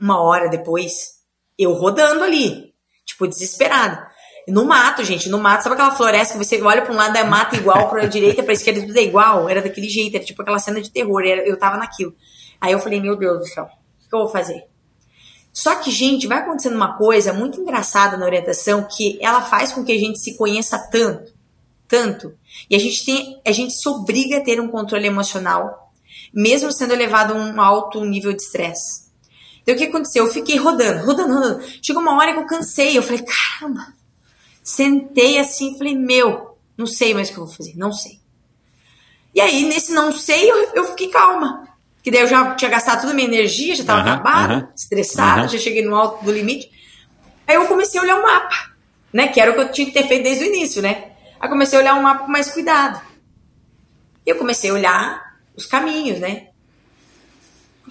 [0.02, 1.20] uma hora depois,
[1.56, 2.74] eu rodando ali,
[3.04, 4.10] tipo, desesperada.
[4.48, 7.22] No mato, gente, no mato, sabe aquela floresta que você olha pra um lado é
[7.22, 9.48] mato igual, pra direita, pra esquerda, tudo é igual?
[9.48, 12.12] Era daquele jeito, era tipo aquela cena de terror, eu tava naquilo.
[12.60, 14.64] Aí eu falei, meu Deus do céu, o que eu vou fazer?
[15.52, 19.84] Só que, gente, vai acontecendo uma coisa muito engraçada na orientação que ela faz com
[19.84, 21.32] que a gente se conheça tanto,
[21.86, 22.36] tanto,
[22.68, 25.92] e a gente tem, a gente se obriga a ter um controle emocional,
[26.34, 29.01] mesmo sendo elevado a um alto nível de estresse.
[29.62, 30.26] Então o que aconteceu?
[30.26, 31.64] Eu fiquei rodando, rodando, rodando.
[31.80, 33.92] Chegou uma hora que eu cansei, eu falei, caramba.
[34.62, 38.20] Sentei assim, falei, meu, não sei mais o que eu vou fazer, não sei.
[39.34, 41.68] E aí, nesse não sei, eu, eu fiquei calma.
[42.02, 45.48] Que daí eu já tinha gastado toda a minha energia, já tava Aham, acabada, estressada,
[45.48, 46.70] já cheguei no alto do limite.
[47.46, 48.72] Aí eu comecei a olhar o mapa,
[49.12, 49.28] né?
[49.28, 51.12] Que era o que eu tinha que ter feito desde o início, né?
[51.40, 53.00] Aí comecei a olhar o mapa com mais cuidado.
[54.26, 56.48] E eu comecei a olhar os caminhos, né?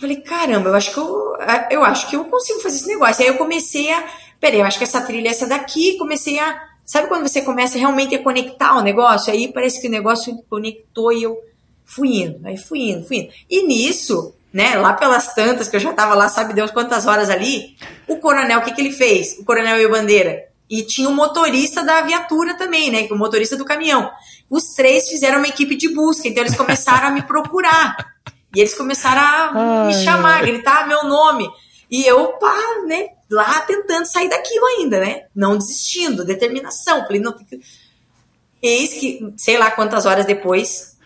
[0.01, 1.37] Falei, caramba, eu acho que eu,
[1.69, 3.21] eu acho que eu consigo fazer esse negócio.
[3.21, 4.03] Aí eu comecei a,
[4.39, 7.77] peraí, eu acho que essa trilha é essa daqui, comecei a, sabe quando você começa
[7.77, 9.31] realmente a conectar o negócio?
[9.31, 11.37] Aí parece que o negócio conectou e eu
[11.85, 13.29] fui indo, aí fui indo, fui indo.
[13.47, 17.29] E nisso, né, lá pelas tantas que eu já tava lá, sabe Deus quantas horas
[17.29, 17.75] ali,
[18.07, 19.37] o coronel, o que que ele fez?
[19.37, 20.47] O coronel e o bandeira.
[20.67, 24.09] E tinha o motorista da viatura também, né, o motorista do caminhão.
[24.49, 27.95] Os três fizeram uma equipe de busca, então eles começaram a me procurar.
[28.55, 31.49] E eles começaram a me chamar, gritar meu nome.
[31.89, 35.23] E eu, pá, né, lá tentando sair daquilo ainda, né?
[35.35, 37.05] Não desistindo, determinação.
[37.05, 37.59] Falei, não, tem que...
[38.61, 40.97] Eis que, sei lá quantas horas depois,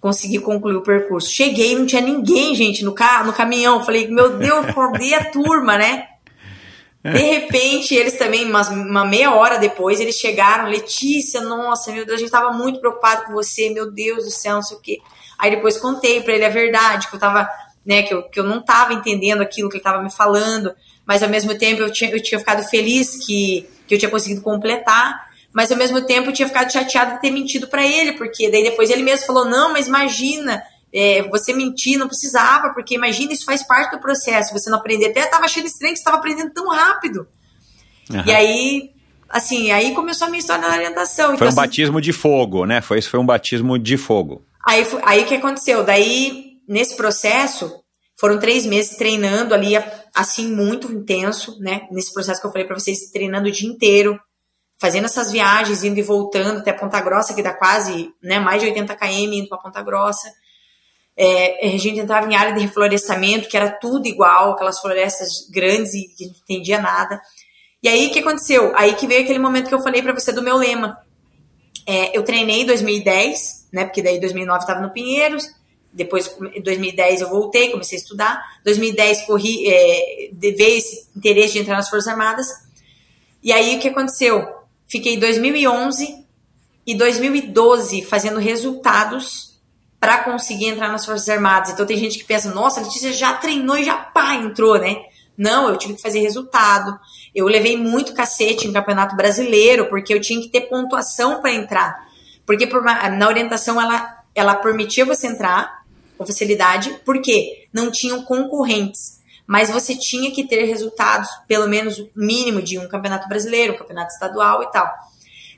[0.00, 1.30] consegui concluir o percurso.
[1.30, 3.84] Cheguei, não tinha ninguém, gente, no, carro, no caminhão.
[3.84, 6.08] Falei, meu Deus, cadê a turma, né?
[7.04, 12.16] De repente, eles também, uma, uma meia hora depois, eles chegaram, Letícia, nossa, meu Deus,
[12.16, 15.00] a gente tava muito preocupado com você, meu Deus do céu, não sei o quê.
[15.42, 17.48] Aí depois contei para ele a verdade, que eu tava,
[17.84, 20.72] né, que eu, que eu não tava entendendo aquilo que ele tava me falando,
[21.04, 24.40] mas ao mesmo tempo eu tinha, eu tinha ficado feliz que, que eu tinha conseguido
[24.40, 28.48] completar, mas ao mesmo tempo eu tinha ficado chateado de ter mentido para ele, porque
[28.52, 30.62] daí depois ele mesmo falou, não, mas imagina,
[30.92, 35.06] é, você mentir não precisava, porque imagina, isso faz parte do processo, você não aprender.
[35.06, 37.26] Até estava achando estranho que você estava aprendendo tão rápido.
[38.08, 38.22] Uhum.
[38.24, 38.90] E aí,
[39.28, 41.26] assim, aí começou a minha história na orientação.
[41.26, 42.80] Foi então, um assim, batismo de fogo, né?
[42.80, 44.44] Foi, foi um batismo de fogo.
[44.66, 45.84] Aí, aí que aconteceu?
[45.84, 47.82] Daí, nesse processo,
[48.18, 49.72] foram três meses treinando ali,
[50.14, 51.88] assim, muito intenso, né?
[51.90, 54.18] Nesse processo que eu falei para vocês, treinando o dia inteiro,
[54.80, 58.68] fazendo essas viagens, indo e voltando até Ponta Grossa, que dá quase, né, mais de
[58.68, 60.28] 80 km indo para Ponta Grossa.
[61.16, 65.94] É, a gente entrava em área de reflorestamento, que era tudo igual, aquelas florestas grandes
[65.94, 67.20] e que não entendia nada.
[67.82, 68.72] E aí, o que aconteceu?
[68.76, 70.98] Aí que veio aquele momento que eu falei para você do meu lema.
[71.86, 75.48] É, eu treinei em 2010, né, porque daí 2009 estava no Pinheiros,
[75.92, 78.42] depois em 2010 eu voltei, comecei a estudar.
[78.64, 82.46] 2010 corri, é, veio esse interesse de entrar nas Forças Armadas.
[83.42, 84.48] E aí o que aconteceu?
[84.88, 86.24] Fiquei 2011
[86.86, 89.60] e 2012 fazendo resultados
[90.00, 91.70] para conseguir entrar nas Forças Armadas.
[91.70, 94.96] Então tem gente que pensa, nossa, a Letícia já treinou e já pá, entrou, né?
[95.36, 96.98] Não, eu tive que fazer resultado.
[97.34, 102.11] Eu levei muito cacete em campeonato brasileiro, porque eu tinha que ter pontuação para entrar.
[102.46, 105.82] Porque uma, na orientação ela, ela permitia você entrar
[106.18, 109.20] com facilidade, porque não tinham concorrentes.
[109.46, 114.12] Mas você tinha que ter resultados, pelo menos mínimo de um campeonato brasileiro, um campeonato
[114.12, 114.90] estadual e tal.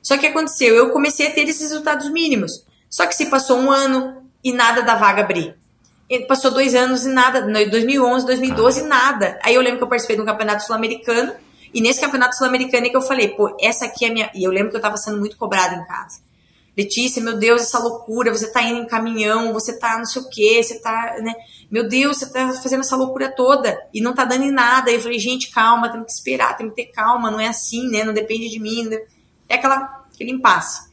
[0.02, 2.64] Só que aconteceu, eu comecei a ter esses resultados mínimos.
[2.90, 5.56] Só que se passou um ano, e nada da vaga abrir.
[6.28, 8.84] Passou dois anos e nada, 2011, 2012 ah.
[8.84, 9.38] nada.
[9.42, 11.32] Aí eu lembro que eu participei de um campeonato sul-americano,
[11.72, 14.30] e nesse campeonato sul-americano é que eu falei, pô, essa aqui é a minha.
[14.34, 16.20] E eu lembro que eu tava sendo muito cobrada em casa.
[16.76, 20.28] Letícia, meu Deus, essa loucura, você tá indo em caminhão, você tá não sei o
[20.28, 21.32] quê, você tá, né?
[21.70, 24.90] Meu Deus, você tá fazendo essa loucura toda e não tá dando em nada.
[24.90, 28.02] Eu falei, gente, calma, tem que esperar, tem que ter calma, não é assim, né?
[28.02, 28.90] Não depende de mim.
[29.48, 30.92] É aquela, aquele impasse.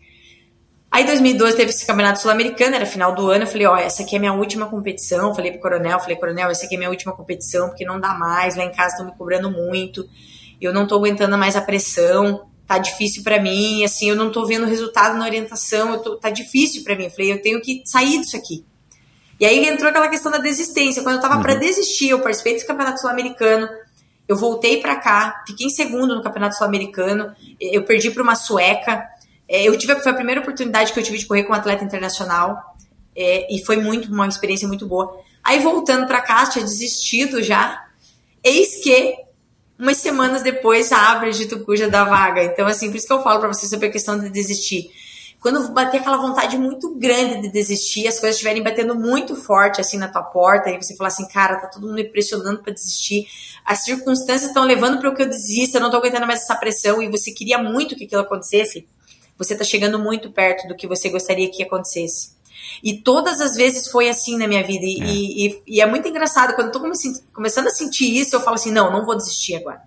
[0.91, 3.45] Aí, em 2012, teve esse campeonato sul-americano, era final do ano.
[3.45, 5.34] Eu falei: Ó, essa aqui é minha última competição.
[5.34, 8.58] Falei pro coronel: Falei, coronel, essa aqui é minha última competição, porque não dá mais.
[8.58, 10.06] Lá em casa estão me cobrando muito.
[10.60, 12.51] Eu não tô aguentando mais a pressão.
[12.72, 13.84] Tá difícil para mim.
[13.84, 16.02] Assim, eu não tô vendo resultado na orientação.
[16.02, 17.03] Tô, tá difícil para mim.
[17.03, 18.64] Eu falei: Eu tenho que sair disso aqui.
[19.38, 21.03] E aí entrou aquela questão da desistência.
[21.03, 21.41] Quando eu tava uhum.
[21.41, 23.68] para desistir, eu participei desse campeonato sul-americano.
[24.26, 27.35] Eu voltei para cá, fiquei em segundo no campeonato sul-americano.
[27.60, 29.06] Eu perdi para uma sueca.
[29.49, 31.84] É, eu tive, foi a primeira oportunidade que eu tive de correr com um atleta
[31.84, 32.77] internacional
[33.14, 35.19] é, e foi muito uma experiência muito boa.
[35.43, 37.85] Aí voltando para cá, tinha desistido já.
[38.41, 39.14] Eis que
[39.82, 42.44] umas semanas depois abre de Tucuja da vaga.
[42.44, 44.91] Então, assim, por isso que eu falo para vocês sobre a questão de desistir.
[45.40, 49.98] Quando bater aquela vontade muito grande de desistir, as coisas estiverem batendo muito forte assim
[49.98, 53.26] na tua porta, e você falar assim, cara, tá todo mundo me pressionando para desistir,
[53.66, 57.02] as circunstâncias estão levando para que eu desista, eu não tô aguentando mais essa pressão,
[57.02, 58.88] e você queria muito que aquilo acontecesse,
[59.36, 62.34] você está chegando muito perto do que você gostaria que acontecesse.
[62.84, 64.86] E todas as vezes foi assim na minha vida.
[64.86, 68.42] E é, e, e é muito engraçado, quando eu estou começando a sentir isso, eu
[68.42, 69.82] falo assim: não, não vou desistir agora.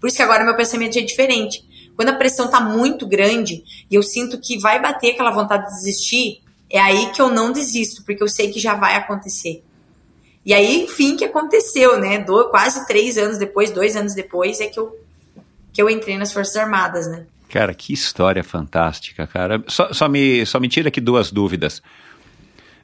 [0.00, 1.64] Por isso que agora meu pensamento é diferente.
[1.96, 5.74] Quando a pressão está muito grande e eu sinto que vai bater aquela vontade de
[5.74, 6.40] desistir,
[6.70, 9.64] é aí que eu não desisto, porque eu sei que já vai acontecer.
[10.44, 12.18] E aí, enfim, que aconteceu, né?
[12.18, 14.96] Do, quase três anos depois, dois anos depois, é que eu,
[15.72, 17.26] que eu entrei nas Forças Armadas, né?
[17.48, 19.62] Cara, que história fantástica, cara.
[19.66, 21.82] Só, só, me, só me tira aqui duas dúvidas.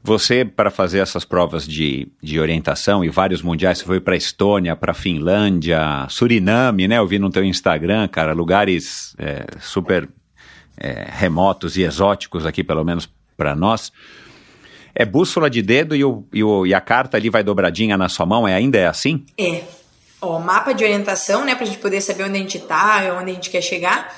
[0.06, 4.76] Você, para fazer essas provas de, de orientação e vários mundiais, você foi para Estônia,
[4.76, 6.98] para Finlândia, Suriname, né?
[6.98, 10.06] Eu vi no teu Instagram, cara, lugares é, super
[10.76, 13.90] é, remotos e exóticos aqui, pelo menos para nós.
[14.94, 18.10] É bússola de dedo e, o, e, o, e a carta ali vai dobradinha na
[18.10, 18.47] sua mão?
[18.47, 19.24] É, ainda é assim?
[19.39, 19.62] É.
[20.20, 23.31] Ó, mapa de orientação, né, para a gente poder saber onde a gente está, onde
[23.31, 24.14] a gente quer chegar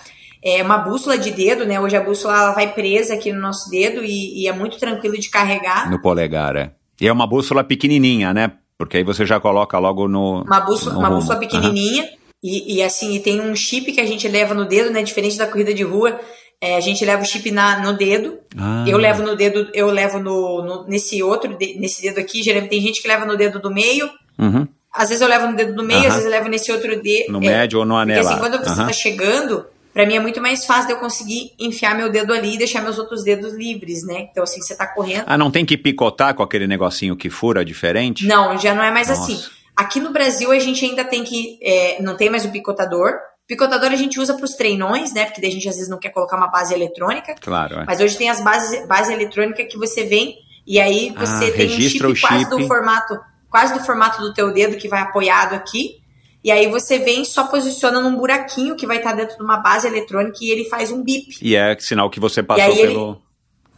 [0.46, 1.80] é uma bússola de dedo, né?
[1.80, 5.18] Hoje a bússola ela vai presa aqui no nosso dedo e, e, é muito tranquilo
[5.18, 5.90] de carregar.
[5.90, 6.70] No polegar, é.
[7.00, 8.52] E é uma bússola pequenininha, né?
[8.78, 10.42] Porque aí você já coloca logo no.
[10.42, 12.04] Uma bússola, no uma bússola pequenininha.
[12.04, 12.08] Uhum.
[12.44, 15.02] E, e, assim, e tem um chip que a gente leva no dedo, né?
[15.02, 16.20] Diferente da corrida de rua,
[16.60, 18.38] é, a gente leva o chip na, no dedo.
[18.56, 18.84] Ah.
[18.86, 22.42] Eu levo no dedo, eu levo no, no, nesse outro, nesse dedo aqui.
[22.42, 24.08] Geralmente tem gente que leva no dedo do meio.
[24.38, 24.68] Uhum.
[24.92, 26.06] Às vezes eu levo no dedo do meio, uhum.
[26.06, 27.32] às vezes eu levo nesse outro dedo.
[27.32, 28.20] No é, médio ou no anel.
[28.20, 29.66] Porque assim, quando você está chegando,
[29.96, 32.82] para mim é muito mais fácil de eu conseguir enfiar meu dedo ali e deixar
[32.82, 34.28] meus outros dedos livres, né?
[34.30, 35.24] Então, assim, você tá correndo.
[35.26, 38.26] Ah, não tem que picotar com aquele negocinho que fura diferente?
[38.26, 39.22] Não, já não é mais Nossa.
[39.22, 39.42] assim.
[39.74, 41.58] Aqui no Brasil a gente ainda tem que.
[41.62, 43.14] É, não tem mais o picotador.
[43.48, 45.24] Picotador a gente usa para os treinões, né?
[45.24, 47.34] Porque daí a gente às vezes não quer colocar uma base eletrônica.
[47.40, 47.80] Claro.
[47.80, 47.84] É.
[47.86, 50.36] Mas hoje tem as bases base eletrônica que você vem
[50.66, 52.50] e aí você ah, tem um chip, quase chip.
[52.50, 53.18] do formato,
[53.48, 56.04] quase do formato do teu dedo que vai apoiado aqui.
[56.46, 59.88] E aí você vem só posiciona num buraquinho que vai estar dentro de uma base
[59.88, 61.36] eletrônica e ele faz um bip.
[61.42, 63.20] E é sinal que você passou pelo.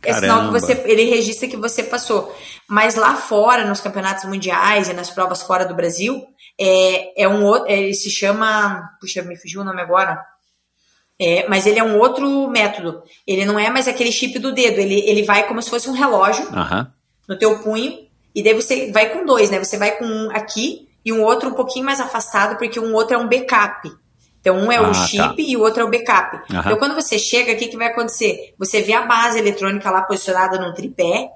[0.05, 2.31] Ele, é sinal que você, ele registra que você passou.
[2.69, 6.23] Mas lá fora, nos campeonatos mundiais e nas provas fora do Brasil,
[6.61, 7.71] é, é um outro.
[7.71, 8.87] É, ele se chama.
[9.01, 10.23] Puxa, me fugiu o nome agora.
[11.19, 13.03] É, mas ele é um outro método.
[13.27, 14.79] Ele não é mais aquele chip do dedo.
[14.79, 16.87] Ele, ele vai como se fosse um relógio uhum.
[17.27, 18.07] no teu punho.
[18.35, 19.59] E daí você vai com dois, né?
[19.59, 23.15] Você vai com um aqui e um outro um pouquinho mais afastado, porque um outro
[23.15, 23.91] é um backup.
[24.41, 25.35] Então, um é ah, o chip tá.
[25.39, 26.37] e o outro é o backup.
[26.37, 26.61] Uhum.
[26.61, 28.55] Então, quando você chega, o que, que vai acontecer?
[28.59, 31.31] Você vê a base eletrônica lá posicionada num tripé,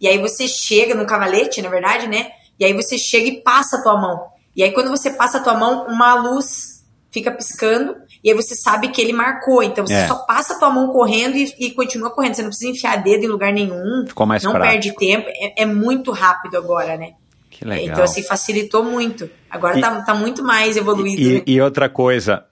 [0.00, 2.30] e aí você chega no cavalete, na verdade, né?
[2.58, 4.26] E aí você chega e passa a tua mão.
[4.54, 6.80] E aí, quando você passa a tua mão, uma luz
[7.10, 9.62] fica piscando, e aí você sabe que ele marcou.
[9.62, 10.06] Então, você é.
[10.06, 12.34] só passa a tua mão correndo e, e, continua correndo.
[12.34, 14.04] Você não precisa enfiar dedo em lugar nenhum.
[14.06, 14.72] Ficou mais Não prático.
[14.72, 15.28] perde tempo.
[15.28, 17.14] É, é muito rápido agora, né?
[17.60, 17.92] Que legal.
[17.92, 19.28] Então, assim, facilitou muito.
[19.50, 21.20] Agora e, tá, tá muito mais evoluído.
[21.20, 21.42] E, né?
[21.46, 22.46] e outra coisa,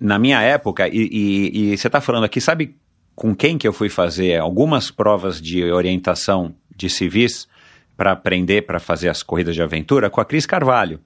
[0.00, 2.74] na minha época, e, e, e você tá falando aqui, sabe
[3.14, 7.46] com quem que eu fui fazer algumas provas de orientação de civis
[7.96, 10.10] para aprender para fazer as corridas de aventura?
[10.10, 10.98] Com a Cris Carvalho.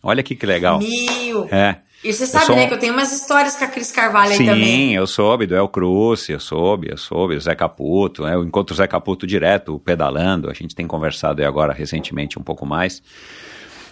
[0.00, 0.78] Olha aqui que legal.
[0.78, 1.48] Mil!
[1.50, 1.78] É.
[2.04, 2.56] E você sabe, sou...
[2.56, 4.64] né, que eu tenho umas histórias com a Cris Carvalho Sim, aí também.
[4.64, 8.42] Sim, eu soube do El Cruz, eu soube, eu soube, o Zé Caputo, né, eu
[8.42, 12.66] encontro o Zé Caputo direto, pedalando, a gente tem conversado aí agora recentemente um pouco
[12.66, 13.02] mais.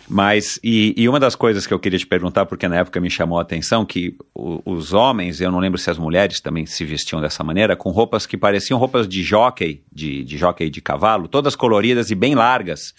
[0.09, 3.09] Mas, e, e, uma das coisas que eu queria te perguntar, porque na época me
[3.09, 6.85] chamou a atenção, que o, os homens, eu não lembro se as mulheres também se
[6.85, 11.28] vestiam dessa maneira, com roupas que pareciam roupas de jockey, de, de jockey de cavalo,
[11.28, 12.93] todas coloridas e bem largas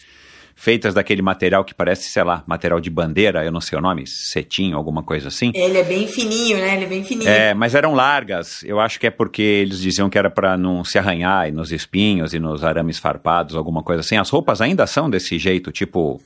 [0.61, 4.05] feitas daquele material que parece, sei lá, material de bandeira, eu não sei o nome,
[4.05, 5.51] cetim, alguma coisa assim.
[5.55, 6.75] Ele é bem fininho, né?
[6.75, 7.27] Ele é bem fininho.
[7.27, 8.63] É, mas eram largas.
[8.63, 11.71] Eu acho que é porque eles diziam que era para não se arranhar e nos
[11.71, 14.17] espinhos e nos arames farpados, alguma coisa assim.
[14.17, 16.21] As roupas ainda são desse jeito, tipo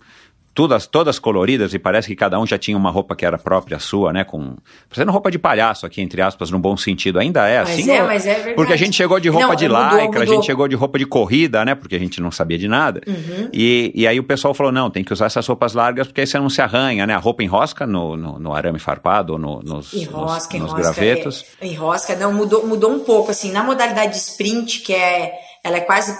[0.55, 3.77] todas, todas coloridas e parece que cada um já tinha uma roupa que era própria
[3.77, 4.23] sua, né?
[4.23, 4.55] Com
[4.87, 7.19] parecendo roupa de palhaço aqui entre aspas, no bom sentido.
[7.19, 7.91] Ainda é mas assim?
[7.91, 8.55] É, mas é verdade.
[8.55, 11.05] Porque a gente chegou de roupa não, de lycra, a gente chegou de roupa de
[11.05, 11.75] corrida, né?
[11.75, 13.01] Porque a gente não sabia de nada.
[13.05, 13.49] Uhum.
[13.51, 16.27] E, e aí o pessoal falou não, tem que usar essas roupas largas porque aí
[16.27, 17.13] você não se arranha, né?
[17.13, 20.73] A roupa enrosca no, no, no arame farpado ou no, nos, enrosca, nos, enrosca, nos
[20.73, 21.45] gravetos.
[21.59, 25.75] É, enrosca, não mudou, mudou um pouco assim na modalidade de sprint que é ela
[25.75, 26.17] é quase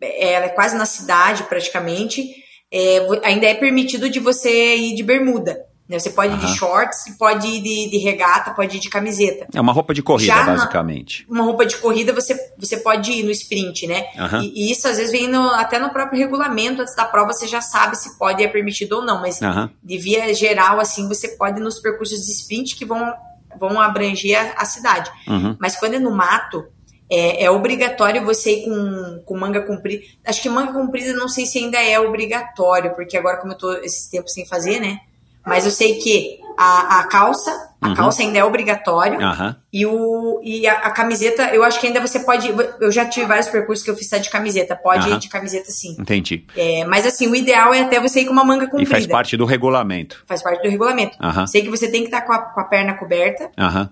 [0.00, 2.41] ela é quase na cidade praticamente
[2.72, 5.66] é, ainda é permitido de você ir de bermuda.
[5.88, 5.98] Né?
[5.98, 9.46] Você pode ir de shorts, pode ir de, de, regata, pode ir de camiseta.
[9.54, 11.26] É uma roupa de corrida, Já basicamente.
[11.28, 14.06] uma roupa de corrida você, você pode ir no sprint, né?
[14.16, 14.42] Uhum.
[14.42, 17.46] E, e, isso às vezes vem no, até no próprio regulamento, antes da prova você
[17.46, 19.20] já sabe se pode é permitido ou não.
[19.20, 19.68] Mas uhum.
[19.82, 23.12] de via geral, assim, você pode ir nos percursos de sprint que vão,
[23.58, 25.10] vão abranger a, a cidade.
[25.28, 25.56] Uhum.
[25.60, 26.64] Mas quando é no mato,
[27.12, 30.02] é, é, obrigatório você ir com, com manga comprida.
[30.26, 33.70] Acho que manga comprida não sei se ainda é obrigatório, porque agora, como eu tô
[33.74, 34.98] esses tempos sem fazer, né?
[35.44, 37.94] Mas eu sei que a, a calça, a uhum.
[37.94, 39.18] calça ainda é obrigatório.
[39.20, 39.54] Uhum.
[39.72, 42.48] E, o, e a, a, camiseta, eu acho que ainda você pode.
[42.80, 44.74] Eu já tive vários percursos que eu fiz de camiseta.
[44.74, 45.16] Pode uhum.
[45.16, 45.96] ir de camiseta sim.
[45.98, 46.46] Entendi.
[46.56, 48.88] É, mas assim, o ideal é até você ir com uma manga comprida.
[48.88, 50.24] E faz parte do regulamento.
[50.26, 51.18] Faz parte do regulamento.
[51.46, 53.50] Sei que você tem que estar com a, com a perna coberta.
[53.58, 53.90] Aham.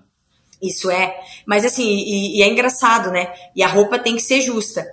[0.61, 1.15] Isso é.
[1.45, 3.33] Mas assim, e, e, é engraçado, né?
[3.55, 4.85] E a roupa tem que ser justa.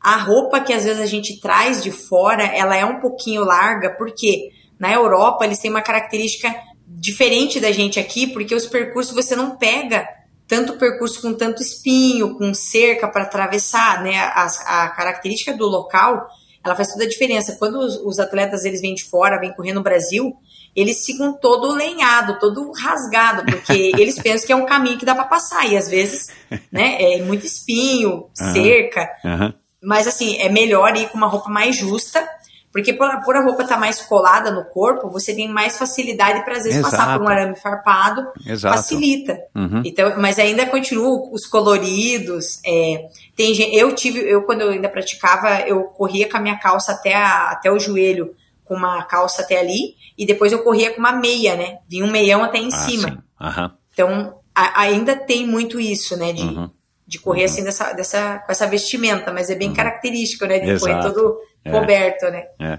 [0.00, 3.90] A roupa que às vezes a gente traz de fora, ela é um pouquinho larga,
[3.90, 6.54] porque na Europa eles têm uma característica
[6.86, 10.08] diferente da gente aqui, porque os percursos você não pega
[10.46, 14.16] tanto percurso com tanto espinho, com cerca para atravessar, né?
[14.16, 14.46] A,
[14.84, 16.28] a, característica do local,
[16.64, 17.56] ela faz toda a diferença.
[17.58, 20.36] Quando os, os atletas eles vêm de fora, vêm correr no Brasil,
[20.76, 25.14] eles ficam todo lenhado, todo rasgado, porque eles pensam que é um caminho que dá
[25.14, 26.28] para passar, e às vezes,
[26.70, 29.08] né, é muito espinho, cerca.
[29.24, 29.52] Uhum.
[29.82, 32.28] Mas assim, é melhor ir com uma roupa mais justa,
[32.76, 36.58] porque por, a roupa estar tá mais colada no corpo, você tem mais facilidade para
[36.58, 36.94] às vezes Exato.
[36.94, 38.76] passar por um arame farpado, Exato.
[38.76, 39.38] facilita.
[39.54, 39.80] Uhum.
[39.82, 42.60] Então, mas ainda continua os coloridos.
[42.66, 46.92] É, tem eu tive, eu quando eu ainda praticava, eu corria com a minha calça
[46.92, 48.34] até, a, até o joelho
[48.66, 51.78] com uma calça até ali, e depois eu corria com uma meia, né?
[51.88, 53.24] Vinha um meião até em ah, cima.
[53.40, 53.70] Uhum.
[53.92, 56.32] Então, a, ainda tem muito isso, né?
[56.32, 56.70] De, uhum.
[57.06, 57.46] de correr uhum.
[57.46, 59.74] assim dessa, dessa, com essa vestimenta, mas é bem uhum.
[59.74, 60.58] característico, né?
[60.58, 60.92] De Exato.
[60.92, 61.70] correr todo é.
[61.70, 62.44] coberto, né?
[62.58, 62.78] É.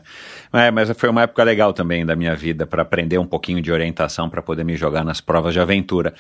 [0.54, 0.72] é.
[0.72, 4.30] mas foi uma época legal também da minha vida para aprender um pouquinho de orientação
[4.30, 6.14] para poder me jogar nas provas de aventura.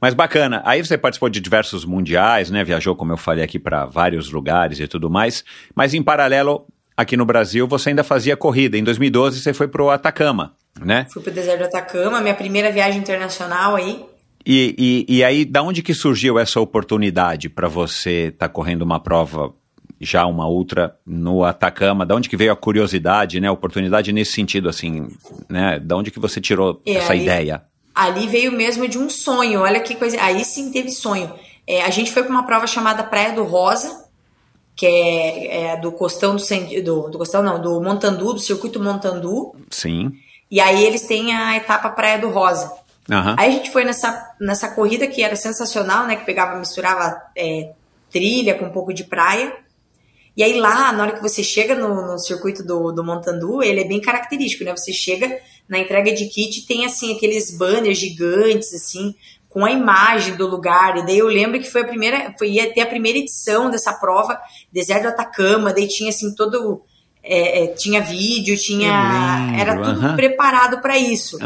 [0.00, 0.62] Mas bacana.
[0.64, 2.64] Aí você participou de diversos mundiais, né?
[2.64, 5.44] Viajou, como eu falei aqui, para vários lugares e tudo mais.
[5.74, 6.66] Mas em paralelo,
[7.00, 8.76] aqui no Brasil, você ainda fazia corrida.
[8.76, 11.06] Em 2012 você foi pro Atacama, né?
[11.10, 14.04] Fui pro deserto do Atacama, minha primeira viagem internacional aí.
[14.44, 18.82] E, e, e aí, da onde que surgiu essa oportunidade para você estar tá correndo
[18.82, 19.52] uma prova
[20.00, 22.06] já uma ultra no Atacama?
[22.06, 23.48] Da onde que veio a curiosidade, né?
[23.48, 25.08] A oportunidade nesse sentido, assim,
[25.48, 25.78] né?
[25.78, 27.62] Da onde que você tirou é, essa ideia?
[27.94, 29.60] ali veio mesmo de um sonho.
[29.60, 30.20] Olha que coisa.
[30.22, 31.32] Aí sim teve sonho.
[31.66, 34.06] É, a gente foi para uma prova chamada Praia do Rosa,
[34.80, 39.54] que é, é do Costão do, do, do Costão, não, do Montandu, do Circuito Montandu.
[39.68, 40.10] Sim.
[40.50, 42.72] E aí eles têm a etapa Praia do Rosa.
[43.06, 43.34] Uhum.
[43.36, 46.16] Aí a gente foi nessa, nessa corrida que era sensacional, né?
[46.16, 47.72] Que pegava, misturava é,
[48.10, 49.54] trilha com um pouco de praia.
[50.34, 53.82] E aí lá, na hora que você chega no, no circuito do, do Montandu, ele
[53.82, 54.74] é bem característico, né?
[54.74, 55.38] Você chega
[55.68, 59.14] na entrega de kit, tem assim aqueles banners gigantes, assim,
[59.50, 60.96] com a imagem do lugar.
[60.96, 63.92] E daí eu lembro que foi a primeira, foi, ia ter a primeira edição dessa
[63.92, 64.40] prova,
[64.72, 66.82] Deserto do Atacama, daí tinha assim todo.
[67.22, 69.54] É, é, tinha vídeo, tinha.
[69.60, 71.36] era tudo preparado para isso.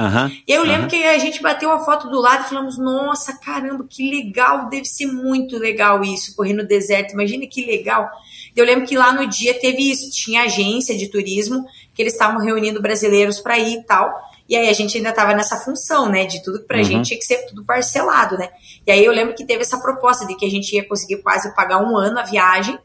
[0.46, 3.84] E eu lembro que a gente bateu a foto do lado e falamos: nossa, caramba,
[3.90, 8.08] que legal, deve ser muito legal isso, correr no deserto, imagina que legal.
[8.54, 12.40] Eu lembro que lá no dia teve isso, tinha agência de turismo que eles estavam
[12.40, 14.14] reunindo brasileiros para ir e tal.
[14.48, 16.26] E aí a gente ainda estava nessa função, né?
[16.26, 16.84] De tudo que pra uhum.
[16.84, 18.50] gente tinha que ser tudo parcelado, né?
[18.86, 21.54] E aí eu lembro que teve essa proposta de que a gente ia conseguir quase
[21.54, 22.78] pagar um ano a viagem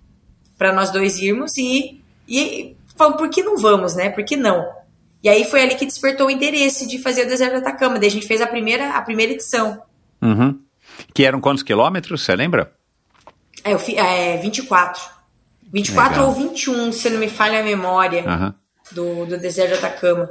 [0.58, 4.10] para nós dois irmos e, e falou, por que não vamos, né?
[4.10, 4.66] Por que não?
[5.22, 8.00] E aí foi ali que despertou o interesse de fazer o Deserto do Atacama.
[8.00, 9.82] Daí a gente fez a primeira, a primeira edição.
[10.22, 10.60] Uhum.
[11.14, 12.74] Que eram quantos quilômetros, você lembra?
[13.64, 15.02] É, eu, é 24.
[15.72, 16.28] 24 Legal.
[16.28, 18.54] ou 21, se não me falha a memória, uhum.
[18.92, 20.30] do, do deserto de Atacama.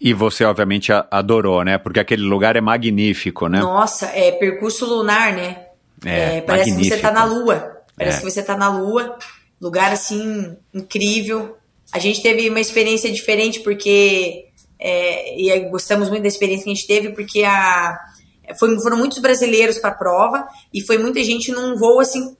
[0.00, 1.78] E você, obviamente, adorou, né?
[1.78, 3.60] Porque aquele lugar é magnífico, né?
[3.60, 5.66] Nossa, é percurso lunar, né?
[6.04, 6.94] É, é parece magnífico.
[6.96, 7.76] que você tá na Lua.
[7.96, 8.20] Parece É.
[8.20, 9.16] que você tá na Lua.
[9.60, 11.56] Lugar, assim, incrível.
[11.92, 14.46] A gente teve uma experiência diferente porque...
[14.78, 17.96] é, e gostamos muito da experiência que a gente teve porque a,
[18.58, 22.36] foi- foram muitos brasileiros para a prova e foi muita gente num voo, assim,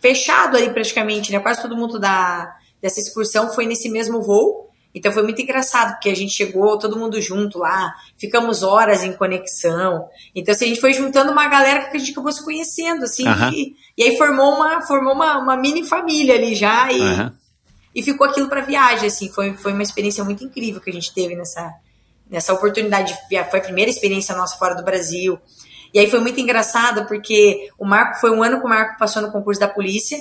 [0.00, 1.38] fechado ali praticamente, né?
[1.40, 4.63] Quase todo mundo da, dessa excursão foi nesse mesmo voo.
[4.94, 9.12] Então foi muito engraçado, porque a gente chegou todo mundo junto lá, ficamos horas em
[9.12, 10.08] conexão.
[10.34, 13.26] Então assim, a gente foi juntando uma galera que a gente acabou se conhecendo, assim,
[13.26, 13.50] Aham.
[13.52, 17.34] e, e aí formou uma, formou uma, uma mini família ali já, e, Aham.
[17.92, 21.12] e ficou aquilo para viagem, assim, foi, foi uma experiência muito incrível que a gente
[21.12, 21.74] teve nessa,
[22.30, 23.16] nessa oportunidade.
[23.50, 25.38] Foi a primeira experiência nossa fora do Brasil.
[25.92, 29.22] E aí foi muito engraçado, porque o Marco foi um ano que o Marco passou
[29.22, 30.18] no concurso da polícia,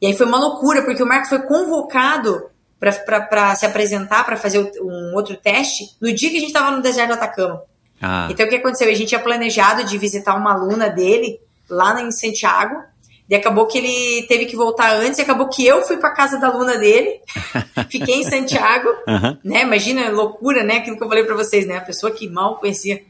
[0.00, 2.51] e aí foi uma loucura, porque o Marco foi convocado
[2.90, 6.70] para se apresentar, para fazer o- um outro teste, no dia que a gente estava
[6.72, 7.62] no deserto do Atacama.
[8.00, 8.88] Ah, Então o que aconteceu?
[8.90, 11.38] A gente tinha planejado de visitar uma aluna dele
[11.70, 12.82] lá em Santiago.
[13.30, 16.38] E acabou que ele teve que voltar antes, e acabou que eu fui para casa
[16.38, 17.18] da aluna dele,
[17.88, 19.38] fiquei em Santiago, Aham.
[19.42, 19.62] né?
[19.62, 20.78] Imagina, loucura, né?
[20.78, 21.78] Aquilo que eu falei para vocês, né?
[21.78, 23.00] A pessoa que mal conhecia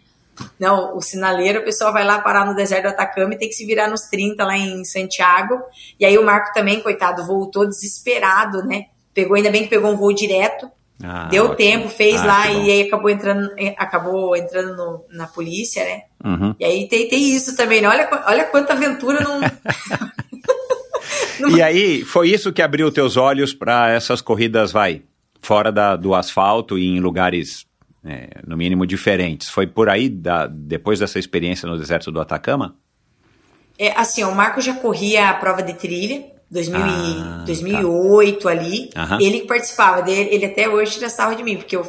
[0.61, 3.55] não, o sinaleiro, a pessoa vai lá parar no deserto do Atacama e tem que
[3.55, 5.61] se virar nos 30 lá em Santiago.
[5.99, 8.87] E aí o Marco também, coitado, voltou desesperado, né?
[9.15, 10.71] Pegou, ainda bem que pegou um voo direto.
[11.05, 11.57] Ah, Deu ótimo.
[11.57, 16.03] tempo, fez Ah, lá e aí acabou entrando, eh, acabou entrando no- na polícia, né?
[16.25, 16.55] Uhum.
[16.61, 17.89] E aí tem, tem isso também, né?
[17.89, 19.41] Olha, olha quanta aventura não.
[21.57, 25.03] E aí, foi isso que abriu teus olhos para essas corridas, vai,
[25.41, 27.67] fora da- do asfalto e em lugares,
[28.05, 29.49] é, no mínimo, diferentes.
[29.49, 32.77] Foi por aí, da- depois dessa experiência no deserto do Atacama?
[33.77, 38.91] É, assim, o Marco já corria a prova de trilha, 2000 e- Ah, 2008 ali.
[38.95, 39.19] Aham.
[39.21, 41.83] Ele que participava dele, ele até hoje tira sarro de mim, porque eu,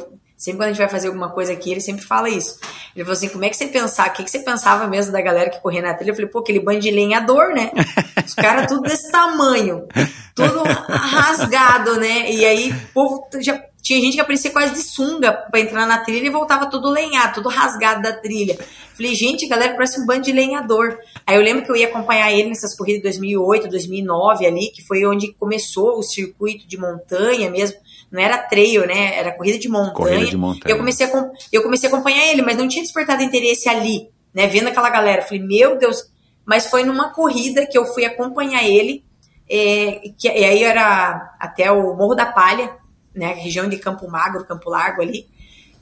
[0.44, 2.58] sempre quando a gente vai fazer alguma coisa aqui, ele sempre fala isso.
[2.94, 4.10] Ele falou assim: como é que você pensava?
[4.10, 6.10] O que, que você pensava mesmo da galera que corria na trilha?
[6.10, 7.70] Eu falei, pô, aquele bando de lenhador, né?
[8.24, 9.86] Os caras tudo desse tamanho,
[10.34, 12.30] tudo rasgado, né?
[12.30, 13.58] E aí, o povo já.
[13.82, 17.34] Tinha gente que aparecia quase de sunga pra entrar na trilha e voltava todo lenhado,
[17.34, 18.58] todo rasgado da trilha.
[18.94, 20.96] Falei, gente, galera, parece um bando de lenhador.
[21.26, 24.82] Aí eu lembro que eu ia acompanhar ele nessas corridas de 2008, 2009 ali, que
[24.86, 27.76] foi onde começou o circuito de montanha mesmo.
[28.14, 29.18] Não era trail, né?
[29.18, 29.92] Era corrida de montanha.
[29.92, 30.72] Corrida de montanha.
[30.72, 34.46] Eu comecei a, eu comecei a acompanhar ele, mas não tinha despertado interesse ali, né?
[34.46, 35.22] Vendo aquela galera.
[35.22, 36.08] Eu Falei, meu Deus.
[36.46, 39.04] Mas foi numa corrida que eu fui acompanhar ele,
[39.50, 42.76] é, que, e aí era até o Morro da Palha,
[43.12, 43.32] né?
[43.32, 45.26] Região de Campo Magro, Campo Largo ali.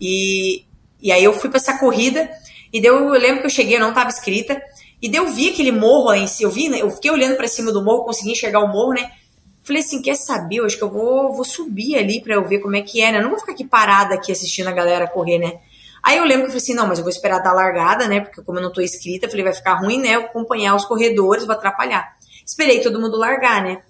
[0.01, 0.65] E,
[1.03, 2.31] e aí eu fui pra essa corrida,
[2.73, 4.59] e deu, eu lembro que eu cheguei, eu não tava inscrita,
[5.03, 7.37] e daí eu vi aquele morro lá em cima, eu vi, né, eu fiquei olhando
[7.37, 9.11] pra cima do morro, consegui enxergar o morro, né?
[9.63, 10.57] Falei assim, quer saber?
[10.57, 13.13] Eu acho que eu vou, vou subir ali pra eu ver como é que é,
[13.13, 13.19] né?
[13.19, 15.61] Eu não vou ficar aqui parada aqui assistindo a galera correr, né?
[16.03, 18.21] Aí eu lembro que eu falei assim, não, mas eu vou esperar dar largada, né?
[18.21, 20.17] Porque como eu não tô inscrita, eu falei, vai ficar ruim, né?
[20.17, 22.17] Eu acompanhar os corredores, vou atrapalhar.
[22.45, 23.83] Esperei todo mundo largar, né?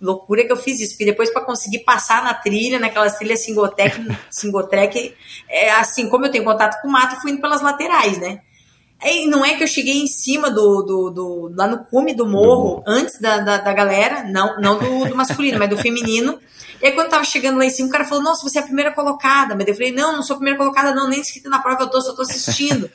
[0.00, 4.00] Loucura que eu fiz isso, porque depois para conseguir passar na trilha, naquelas trilhas singotrek,
[4.30, 5.14] singotrek,
[5.46, 8.40] é, assim, como eu tenho contato com o mato, fui indo pelas laterais, né?
[9.02, 12.26] E não é que eu cheguei em cima do, do, do lá no cume do
[12.26, 16.38] morro, antes da, da, da, galera, não, não do, do masculino, mas do feminino.
[16.82, 18.60] E aí, quando eu tava chegando lá em cima, o cara falou: Nossa, você é
[18.60, 19.54] a primeira colocada.
[19.54, 21.90] Mas eu falei: Não, não sou a primeira colocada, não, nem escrita na prova eu
[21.90, 22.90] tô, só tô assistindo.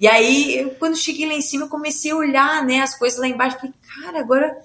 [0.00, 3.20] e aí, eu, quando cheguei lá em cima, eu comecei a olhar, né, as coisas
[3.20, 3.58] lá embaixo.
[3.58, 4.56] Falei: Cara, agora.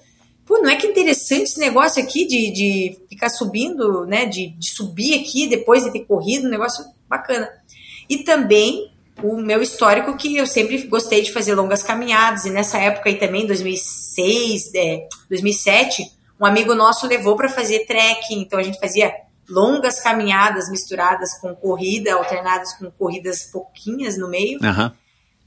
[0.44, 4.68] Pô, não é que interessante esse negócio aqui de, de ficar subindo, né, de, de
[4.68, 7.48] subir aqui depois de ter corrido, um negócio bacana.
[8.10, 12.78] E também o meu histórico que eu sempre gostei de fazer longas caminhadas, e nessa
[12.78, 18.62] época aí também, 2006, é, 2007 um amigo nosso levou para fazer trekking, então a
[18.62, 19.14] gente fazia
[19.48, 24.58] longas caminhadas misturadas com corrida, alternadas com corridas pouquinhas no meio.
[24.62, 24.90] Uhum.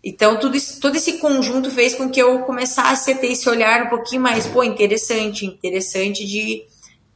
[0.04, 3.84] Então, tudo isso, todo esse conjunto fez com que eu começasse a ter esse olhar
[3.84, 6.64] um pouquinho mais, pô, interessante, interessante de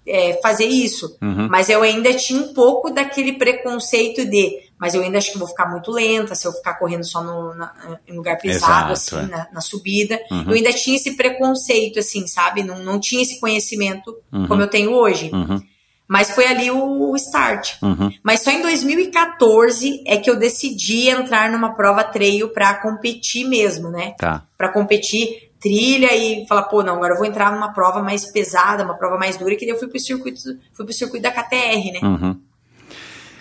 [0.05, 1.17] é, fazer isso.
[1.21, 1.47] Uhum.
[1.49, 5.47] Mas eu ainda tinha um pouco daquele preconceito de, mas eu ainda acho que vou
[5.47, 7.71] ficar muito lenta se eu ficar correndo só no, na,
[8.07, 9.37] em lugar pesado, Exato, assim, é.
[9.37, 10.19] na, na, subida.
[10.31, 10.45] Uhum.
[10.47, 12.63] Eu ainda tinha esse preconceito, assim, sabe?
[12.63, 14.47] Não, não tinha esse conhecimento uhum.
[14.47, 15.29] como eu tenho hoje.
[15.31, 15.61] Uhum.
[16.07, 17.75] Mas foi ali o, o start.
[17.79, 18.11] Uhum.
[18.23, 23.91] Mas só em 2014 é que eu decidi entrar numa prova trail para competir mesmo,
[23.91, 24.15] né?
[24.17, 24.47] Tá.
[24.57, 28.83] Para competir trilha e falar, pô, não, agora eu vou entrar numa prova mais pesada,
[28.83, 30.41] uma prova mais dura, que daí eu fui pro circuito,
[30.73, 31.99] fui pro circuito da KTR, né?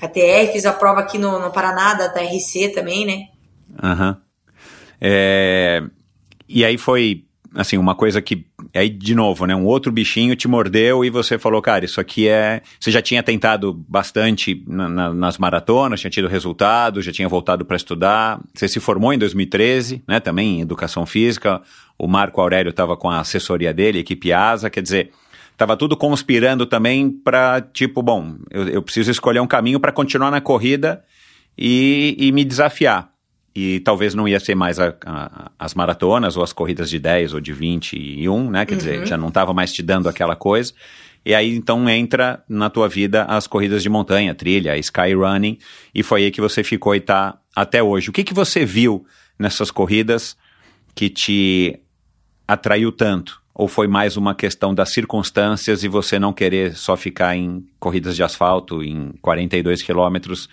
[0.02, 0.08] Uhum.
[0.08, 3.28] KTR, fiz a prova aqui no, no Paraná, da TRC também, né?
[3.82, 4.10] Aham.
[4.10, 4.16] Uhum.
[5.00, 5.82] É...
[6.48, 7.24] E aí foi,
[7.54, 8.44] assim, uma coisa que,
[8.74, 12.28] aí de novo, né, um outro bichinho te mordeu e você falou, cara, isso aqui
[12.28, 17.28] é, você já tinha tentado bastante na, na, nas maratonas, tinha tido resultado, já tinha
[17.28, 21.62] voltado para estudar, você se formou em 2013, né, também em educação física,
[21.96, 25.12] o Marco Aurélio estava com a assessoria dele, a equipe ASA, quer dizer,
[25.60, 30.30] estava tudo conspirando também para, tipo, bom, eu, eu, preciso escolher um caminho para continuar
[30.30, 31.04] na corrida
[31.56, 33.10] e, e, me desafiar.
[33.54, 37.34] E talvez não ia ser mais a, a, as maratonas ou as corridas de 10
[37.34, 38.64] ou de 21, né?
[38.64, 38.78] Quer uhum.
[38.78, 40.72] dizer, já não estava mais te dando aquela coisa.
[41.26, 45.58] E aí então entra na tua vida as corridas de montanha, trilha, sky running,
[45.94, 48.08] e foi aí que você ficou e está até hoje.
[48.08, 49.04] O que, que você viu
[49.38, 50.34] nessas corridas
[50.94, 51.78] que te
[52.48, 53.39] atraiu tanto?
[53.54, 58.16] Ou foi mais uma questão das circunstâncias e você não querer só ficar em corridas
[58.16, 60.48] de asfalto em 42 quilômetros?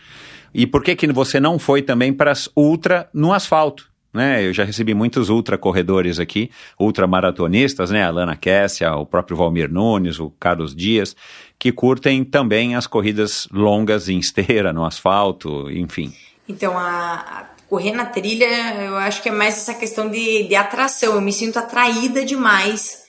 [0.54, 3.88] E por que, que você não foi também para as ultra no asfalto?
[4.14, 4.44] Né?
[4.44, 6.50] Eu já recebi muitos ultra corredores aqui,
[6.80, 8.04] ultra maratonistas, né?
[8.04, 11.16] A Lana Kessia, o próprio Valmir Nunes, o Carlos Dias,
[11.60, 16.14] que curtem também as corridas longas em esteira, no asfalto, enfim.
[16.50, 18.46] Então, a, correr na trilha,
[18.82, 21.16] eu acho que é mais essa questão de, de atração.
[21.16, 23.04] Eu me sinto atraída demais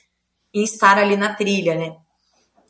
[0.52, 1.94] em estar ali na trilha, né?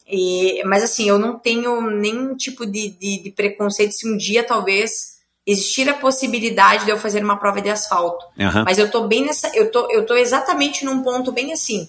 [0.06, 4.42] E, mas assim, eu não tenho nenhum tipo de, de, de, preconceito se um dia
[4.42, 8.24] talvez existir a possibilidade de eu fazer uma prova de asfalto.
[8.38, 8.64] Uhum.
[8.64, 9.54] Mas eu tô bem nessa.
[9.54, 11.88] Eu tô, eu tô exatamente num ponto bem assim.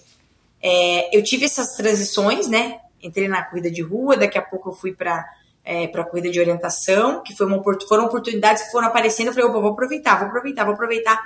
[0.61, 2.80] É, eu tive essas transições, né?
[3.01, 5.26] Entrei na corrida de rua, daqui a pouco eu fui para
[5.64, 9.27] é, para corrida de orientação, que foi uma, foram oportunidades que foram aparecendo.
[9.27, 11.22] Eu falei, opa, vou aproveitar, vou aproveitar, vou aproveitar.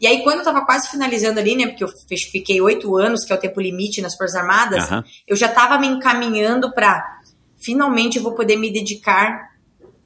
[0.00, 1.88] E aí, quando eu tava quase finalizando ali, né, porque eu
[2.30, 5.02] fiquei oito anos, que é o tempo limite nas Forças Armadas, uhum.
[5.28, 7.20] eu já tava me encaminhando para
[7.56, 9.52] finalmente eu vou poder me dedicar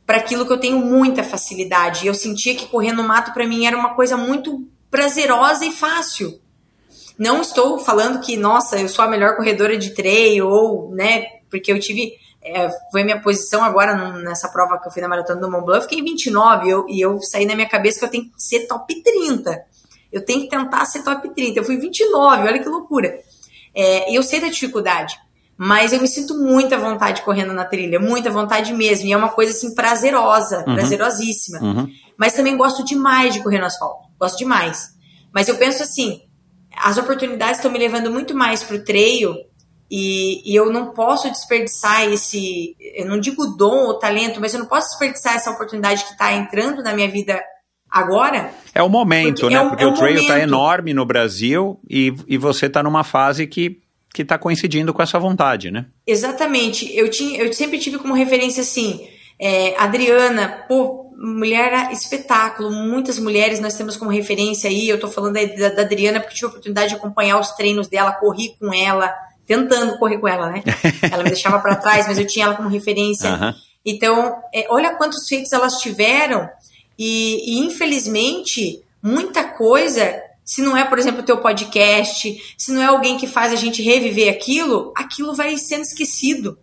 [0.04, 2.04] para aquilo que eu tenho muita facilidade.
[2.04, 5.72] E eu sentia que correr no mato para mim era uma coisa muito prazerosa e
[5.72, 6.38] fácil.
[7.18, 11.72] Não estou falando que, nossa, eu sou a melhor corredora de trail, ou, né, porque
[11.72, 12.12] eu tive
[12.46, 15.82] é, foi minha posição agora nessa prova que eu fui na maratona do Mont Blanc,
[15.82, 18.66] fiquei em 29 eu, e eu saí na minha cabeça que eu tenho que ser
[18.66, 19.64] top 30.
[20.12, 21.58] Eu tenho que tentar ser top 30.
[21.58, 23.18] Eu fui 29, olha que loucura.
[23.74, 25.18] É, eu sei da dificuldade,
[25.56, 29.06] mas eu me sinto muita vontade correndo na trilha, muita vontade mesmo.
[29.08, 30.74] E é uma coisa assim prazerosa, uhum.
[30.74, 31.58] prazerosíssima.
[31.60, 31.88] Uhum.
[32.16, 34.94] Mas também gosto demais de correr no asfalto, gosto demais.
[35.32, 36.22] Mas eu penso assim,
[36.74, 39.34] as oportunidades estão me levando muito mais para o trail
[39.90, 44.60] e, e, eu não posso desperdiçar esse, eu não digo dom ou talento, mas eu
[44.60, 47.40] não posso desperdiçar essa oportunidade que está entrando na minha vida
[47.90, 48.50] agora.
[48.74, 49.62] É o momento, porque né?
[49.62, 53.46] É porque é o trail está enorme no Brasil e, e você está numa fase
[53.46, 53.80] que
[54.16, 55.84] que está coincidindo com essa vontade, né?
[56.06, 56.90] Exatamente.
[56.96, 59.06] Eu tinha, eu sempre tive como referência assim,
[59.38, 64.88] é, Adriana, pô, mulher espetáculo, muitas mulheres nós temos como referência aí.
[64.88, 68.12] Eu tô falando da, da Adriana porque tive a oportunidade de acompanhar os treinos dela,
[68.12, 69.14] corri com ela
[69.46, 70.62] tentando correr com ela, né?
[71.10, 73.54] Ela me deixava para trás, mas eu tinha ela como referência.
[73.84, 76.48] Então, é, olha quantos feitos elas tiveram,
[76.98, 82.82] E, e infelizmente, muita coisa, se não é, por exemplo, o teu podcast, se não
[82.82, 86.58] é alguém que faz a gente reviver aquilo, aquilo vai sendo esquecido.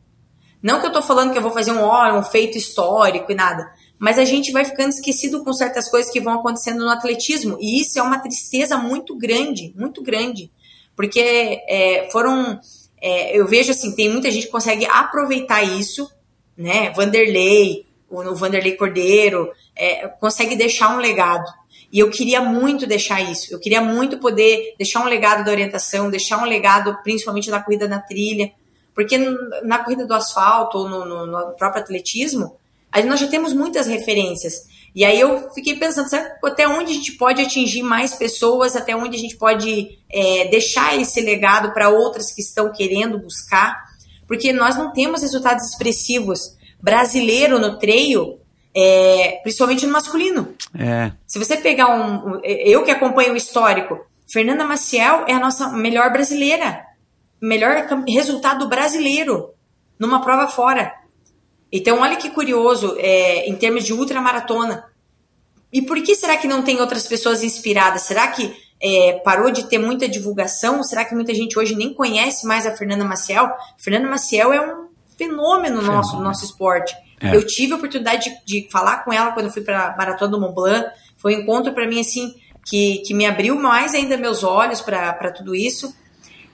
[0.62, 3.36] Não que eu tô falando que eu vou fazer um, ó, um feito histórico e
[3.36, 3.70] nada,
[4.00, 7.58] mas a gente vai ficando esquecido com certas coisas que vão acontecendo no atletismo.
[7.62, 10.52] E isso é uma tristeza muito grande, muito grande.
[10.96, 12.60] Porque é, foram.
[13.02, 16.10] É, eu vejo assim, tem muita gente que consegue aproveitar isso,
[16.58, 16.92] né?
[16.92, 21.52] Vanderlei, o, o Vanderlei Cordeiro, é, consegue deixar um legado.
[21.92, 23.54] E eu queria muito deixar isso.
[23.54, 27.88] Eu queria muito poder deixar um legado da orientação, deixar um legado principalmente na corrida
[27.88, 28.52] na trilha.
[28.96, 29.18] Porque
[29.64, 32.58] na corrida do asfalto ou no, no, no próprio atletismo,
[33.06, 34.64] nós já temos muitas referências.
[34.96, 38.96] E aí eu fiquei pensando, sabe, até onde a gente pode atingir mais pessoas, até
[38.96, 43.84] onde a gente pode é, deixar esse legado para outras que estão querendo buscar,
[44.28, 46.56] porque nós não temos resultados expressivos.
[46.80, 48.40] Brasileiro no treio,
[48.76, 50.54] é, principalmente no masculino.
[50.78, 51.12] É.
[51.26, 52.40] Se você pegar um.
[52.44, 54.00] Eu que acompanho o histórico,
[54.32, 56.86] Fernanda Maciel é a nossa melhor brasileira.
[57.42, 59.54] Melhor resultado brasileiro
[60.00, 60.94] numa prova fora.
[61.76, 64.86] Então, olha que curioso, é, em termos de ultramaratona.
[65.72, 68.04] E por que será que não tem outras pessoas inspiradas?
[68.04, 70.84] Será que é, parou de ter muita divulgação?
[70.84, 73.50] Será que muita gente hoje nem conhece mais a Fernanda Maciel?
[73.76, 74.88] Fernanda Maciel é um
[75.18, 76.96] fenômeno no nosso, nosso esporte.
[77.20, 77.36] É.
[77.36, 80.30] Eu tive a oportunidade de, de, falar com ela quando eu fui para a Maratona
[80.30, 80.92] do Mont Blanc.
[81.18, 82.36] Foi um encontro para mim assim
[82.68, 85.92] que, que me abriu mais ainda meus olhos para tudo isso.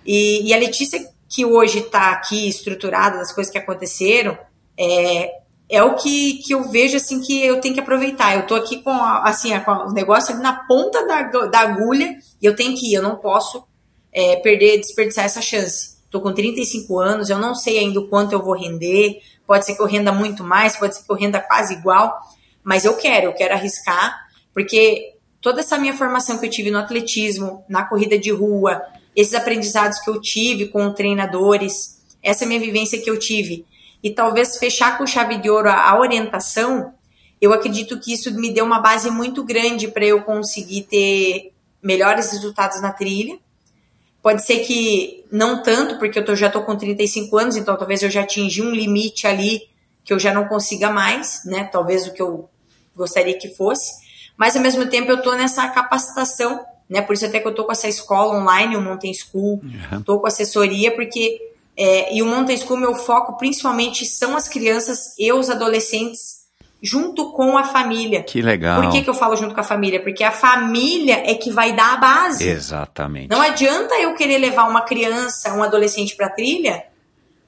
[0.05, 0.97] E, e a Letícia,
[1.27, 4.37] que hoje está aqui estruturada das coisas que aconteceram,
[4.79, 8.35] é, é o que, que eu vejo assim que eu tenho que aproveitar.
[8.35, 12.45] Eu tô aqui com assim com o negócio ali na ponta da, da agulha e
[12.45, 13.63] eu tenho que ir, eu não posso
[14.11, 15.99] é, perder, desperdiçar essa chance.
[16.09, 19.19] Tô com 35 anos, eu não sei ainda o quanto eu vou render.
[19.45, 22.17] Pode ser que eu renda muito mais, pode ser que eu renda quase igual,
[22.63, 26.77] mas eu quero, eu quero arriscar, porque toda essa minha formação que eu tive no
[26.77, 28.81] atletismo, na corrida de rua,
[29.15, 33.65] esses aprendizados que eu tive com treinadores, essa minha vivência que eu tive
[34.03, 36.93] e talvez fechar com chave de ouro a, a orientação,
[37.41, 42.31] eu acredito que isso me deu uma base muito grande para eu conseguir ter melhores
[42.31, 43.37] resultados na trilha.
[44.21, 48.03] Pode ser que não tanto, porque eu tô, já tô com 35 anos, então talvez
[48.03, 49.61] eu já atingi um limite ali
[50.03, 51.63] que eu já não consiga mais, né?
[51.65, 52.49] Talvez o que eu
[52.95, 53.91] gostaria que fosse.
[54.35, 57.01] Mas ao mesmo tempo eu tô nessa capacitação, né?
[57.01, 60.03] Por isso até que eu tô com essa escola online, o Mountain School, uhum.
[60.03, 61.39] tô com assessoria, porque
[61.81, 66.39] é, e o Mountain School, meu foco principalmente são as crianças e os adolescentes
[66.83, 68.21] junto com a família.
[68.21, 68.81] Que legal.
[68.81, 70.03] Por que, que eu falo junto com a família?
[70.03, 72.45] Porque a família é que vai dar a base.
[72.45, 73.29] Exatamente.
[73.29, 76.83] Não adianta eu querer levar uma criança, um adolescente para trilha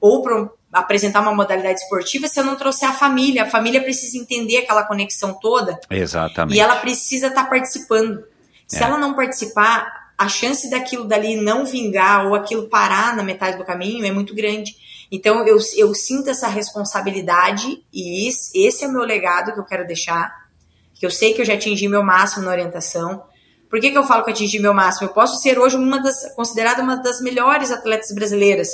[0.00, 3.42] ou para apresentar uma modalidade esportiva se eu não trouxer a família.
[3.42, 5.78] A família precisa entender aquela conexão toda.
[5.90, 6.56] Exatamente.
[6.56, 8.24] E ela precisa estar tá participando.
[8.66, 8.86] Se é.
[8.86, 13.64] ela não participar, a chance daquilo dali não vingar ou aquilo parar na metade do
[13.64, 14.76] caminho é muito grande.
[15.10, 19.64] Então eu, eu sinto essa responsabilidade e esse, esse é o meu legado que eu
[19.64, 20.32] quero deixar.
[20.94, 23.24] Que eu sei que eu já atingi meu máximo na orientação.
[23.68, 25.08] Por que, que eu falo que eu atingi meu máximo?
[25.08, 28.68] Eu posso ser hoje uma das considerada uma das melhores atletas brasileiras,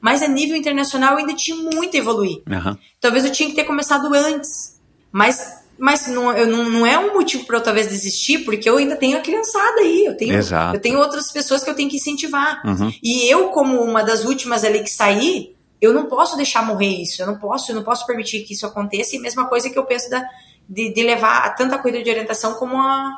[0.00, 2.42] mas a nível internacional eu ainda tinha muito a evoluir.
[2.48, 2.78] Uhum.
[3.00, 4.80] Talvez eu tinha que ter começado antes,
[5.10, 8.78] mas mas não, eu, não, não é um motivo para eu talvez desistir, porque eu
[8.78, 10.32] ainda tenho a criançada aí, eu tenho,
[10.72, 12.62] eu tenho outras pessoas que eu tenho que incentivar.
[12.64, 12.94] Uhum.
[13.02, 17.20] E eu, como uma das últimas ali que saí, eu não posso deixar morrer isso,
[17.20, 19.16] eu não posso, eu não posso permitir que isso aconteça.
[19.16, 20.24] E a mesma coisa que eu penso da,
[20.68, 23.12] de, de levar tanto a corrida de orientação como a,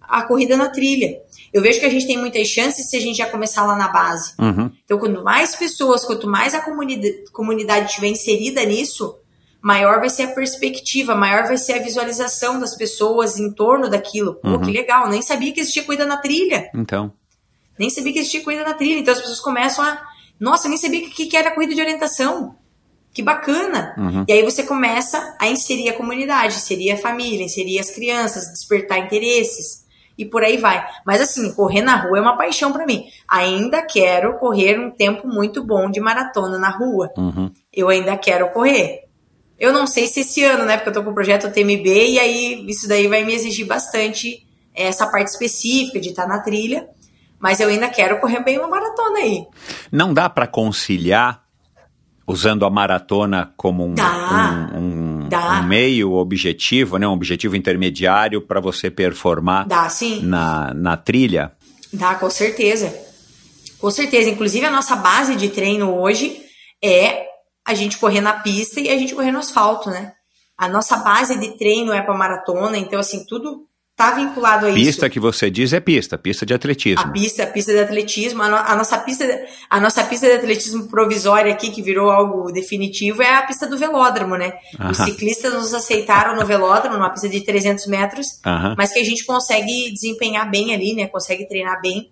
[0.00, 1.20] a corrida na trilha.
[1.52, 3.86] Eu vejo que a gente tem muitas chances se a gente já começar lá na
[3.86, 4.32] base.
[4.40, 4.72] Uhum.
[4.84, 9.20] Então, quanto mais pessoas, quanto mais a comunidade, comunidade estiver inserida nisso,
[9.68, 14.36] maior vai ser a perspectiva, maior vai ser a visualização das pessoas em torno daquilo.
[14.36, 14.62] Pô, uhum.
[14.62, 16.70] que legal, nem sabia que existia corrida na trilha.
[16.74, 17.12] Então.
[17.78, 18.98] Nem sabia que existia corrida na trilha.
[18.98, 20.00] Então as pessoas começam a.
[20.40, 22.56] Nossa, nem sabia que, que era corrida de orientação.
[23.12, 23.94] Que bacana!
[23.98, 24.24] Uhum.
[24.26, 28.98] E aí você começa a inserir a comunidade, inserir a família, inserir as crianças, despertar
[28.98, 29.84] interesses
[30.16, 30.82] e por aí vai.
[31.04, 33.04] Mas assim, correr na rua é uma paixão para mim.
[33.28, 37.10] Ainda quero correr um tempo muito bom de maratona na rua.
[37.18, 37.50] Uhum.
[37.70, 39.07] Eu ainda quero correr.
[39.58, 40.76] Eu não sei se esse ano, né?
[40.76, 44.46] Porque eu tô com o projeto TMB e aí isso daí vai me exigir bastante
[44.74, 46.88] essa parte específica de estar tá na trilha.
[47.40, 49.44] Mas eu ainda quero correr bem uma maratona aí.
[49.90, 51.44] Não dá para conciliar
[52.26, 57.08] usando a maratona como um, dá, um, um, um, meio objetivo, né?
[57.08, 60.20] Um objetivo intermediário para você performar dá, sim.
[60.22, 61.52] Na, na trilha?
[61.92, 62.94] Dá, com certeza.
[63.78, 64.28] Com certeza.
[64.28, 66.42] Inclusive a nossa base de treino hoje
[66.82, 67.27] é
[67.68, 70.12] a gente correr na pista e a gente correr no asfalto, né?
[70.56, 74.80] A nossa base de treino é para maratona, então assim, tudo tá vinculado a pista
[74.80, 74.90] isso.
[74.92, 77.02] Pista que você diz é pista, pista de atletismo.
[77.02, 79.26] A pista, a pista de atletismo, a, no, a, nossa pista,
[79.68, 83.76] a nossa pista de atletismo provisória aqui que virou algo definitivo é a pista do
[83.76, 84.54] velódromo, né?
[84.80, 84.92] Aham.
[84.92, 88.76] Os ciclistas nos aceitaram no velódromo, numa pista de 300 metros, Aham.
[88.78, 91.06] mas que a gente consegue desempenhar bem ali, né?
[91.06, 92.10] Consegue treinar bem.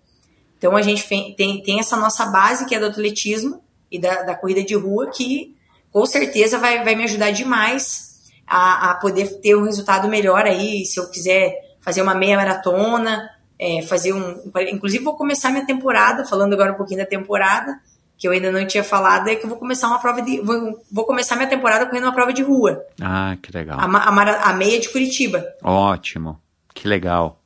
[0.59, 1.03] Então a gente
[1.35, 3.65] tem, tem essa nossa base que é do atletismo
[3.97, 5.57] e da, da corrida de rua que
[5.91, 10.85] com certeza vai, vai me ajudar demais a, a poder ter um resultado melhor aí,
[10.85, 14.53] se eu quiser fazer uma meia maratona, é, fazer um.
[14.71, 17.81] Inclusive, vou começar minha temporada, falando agora um pouquinho da temporada,
[18.19, 20.41] que eu ainda não tinha falado, é que eu vou começar uma prova de.
[20.41, 22.85] Vou, vou começar minha temporada correndo uma prova de rua.
[23.01, 23.79] Ah, que legal.
[23.81, 25.45] A, a, a meia de Curitiba.
[25.63, 26.39] Ótimo,
[26.75, 27.41] que legal.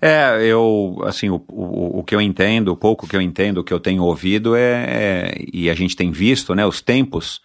[0.00, 3.64] É, eu, assim, o, o, o, que eu entendo, o pouco que eu entendo, o
[3.64, 7.40] que eu tenho ouvido é, é e a gente tem visto, né, os tempos,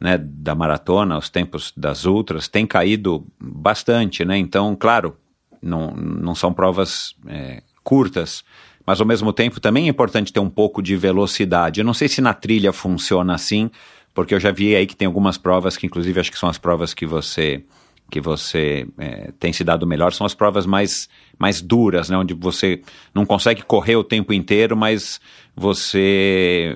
[0.00, 5.16] né, da maratona, os tempos das ultras, tem caído bastante, né, então, claro,
[5.60, 8.44] não, não são provas é, curtas,
[8.86, 11.80] mas ao mesmo tempo também é importante ter um pouco de velocidade.
[11.80, 13.70] Eu não sei se na trilha funciona assim,
[14.12, 16.58] porque eu já vi aí que tem algumas provas que, inclusive, acho que são as
[16.58, 17.64] provas que você
[18.10, 21.08] que você é, tem se dado melhor são as provas mais,
[21.38, 22.80] mais duras, né, onde você
[23.14, 25.20] não consegue correr o tempo inteiro, mas
[25.56, 26.74] você,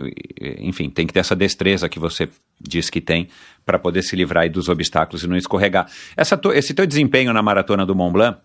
[0.58, 2.28] enfim, tem que ter essa destreza que você
[2.60, 3.28] diz que tem
[3.64, 5.86] para poder se livrar dos obstáculos e não escorregar.
[6.16, 8.38] Essa, esse teu desempenho na maratona do Mont Blanc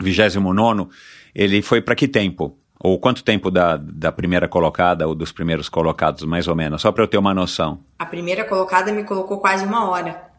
[0.00, 0.88] 29,
[1.34, 2.58] ele foi para que tempo?
[2.78, 6.82] Ou quanto tempo da, da primeira colocada ou dos primeiros colocados, mais ou menos?
[6.82, 7.78] Só para eu ter uma noção.
[7.96, 10.31] A primeira colocada me colocou quase uma hora.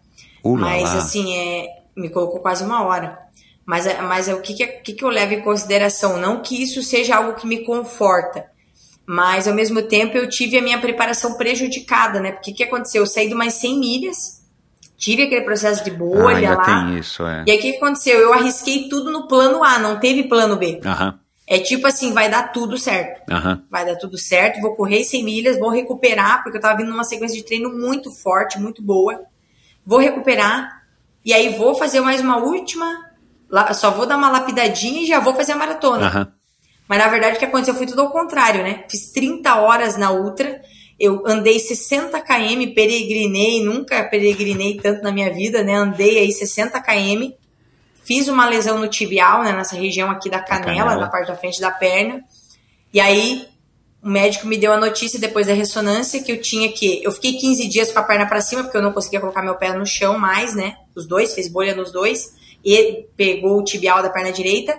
[0.44, 0.98] Ula mas, lá.
[0.98, 3.18] assim, é, me colocou quase uma hora.
[3.65, 6.18] Mas, é, mas é, o que, que, que, que eu levo em consideração?
[6.18, 8.45] Não que isso seja algo que me conforta,
[9.06, 12.34] mas ao mesmo tempo eu tive a minha preparação prejudicada, né?
[12.34, 13.03] Porque o que aconteceu?
[13.03, 14.44] Eu saí de umas 100 milhas,
[14.98, 16.65] tive aquele processo de bolha ah, lá.
[16.65, 17.45] Tem isso, é.
[17.48, 18.20] E aí o que aconteceu?
[18.20, 20.82] Eu arrisquei tudo no plano A, não teve plano B.
[20.86, 21.20] Aham.
[21.45, 23.30] É tipo assim, vai dar tudo certo.
[23.30, 23.64] Aham.
[23.70, 27.03] Vai dar tudo certo, vou correr 100 milhas, vou recuperar, porque eu tava vindo numa
[27.03, 29.22] sequência de treino muito forte, muito boa.
[29.85, 30.84] Vou recuperar,
[31.26, 32.85] e aí vou fazer mais uma última,
[33.73, 36.07] só vou dar uma lapidadinha e já vou fazer a maratona.
[36.07, 36.34] Aham.
[36.88, 38.84] Mas na verdade o que aconteceu foi tudo ao contrário, né?
[38.89, 40.61] Fiz 30 horas na Ultra,
[40.99, 45.76] eu andei 60 km, peregrinei, nunca peregrinei tanto na minha vida, né?
[45.76, 47.31] Andei aí 60 km,
[48.03, 49.53] fiz uma lesão no tibial, né?
[49.53, 51.01] Nessa região aqui da canela, canela.
[51.01, 52.23] na parte da frente da perna.
[52.93, 53.47] E aí
[54.03, 57.01] o médico me deu a notícia depois da ressonância que eu tinha que.
[57.03, 59.55] Eu fiquei 15 dias com a perna para cima, porque eu não conseguia colocar meu
[59.55, 60.75] pé no chão mais, né?
[60.93, 62.34] Os dois, fez bolha nos dois.
[62.65, 64.77] E pegou o tibial da perna direita,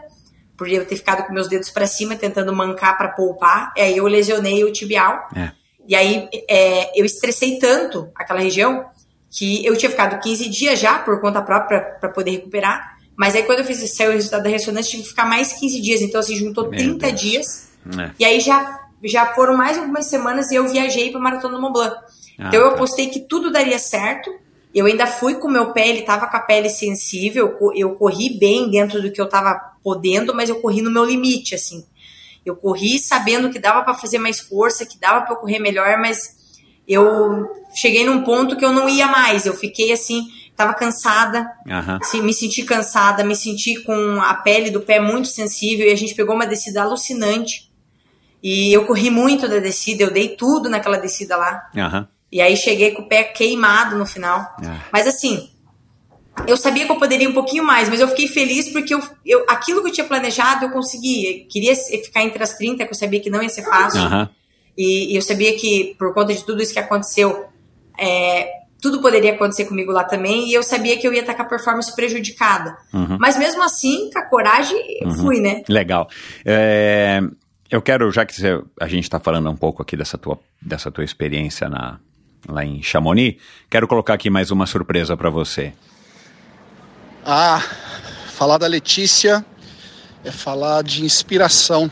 [0.56, 3.72] por eu ter ficado com meus dedos para cima, tentando mancar para poupar.
[3.76, 5.26] E aí eu lesionei o tibial.
[5.34, 5.52] É.
[5.86, 8.84] E aí é, eu estressei tanto aquela região
[9.30, 12.98] que eu tinha ficado 15 dias já por conta própria para poder recuperar.
[13.16, 15.80] Mas aí quando eu fiz saiu o resultado da ressonância, tive que ficar mais 15
[15.80, 16.02] dias.
[16.02, 17.20] Então, assim, juntou Meu 30 Deus.
[17.20, 17.68] dias.
[17.98, 18.10] É.
[18.18, 21.72] E aí já, já foram mais algumas semanas e eu viajei para Maratona do Mont
[21.72, 21.94] Blanc.
[22.38, 22.74] Ah, então eu tá.
[22.74, 24.30] apostei que tudo daria certo.
[24.74, 27.46] Eu ainda fui com meu pé, ele tava com a pele sensível.
[27.46, 29.54] eu co- Eu corri bem dentro do que eu tava
[29.84, 31.84] podendo, mas eu corri no meu limite, assim.
[32.44, 36.34] Eu corri sabendo que dava para fazer mais força, que dava para correr melhor, mas
[36.86, 39.46] eu cheguei num ponto que eu não ia mais.
[39.46, 40.26] Eu fiquei assim,
[40.56, 41.98] tava cansada, Aham.
[42.02, 45.96] se- me senti cansada, me senti com a pele do pé muito sensível e a
[45.96, 47.70] gente pegou uma descida alucinante.
[48.46, 51.62] E eu corri muito da descida, eu dei tudo naquela descida lá.
[51.74, 52.06] Aham.
[52.30, 54.40] E aí cheguei com o pé queimado no final.
[54.62, 54.76] É.
[54.92, 55.48] Mas assim,
[56.46, 59.46] eu sabia que eu poderia um pouquinho mais, mas eu fiquei feliz porque eu, eu-
[59.48, 61.42] aquilo que eu tinha planejado eu consegui.
[61.42, 64.00] Eu queria ficar entre as 30, que eu sabia que não ia ser fácil.
[64.00, 64.28] Aham.
[64.76, 67.46] E, e eu sabia que, por conta de tudo isso que aconteceu,
[67.98, 68.48] é,
[68.82, 70.48] tudo poderia acontecer comigo lá também.
[70.48, 72.76] E eu sabia que eu ia estar com a performance prejudicada.
[72.92, 73.16] Uhum.
[73.18, 75.62] Mas mesmo assim, com a coragem, eu fui, né?
[75.68, 76.08] Legal.
[76.44, 77.22] É,
[77.70, 80.90] eu quero, já que você- a gente está falando um pouco aqui dessa tua, dessa
[80.90, 81.98] tua experiência na,
[82.48, 85.72] lá em Chamonix, quero colocar aqui mais uma surpresa para você.
[87.24, 87.62] Ah,
[88.28, 89.44] falar da Letícia
[90.24, 91.90] é falar de inspiração.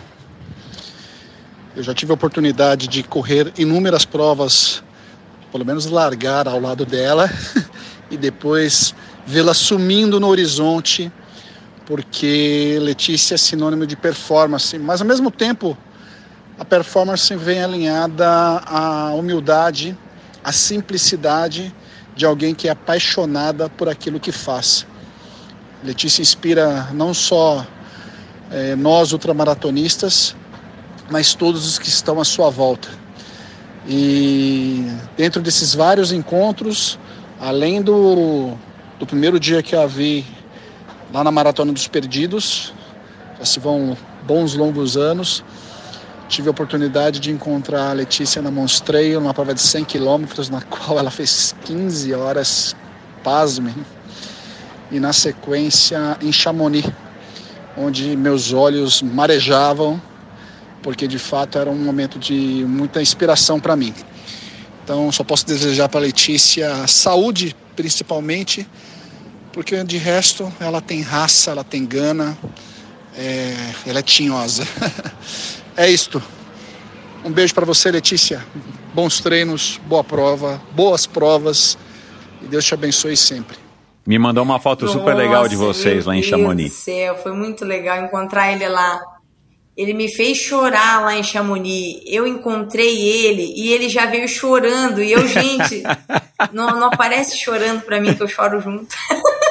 [1.74, 4.85] Eu já tive a oportunidade de correr inúmeras provas,
[5.51, 7.31] pelo menos largar ao lado dela
[8.11, 8.94] e depois
[9.27, 11.11] vê-la sumindo no horizonte,
[11.86, 15.76] porque Letícia é sinônimo de performance, mas ao mesmo tempo
[16.59, 18.28] a performance vem alinhada
[18.66, 19.96] à humildade,
[20.44, 21.74] à simplicidade
[22.14, 24.86] de alguém que é apaixonada por aquilo que faz.
[25.82, 27.66] Letícia inspira não só
[28.50, 30.36] eh, nós ultramaratonistas,
[31.10, 32.88] mas todos os que estão à sua volta.
[33.88, 34.86] E
[35.16, 36.98] dentro desses vários encontros,
[37.40, 38.54] além do,
[38.98, 40.24] do primeiro dia que a vi
[41.12, 42.72] lá na Maratona dos Perdidos.
[43.39, 45.44] Já se vão bons longos anos.
[46.28, 50.62] Tive a oportunidade de encontrar a Letícia na Monstreio, numa prova de 100 quilômetros, na
[50.64, 52.74] qual ela fez 15 horas,
[53.22, 53.74] pasmem.
[54.90, 56.90] E na sequência em Chamonix,
[57.76, 60.01] onde meus olhos marejavam,
[60.82, 63.94] porque de fato era um momento de muita inspiração para mim.
[64.84, 68.66] Então só posso desejar para Letícia saúde, principalmente,
[69.53, 72.37] porque de resto ela tem raça, ela tem gana,
[73.16, 73.55] é,
[73.87, 74.66] ela é tinhosa.
[75.77, 76.23] é isto.
[77.24, 78.45] Um beijo para você, Letícia.
[78.95, 81.79] Bons treinos, boa prova, boas provas
[82.43, 83.57] e Deus te abençoe sempre.
[84.05, 86.47] Me mandou uma foto Nossa, super legal de vocês lá em Chamonix.
[86.57, 89.01] Meu Deus do céu, foi muito legal encontrar ele lá.
[89.77, 92.03] Ele me fez chorar lá em Chamonix.
[92.05, 95.01] Eu encontrei ele e ele já veio chorando.
[95.03, 95.83] E eu, gente,
[96.53, 98.95] não, não aparece chorando para mim que eu choro junto.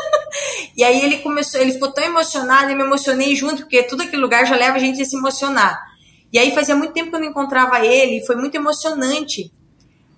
[0.76, 4.22] e aí ele começou, ele ficou tão emocionado e me emocionei junto, porque todo aquele
[4.22, 5.92] lugar já leva a gente a se emocionar.
[6.32, 9.52] E aí fazia muito tempo que eu não encontrava ele, e foi muito emocionante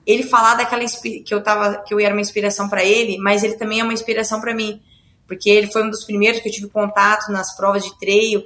[0.06, 3.56] ele falar daquela que eu tava que eu era uma inspiração para ele, mas ele
[3.56, 4.82] também é uma inspiração para mim,
[5.28, 8.44] porque ele foi um dos primeiros que eu tive contato nas provas de treino,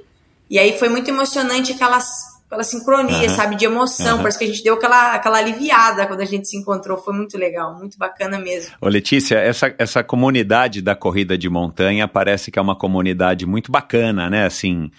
[0.48, 3.36] e aí foi muito emocionante aquelas aquela sincronia, uhum.
[3.36, 4.22] sabe, de emoção, uhum.
[4.22, 7.36] parece que a gente deu aquela, aquela aliviada quando a gente se encontrou, foi muito
[7.36, 8.74] legal, muito bacana mesmo.
[8.80, 13.70] Ô Letícia, essa, essa comunidade da corrida de montanha parece que é uma comunidade muito
[13.70, 14.90] bacana, né, assim,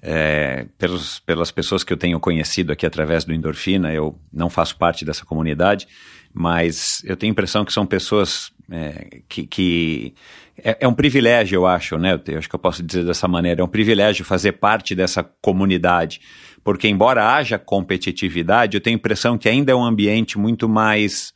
[0.00, 4.76] é, pelos, pelas pessoas que eu tenho conhecido aqui através do Endorfina, eu não faço
[4.76, 5.88] parte dessa comunidade,
[6.32, 10.14] mas eu tenho a impressão que são pessoas é, que, que
[10.56, 12.20] é, é, um privilégio, eu acho, né?
[12.26, 16.20] Eu acho que eu posso dizer dessa maneira, é um privilégio fazer parte dessa comunidade,
[16.64, 21.32] porque embora haja competitividade, eu tenho a impressão que ainda é um ambiente muito mais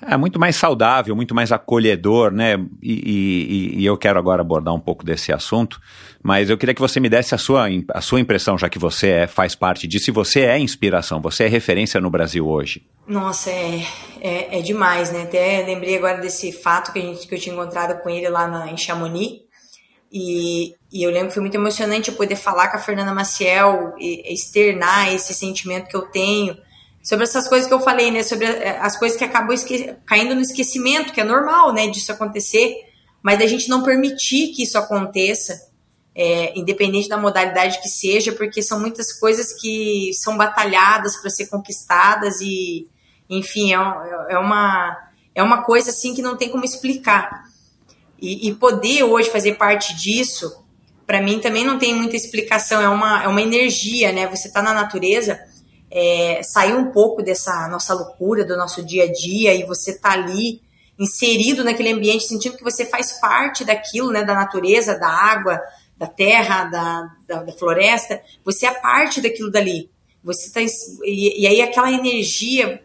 [0.00, 2.54] é muito mais saudável, muito mais acolhedor, né?
[2.80, 5.80] E, e, e, eu quero agora abordar um pouco desse assunto,
[6.22, 9.08] mas eu queria que você me desse a sua, a sua impressão, já que você
[9.08, 12.86] é, faz parte disso, e você é inspiração, você é referência no Brasil hoje.
[13.08, 13.82] Nossa, é,
[14.20, 15.22] é, é demais, né?
[15.22, 18.46] Até lembrei agora desse fato que, a gente, que eu tinha encontrado com ele lá
[18.46, 19.47] na, em Chamonix,
[20.10, 23.94] e, e eu lembro que foi muito emocionante eu poder falar com a Fernanda Maciel,
[23.98, 26.56] e, externar esse sentimento que eu tenho,
[27.02, 28.22] sobre essas coisas que eu falei, né?
[28.22, 29.56] Sobre eh, as coisas que acabam
[30.04, 31.86] caindo no esquecimento, que é normal, né?
[31.86, 32.74] Disso acontecer,
[33.22, 35.68] mas a gente não permitir que isso aconteça,
[36.14, 41.46] é, independente da modalidade que seja, porque são muitas coisas que são batalhadas para ser
[41.46, 42.88] conquistadas e,
[43.30, 43.76] enfim, é,
[44.30, 44.96] é, uma
[45.34, 47.44] é uma coisa assim que não tem como explicar.
[48.20, 50.64] E, e poder hoje fazer parte disso,
[51.06, 52.80] para mim também não tem muita explicação.
[52.80, 54.26] É uma é uma energia, né?
[54.26, 55.38] Você está na natureza
[55.90, 60.12] é, sair um pouco dessa nossa loucura, do nosso dia a dia, e você tá
[60.12, 60.60] ali
[60.98, 65.60] inserido naquele ambiente, sentindo que você faz parte daquilo, né, da natureza, da água,
[65.96, 69.90] da terra, da, da, da floresta, você é parte daquilo dali.
[70.22, 72.82] Você tá, e, e aí aquela energia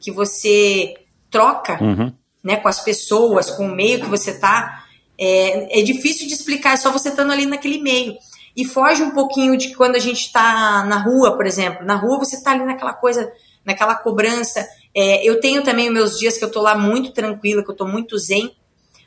[0.00, 0.94] que você
[1.30, 2.12] troca uhum.
[2.46, 4.84] Né, com as pessoas, com o meio que você tá,
[5.18, 8.16] é, é difícil de explicar, é só você estando ali naquele meio
[8.56, 11.84] e foge um pouquinho de quando a gente está na rua, por exemplo.
[11.84, 13.32] Na rua você está ali naquela coisa,
[13.64, 14.64] naquela cobrança.
[14.94, 17.88] É, eu tenho também meus dias que eu estou lá muito tranquila, que eu estou
[17.88, 18.56] muito zen,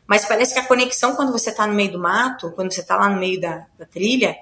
[0.06, 2.98] mas parece que a conexão quando você está no meio do mato, quando você está
[2.98, 4.36] lá no meio da, da, trilha,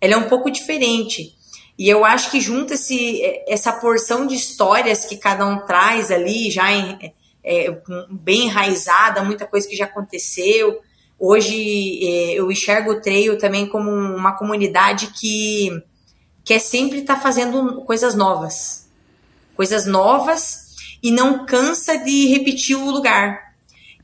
[0.00, 1.34] ela é um pouco diferente.
[1.76, 6.52] E eu acho que junta esse, essa porção de histórias que cada um traz ali,
[6.52, 7.12] já em,
[7.44, 7.76] é,
[8.10, 10.80] bem enraizada, muita coisa que já aconteceu,
[11.18, 15.70] Hoje é, eu enxergo o trail também como uma comunidade que
[16.44, 18.88] quer sempre estar tá fazendo coisas novas.
[19.56, 23.44] Coisas novas e não cansa de repetir o lugar.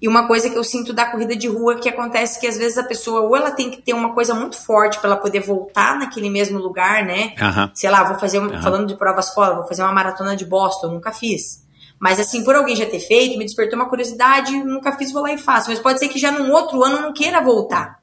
[0.00, 2.78] E uma coisa que eu sinto da corrida de rua que acontece que às vezes
[2.78, 5.98] a pessoa ou ela tem que ter uma coisa muito forte para ela poder voltar
[5.98, 7.34] naquele mesmo lugar, né?
[7.38, 7.70] Uhum.
[7.74, 8.62] Sei lá, vou fazer, uhum.
[8.62, 11.62] falando de provas fora, vou fazer uma maratona de Boston, nunca fiz.
[12.00, 15.32] Mas assim, por alguém já ter feito, me despertou uma curiosidade, nunca fiz, vou lá
[15.32, 15.68] e faço.
[15.68, 18.00] Mas pode ser que já num outro ano não queira voltar.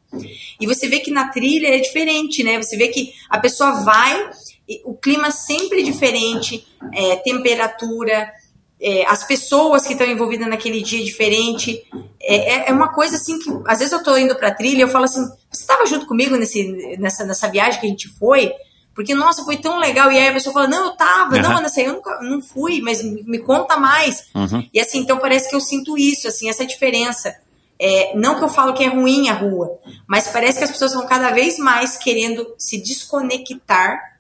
[0.60, 2.62] E você vê que na trilha é diferente, né?
[2.62, 4.30] Você vê que a pessoa vai,
[4.86, 8.32] o clima sempre é diferente, é, temperatura,
[8.80, 11.84] é, as pessoas que estão envolvidas naquele dia é diferente.
[12.22, 15.06] É, é, uma coisa assim que, às vezes eu tô indo pra trilha, eu falo
[15.06, 18.54] assim, você estava junto comigo nesse, nessa, nessa viagem que a gente foi?
[18.98, 20.12] Porque, nossa, foi tão legal.
[20.12, 21.42] E aí a pessoa fala, não, eu tava, uhum.
[21.44, 24.26] não, Ana, eu nunca, não fui, mas me, me conta mais.
[24.34, 24.68] Uhum.
[24.74, 27.38] E assim, então parece que eu sinto isso, assim, essa diferença.
[27.80, 30.96] É, não que eu falo que é ruim a rua, mas parece que as pessoas
[30.96, 34.18] vão cada vez mais querendo se desconectar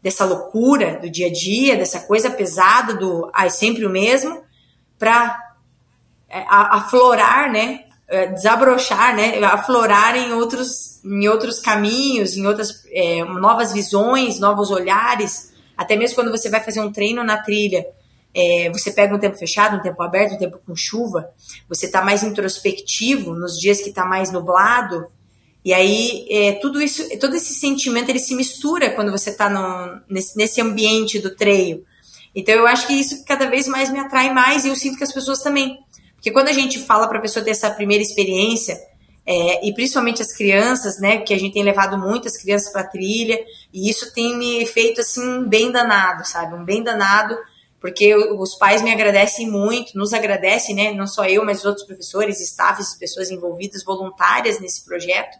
[0.00, 4.44] dessa loucura do dia a dia, dessa coisa pesada do ah, é sempre o mesmo,
[4.96, 5.36] para
[6.28, 7.80] é, aflorar, né,
[8.32, 15.52] desabrochar, né, aflorar em outros, em outros caminhos, em outras é, novas visões, novos olhares.
[15.76, 17.86] Até mesmo quando você vai fazer um treino na trilha,
[18.34, 21.28] é, você pega um tempo fechado, um tempo aberto, um tempo com chuva,
[21.68, 25.06] você está mais introspectivo nos dias que está mais nublado,
[25.64, 29.50] e aí é, tudo isso, todo esse sentimento ele se mistura quando você está
[30.08, 31.82] nesse, nesse ambiente do treino.
[32.34, 35.04] Então eu acho que isso cada vez mais me atrai mais e eu sinto que
[35.04, 35.78] as pessoas também.
[36.18, 38.76] Porque quando a gente fala para a pessoa ter essa primeira experiência,
[39.24, 43.38] é, e principalmente as crianças, né, que a gente tem levado muitas crianças para trilha,
[43.72, 46.54] e isso tem me feito assim um bem danado, sabe?
[46.54, 47.38] Um bem danado,
[47.80, 50.92] porque os pais me agradecem muito, nos agradecem, né?
[50.92, 55.38] Não só eu, mas os outros professores, staffs, pessoas envolvidas, voluntárias nesse projeto,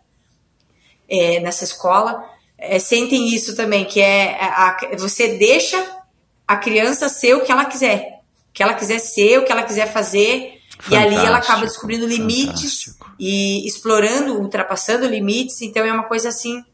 [1.09, 2.25] é, nessa escola,
[2.59, 5.99] é, sentem isso também, que é a, a, você deixa
[6.47, 9.63] a criança ser o que ela quiser, o que ela quiser ser, o que ela
[9.63, 13.15] quiser fazer, Fantástico, e ali ela acaba descobrindo limites fantástico.
[13.19, 15.61] e explorando, ultrapassando limites.
[15.61, 16.65] Então é uma coisa assim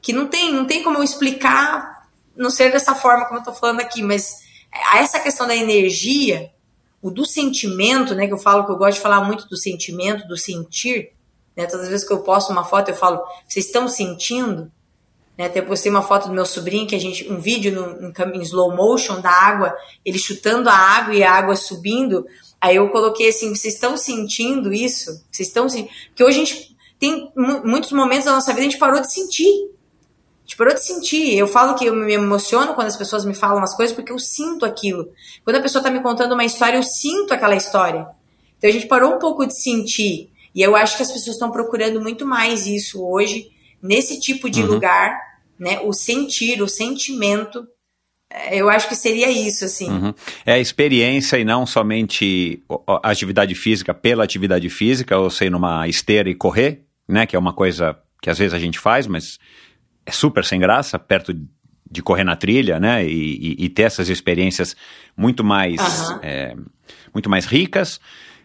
[0.00, 3.52] que não tem, não tem como eu explicar, não ser dessa forma como eu tô
[3.52, 4.38] falando aqui, mas
[4.94, 6.50] essa questão da energia,
[7.02, 10.26] o do sentimento, né, que eu falo que eu gosto de falar muito do sentimento,
[10.26, 11.12] do sentir,
[11.56, 14.70] né, todas as vezes que eu posto uma foto eu falo, vocês estão sentindo?
[15.36, 18.38] Né, até postei uma foto do meu sobrinho, que a gente, um vídeo no, em,
[18.38, 22.26] em slow motion da água, ele chutando a água e a água subindo,
[22.60, 25.24] aí eu coloquei assim, vocês estão sentindo isso?
[25.30, 25.90] Vocês estão sentindo?
[26.08, 29.70] Porque hoje a gente tem muitos momentos da nossa vida a gente parou de sentir,
[30.50, 31.36] gente parou de sentir.
[31.36, 34.18] Eu falo que eu me emociono quando as pessoas me falam as coisas porque eu
[34.18, 35.12] sinto aquilo.
[35.44, 38.08] Quando a pessoa está me contando uma história, eu sinto aquela história.
[38.58, 40.32] Então a gente parou um pouco de sentir.
[40.52, 43.48] E eu acho que as pessoas estão procurando muito mais isso hoje,
[43.80, 44.72] nesse tipo de uhum.
[44.72, 45.16] lugar,
[45.56, 45.80] né?
[45.84, 47.68] O sentir, o sentimento.
[48.30, 49.90] É, eu acho que seria isso, assim.
[49.90, 50.14] Uhum.
[50.46, 55.88] É a experiência e não somente a atividade física pela atividade física, ou sei, numa
[55.88, 57.26] esteira e correr, né?
[57.26, 59.38] Que é uma coisa que às vezes a gente faz, mas
[60.06, 61.34] é super sem graça, perto
[61.90, 63.04] de correr na trilha, né?
[63.04, 64.76] E, e, e ter essas experiências
[65.16, 65.80] muito mais,
[66.10, 66.18] uhum.
[66.22, 66.56] é,
[67.12, 68.00] muito mais ricas.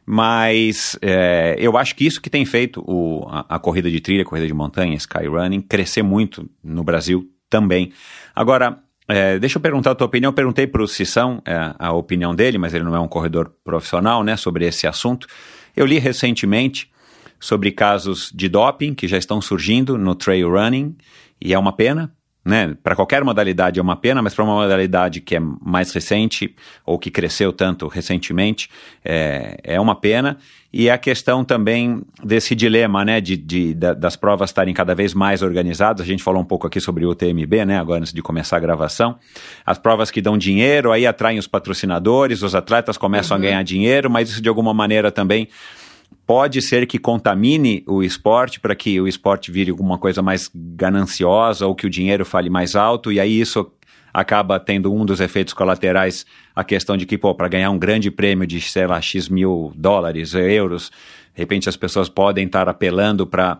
[0.07, 4.21] Mas é, eu acho que isso que tem feito o, a, a, corrida de trilha,
[4.21, 7.91] a corrida de montanha, skyrunning, crescer muito no Brasil também.
[8.35, 10.29] Agora, é, deixa eu perguntar a tua opinião.
[10.29, 13.51] Eu perguntei para o Cissão é, a opinião dele, mas ele não é um corredor
[13.63, 15.27] profissional, né, sobre esse assunto.
[15.75, 16.89] Eu li recentemente
[17.39, 20.95] sobre casos de doping que já estão surgindo no trail running
[21.39, 22.14] e é uma pena,
[22.45, 22.77] né?
[22.83, 26.55] Para qualquer modalidade é uma pena, mas para uma modalidade que é mais recente
[26.85, 28.69] ou que cresceu tanto recentemente
[29.03, 30.37] é, é uma pena.
[30.71, 35.41] E a questão também desse dilema, né, de, de das provas estarem cada vez mais
[35.41, 36.03] organizadas.
[36.03, 38.59] A gente falou um pouco aqui sobre o UTMB, né, agora antes de começar a
[38.59, 39.17] gravação.
[39.65, 43.43] As provas que dão dinheiro, aí atraem os patrocinadores, os atletas começam uhum.
[43.43, 45.47] a ganhar dinheiro, mas isso de alguma maneira também
[46.25, 51.67] pode ser que contamine o esporte para que o esporte vire alguma coisa mais gananciosa
[51.67, 53.71] ou que o dinheiro fale mais alto, e aí isso
[54.13, 56.25] acaba tendo um dos efeitos colaterais,
[56.55, 59.73] a questão de que, pô, para ganhar um grande prêmio de, sei lá, X mil
[59.75, 60.89] dólares, euros,
[61.35, 63.59] de repente as pessoas podem estar apelando para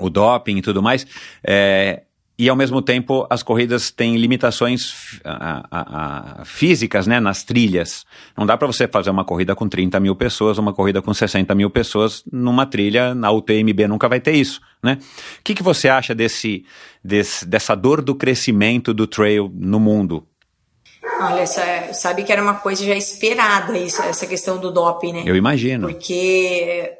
[0.00, 1.06] o doping e tudo mais.
[1.44, 2.02] É,
[2.38, 8.04] e ao mesmo tempo as corridas têm limitações a, a, a, físicas né, nas trilhas.
[8.36, 11.54] Não dá para você fazer uma corrida com 30 mil pessoas, uma corrida com 60
[11.54, 14.60] mil pessoas numa trilha, na UTMB nunca vai ter isso.
[14.82, 14.98] Né?
[15.38, 16.64] O que, que você acha desse,
[17.02, 20.26] desse, dessa dor do crescimento do trail no mundo?
[21.18, 25.22] Olha, essa, sabe que era uma coisa já esperada isso, essa questão do doping, né?
[25.24, 25.88] Eu imagino.
[25.88, 26.92] Porque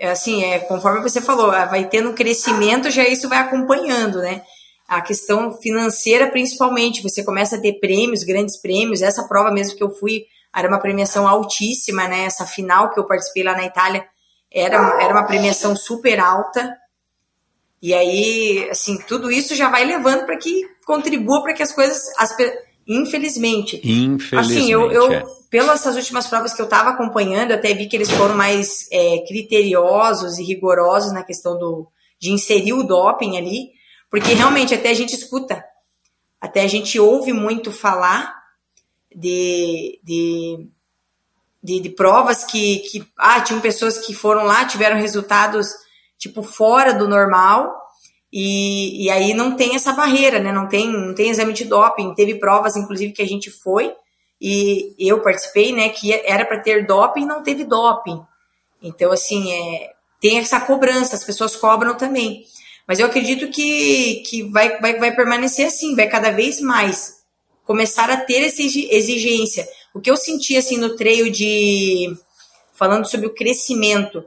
[0.00, 4.42] assim, é, conforme você falou, vai tendo um crescimento, já isso vai acompanhando, né?
[4.88, 7.02] A questão financeira principalmente.
[7.02, 9.02] Você começa a ter prêmios, grandes prêmios.
[9.02, 10.24] Essa prova mesmo que eu fui
[10.54, 12.24] era uma premiação altíssima, né?
[12.26, 14.06] Essa final que eu participei lá na Itália
[14.52, 16.76] era, era uma premiação super alta.
[17.82, 22.00] E aí, assim, tudo isso já vai levando para que contribua para que as coisas.
[22.16, 22.34] As,
[22.86, 23.76] infelizmente.
[23.84, 24.36] Infelizmente.
[24.36, 25.24] Assim, eu, eu é.
[25.50, 29.24] pelas últimas provas que eu estava acompanhando, eu até vi que eles foram mais é,
[29.26, 31.88] criteriosos e rigorosos na questão do,
[32.18, 33.74] de inserir o doping ali.
[34.14, 35.64] Porque realmente até a gente escuta,
[36.40, 38.32] até a gente ouve muito falar
[39.12, 40.68] de, de,
[41.60, 45.66] de, de provas que, que ah, tinham pessoas que foram lá, tiveram resultados
[46.16, 47.74] tipo fora do normal.
[48.32, 50.52] E, e aí não tem essa barreira, né?
[50.52, 52.14] Não tem, não tem exame de doping.
[52.14, 53.92] Teve provas, inclusive, que a gente foi
[54.40, 55.88] e eu participei, né?
[55.88, 58.22] Que era para ter doping e não teve doping.
[58.80, 62.44] Então, assim, é, tem essa cobrança, as pessoas cobram também.
[62.86, 67.14] Mas eu acredito que, que vai, vai, vai permanecer assim, vai cada vez mais
[67.64, 69.66] começar a ter essa exigência.
[69.94, 72.14] O que eu senti assim no treino de
[72.74, 74.24] falando sobre o crescimento,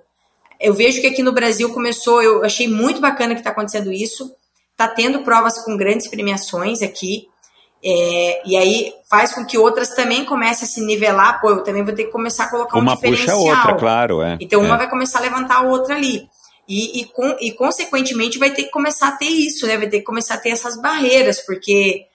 [0.59, 4.31] eu vejo que aqui no Brasil começou, eu achei muito bacana que está acontecendo isso.
[4.71, 7.27] Está tendo provas com grandes premiações aqui.
[7.83, 11.39] É, e aí faz com que outras também comecem a se nivelar.
[11.41, 13.37] Pô, eu também vou ter que começar a colocar uma um diferencial.
[13.37, 14.21] Uma puxa a outra, claro.
[14.21, 14.77] É, então uma é.
[14.77, 16.27] vai começar a levantar a outra ali.
[16.67, 19.77] E, e, com, e, consequentemente, vai ter que começar a ter isso, né?
[19.77, 22.05] Vai ter que começar a ter essas barreiras, porque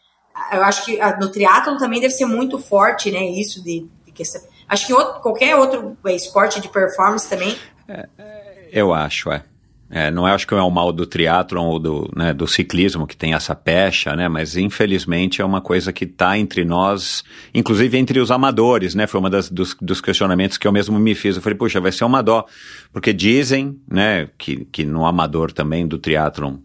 [0.53, 3.24] eu acho que no triatlo também deve ser muito forte, né?
[3.24, 4.23] Isso de, de
[4.69, 7.57] acho que outro, qualquer outro é, esporte de performance também.
[7.89, 8.09] É,
[8.70, 9.43] eu acho, é.
[9.94, 13.06] É, não é, acho que é o mal do triatlon ou do, né, do ciclismo
[13.06, 14.27] que tem essa pecha, né?
[14.27, 19.06] Mas infelizmente é uma coisa que está entre nós, inclusive entre os amadores, né?
[19.06, 21.36] Foi uma das, dos, dos, questionamentos que eu mesmo me fiz.
[21.36, 22.47] Eu falei, puxa, vai ser uma dó.
[22.90, 26.56] Porque dizem, né, que, que no amador também do triatlon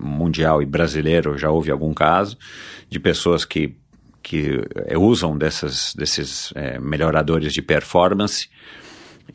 [0.00, 2.36] mundial e brasileiro já houve algum caso
[2.90, 3.76] de pessoas que,
[4.20, 4.60] que
[4.98, 8.48] usam dessas, desses é, melhoradores de performance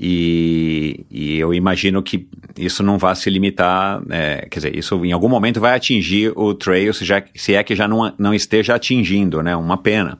[0.04, 5.12] e, e, eu imagino que isso não vai se limitar, é, quer dizer, isso em
[5.12, 8.74] algum momento vai atingir o trail, se, já, se é que já não, não esteja
[8.74, 9.56] atingindo, né?
[9.56, 10.18] Uma pena.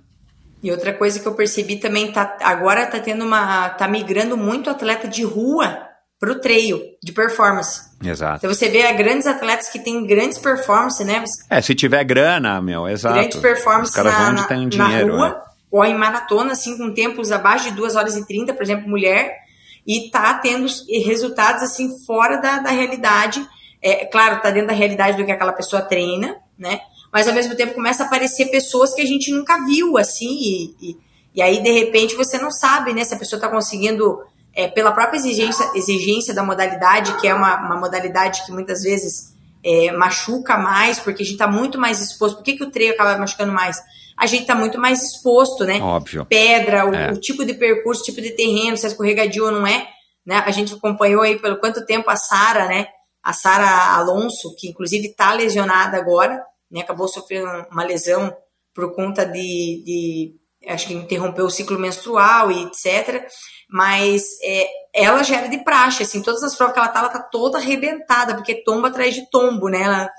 [0.62, 3.70] E outra coisa que eu percebi também, tá, agora tá tendo uma.
[3.70, 5.80] tá migrando muito atleta de rua
[6.20, 7.82] pro trail, de performance.
[8.06, 8.38] Exato.
[8.38, 11.24] Então você vê grandes atletas que têm grandes performances, né?
[11.50, 13.16] É, se tiver grana, meu, exato.
[13.16, 15.36] Grandes performances na, na, dinheiro, na rua, né?
[15.72, 19.42] ou em maratona, assim, com tempos abaixo de 2 horas e 30, por exemplo, mulher
[19.86, 20.68] e tá tendo
[21.06, 23.46] resultados assim fora da, da realidade.
[23.82, 26.82] É, claro, tá dentro da realidade do que aquela pessoa treina, né?
[27.12, 30.76] Mas ao mesmo tempo começa a aparecer pessoas que a gente nunca viu, assim, e,
[30.82, 30.98] e,
[31.36, 34.20] e aí de repente você não sabe, né, se a pessoa está conseguindo,
[34.54, 39.34] é, pela própria exigência, exigência da modalidade, que é uma, uma modalidade que muitas vezes
[39.64, 42.38] é, machuca mais, porque a gente está muito mais exposto.
[42.38, 43.78] Por que, que o treino acaba machucando mais?
[44.22, 45.82] A gente está muito mais exposto, né?
[45.82, 46.28] Óbvio.
[46.28, 47.12] Pedra, o, é.
[47.12, 49.88] o, tipo de percurso, o tipo de terreno, se é escorregadio ou não é.
[50.24, 50.36] Né?
[50.46, 52.86] A gente acompanhou aí pelo quanto tempo a Sara, né?
[53.24, 56.40] A Sara Alonso, que inclusive está lesionada agora,
[56.70, 56.82] né?
[56.82, 58.32] Acabou sofrendo uma lesão
[58.76, 60.36] por conta de, de
[60.68, 63.26] acho que interrompeu o ciclo menstrual e etc.
[63.72, 67.10] Mas é, ela já era de praxe, assim, todas as provas que ela tá, ela
[67.10, 69.82] tá toda arrebentada, porque tomba atrás de tombo, né?
[69.82, 70.12] Ela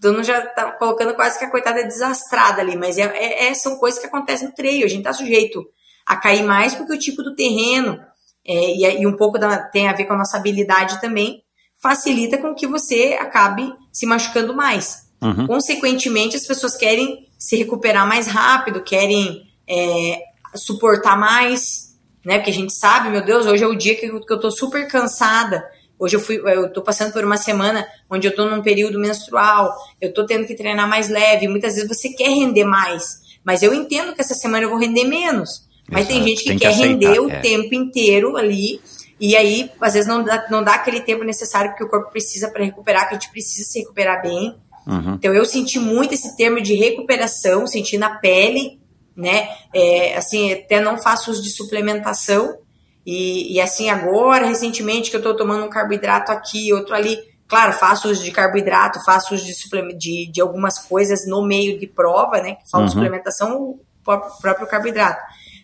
[0.00, 3.54] Bruno já tá colocando quase que a coitada é desastrada ali, mas é, é, é,
[3.54, 4.84] são coisas que acontecem no treino.
[4.84, 5.64] A gente tá sujeito
[6.04, 7.98] a cair mais porque o tipo do terreno
[8.46, 11.42] é, e, e, um pouco da, tem a ver com a nossa habilidade também,
[11.82, 15.06] facilita com que você acabe se machucando mais.
[15.20, 15.46] Uhum.
[15.46, 20.22] Consequentemente, as pessoas querem se recuperar mais rápido, querem é,
[20.54, 22.38] suportar mais, né?
[22.38, 24.50] Porque a gente sabe, meu Deus, hoje é o dia que eu, que eu tô
[24.50, 25.64] super cansada.
[25.98, 29.74] Hoje eu fui, eu tô passando por uma semana onde eu tô num período menstrual,
[30.00, 33.72] eu tô tendo que treinar mais leve, muitas vezes você quer render mais, mas eu
[33.72, 35.66] entendo que essa semana eu vou render menos.
[35.88, 36.14] Mas Exato.
[36.14, 37.40] tem gente que tem quer render o é.
[37.40, 38.80] tempo inteiro ali,
[39.18, 42.50] e aí, às vezes, não dá, não dá aquele tempo necessário que o corpo precisa
[42.50, 44.54] para recuperar, que a gente precisa se recuperar bem.
[44.86, 45.14] Uhum.
[45.14, 48.78] Então, eu senti muito esse termo de recuperação, senti na pele,
[49.16, 49.48] né?
[49.74, 52.58] É, assim, até não faço uso de suplementação,
[53.06, 57.16] e, e assim, agora, recentemente, que eu estou tomando um carboidrato aqui, outro ali,
[57.46, 59.54] claro, faço uso de carboidrato, faço uso de,
[59.96, 62.56] de, de algumas coisas no meio de prova, né?
[62.56, 62.90] Que falo uhum.
[62.90, 65.22] suplementação, o próprio carboidrato.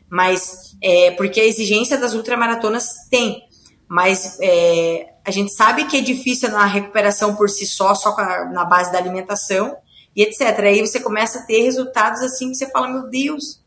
[0.09, 3.43] Mas, é, porque a exigência das ultramaratonas tem.
[3.89, 8.45] Mas é, a gente sabe que é difícil na recuperação por si só, só a,
[8.45, 9.77] na base da alimentação
[10.15, 10.61] e etc.
[10.61, 13.61] Aí você começa a ter resultados assim que você fala, meu Deus,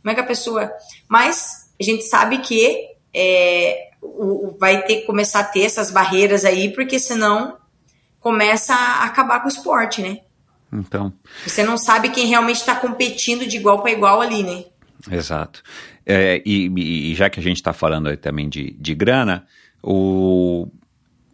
[0.00, 0.70] como é que a pessoa.
[1.08, 6.44] Mas a gente sabe que é, o, vai ter que começar a ter essas barreiras
[6.44, 7.56] aí, porque senão
[8.20, 10.18] começa a acabar com o esporte, né?
[10.70, 11.12] Então.
[11.46, 14.64] Você não sabe quem realmente está competindo de igual para igual ali, né?
[15.10, 15.62] Exato.
[16.04, 19.46] É, e, e, já que a gente está falando aí também de, de grana,
[19.82, 20.68] o,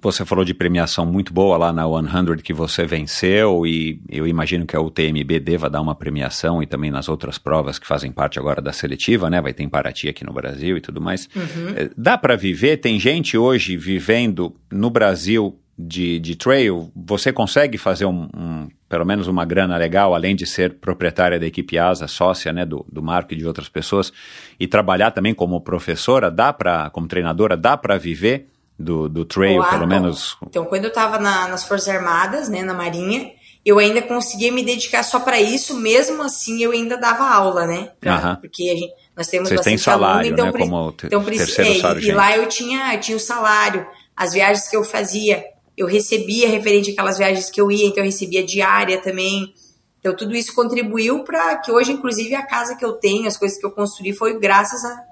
[0.02, 4.66] você falou de premiação muito boa lá na 100 que você venceu e eu imagino
[4.66, 8.38] que a UTMB deva dar uma premiação e também nas outras provas que fazem parte
[8.38, 9.40] agora da seletiva, né?
[9.40, 11.28] Vai ter em Paraty aqui no Brasil e tudo mais.
[11.36, 11.68] Uhum.
[11.76, 12.78] É, dá para viver?
[12.78, 16.90] Tem gente hoje vivendo no Brasil de, de trail?
[16.96, 21.46] Você consegue fazer um, um, pelo menos uma grana legal, além de ser proprietária da
[21.46, 24.12] equipe ASA, sócia né, do, do Marco e de outras pessoas,
[24.58, 26.28] e trabalhar também como professora?
[26.28, 28.48] Dá para, como treinadora, dá para viver?
[28.82, 30.36] Do, do trail, pelo menos?
[30.46, 33.32] Então, quando eu estava na, nas Forças Armadas, né, na Marinha,
[33.64, 37.92] eu ainda conseguia me dedicar só para isso, mesmo assim eu ainda dava aula, né?
[38.00, 40.58] Pra, Porque a gente, nós temos Vocês têm salário, aluno, então, né?
[40.58, 43.86] Como então, terceiro é, E lá eu tinha, tinha o salário,
[44.16, 45.44] as viagens que eu fazia,
[45.76, 49.54] eu recebia referente àquelas viagens que eu ia, então eu recebia diária também.
[50.00, 53.56] Então tudo isso contribuiu para que hoje, inclusive, a casa que eu tenho, as coisas
[53.56, 55.11] que eu construí, foi graças a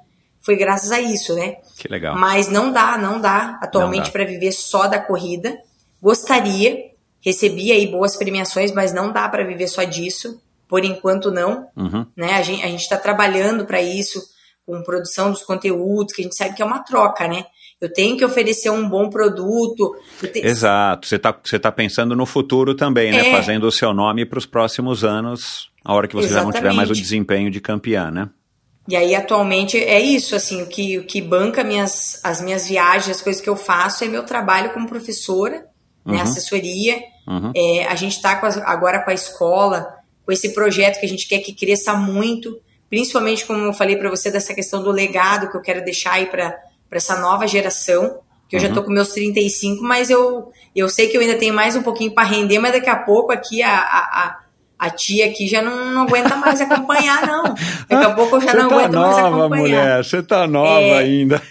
[0.50, 1.58] foi graças a isso, né?
[1.78, 2.16] Que legal.
[2.16, 5.56] Mas não dá, não dá atualmente para viver só da corrida.
[6.02, 6.76] Gostaria,
[7.24, 10.42] recebi aí boas premiações, mas não dá para viver só disso.
[10.66, 12.04] Por enquanto não, uhum.
[12.16, 12.34] né?
[12.34, 14.20] A gente a está trabalhando para isso
[14.66, 17.44] com produção dos conteúdos, que a gente sabe que é uma troca, né?
[17.80, 19.94] Eu tenho que oferecer um bom produto.
[20.20, 20.40] Te...
[20.44, 21.06] Exato.
[21.06, 23.28] Você está você tá pensando no futuro também, né?
[23.28, 23.32] É.
[23.32, 26.54] Fazendo o seu nome para os próximos anos, a hora que você Exatamente.
[26.54, 28.28] já não tiver mais o desempenho de campeã, né?
[28.90, 33.18] E aí, atualmente, é isso, assim, o que, o que banca minhas, as minhas viagens,
[33.18, 35.64] as coisas que eu faço, é meu trabalho como professora, né,
[36.04, 36.14] uhum.
[36.14, 37.00] né, assessoria.
[37.24, 37.52] Uhum.
[37.54, 38.32] É, a gente está
[38.66, 39.94] agora com a escola,
[40.26, 44.10] com esse projeto que a gente quer que cresça muito, principalmente, como eu falei para
[44.10, 46.58] você, dessa questão do legado que eu quero deixar aí para
[46.90, 48.18] essa nova geração,
[48.48, 48.66] que eu uhum.
[48.66, 51.82] já tô com meus 35, mas eu, eu sei que eu ainda tenho mais um
[51.84, 54.40] pouquinho para render, mas daqui a pouco aqui a, a a
[54.88, 57.42] tia aqui já não, não aguenta mais acompanhar, não.
[57.88, 59.60] Daqui a pouco eu já não tá aguento nova, mais acompanhar.
[59.60, 61.42] mulher, você tá nova é, ainda.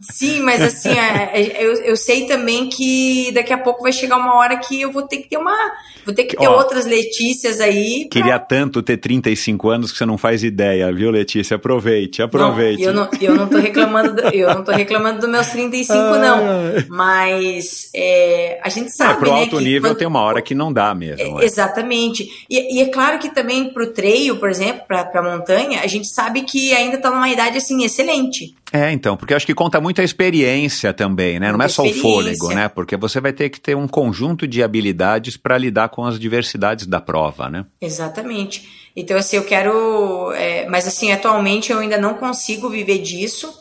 [0.00, 4.18] Sim, mas assim, é, é, eu, eu sei também que daqui a pouco vai chegar
[4.18, 5.56] uma hora que eu vou ter que ter uma.
[6.04, 8.08] Vou ter que ter Ó, outras Letícias aí.
[8.10, 8.20] Pra...
[8.20, 11.54] Queria tanto ter 35 anos que você não faz ideia, viu, Letícia?
[11.54, 12.82] Aproveite, aproveite.
[12.82, 15.98] Não, eu, não, eu não tô reclamando, do, eu não tô reclamando dos meus 35,
[15.98, 16.42] ah, não.
[16.90, 19.12] Mas é, a gente sabe.
[19.12, 19.98] É, pro né, alto nível quando...
[19.98, 21.40] tem uma hora que não dá mesmo.
[21.40, 22.01] É, exatamente.
[22.48, 25.86] E, e, é claro que também para o trail, por exemplo, para a montanha, a
[25.86, 28.54] gente sabe que ainda está numa idade assim excelente.
[28.72, 31.52] É, então, porque eu acho que conta muito a experiência também, né?
[31.52, 32.68] Não é só o fôlego, né?
[32.68, 36.86] Porque você vai ter que ter um conjunto de habilidades para lidar com as diversidades
[36.86, 37.66] da prova, né?
[37.80, 38.90] Exatamente.
[38.96, 40.32] Então, assim, eu quero.
[40.32, 43.52] É, mas, assim, atualmente eu ainda não consigo viver disso.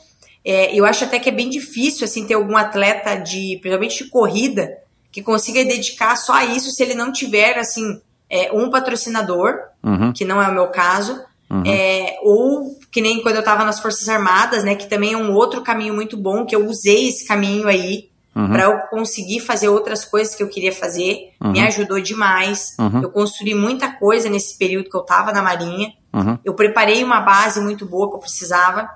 [0.43, 4.09] É, eu acho até que é bem difícil, assim, ter algum atleta de, principalmente de
[4.09, 4.77] corrida,
[5.11, 8.01] que consiga dedicar só a isso se ele não tiver, assim,
[8.31, 10.13] é, um patrocinador, uhum.
[10.13, 11.63] que não é o meu caso, uhum.
[11.65, 15.33] é, ou que nem quando eu estava nas Forças Armadas, né, que também é um
[15.33, 18.53] outro caminho muito bom, que eu usei esse caminho aí uhum.
[18.53, 21.67] para eu conseguir fazer outras coisas que eu queria fazer, me uhum.
[21.67, 22.73] ajudou demais.
[22.79, 23.01] Uhum.
[23.01, 25.93] Eu construí muita coisa nesse período que eu estava na Marinha.
[26.13, 26.39] Uhum.
[26.45, 28.89] Eu preparei uma base muito boa que eu precisava,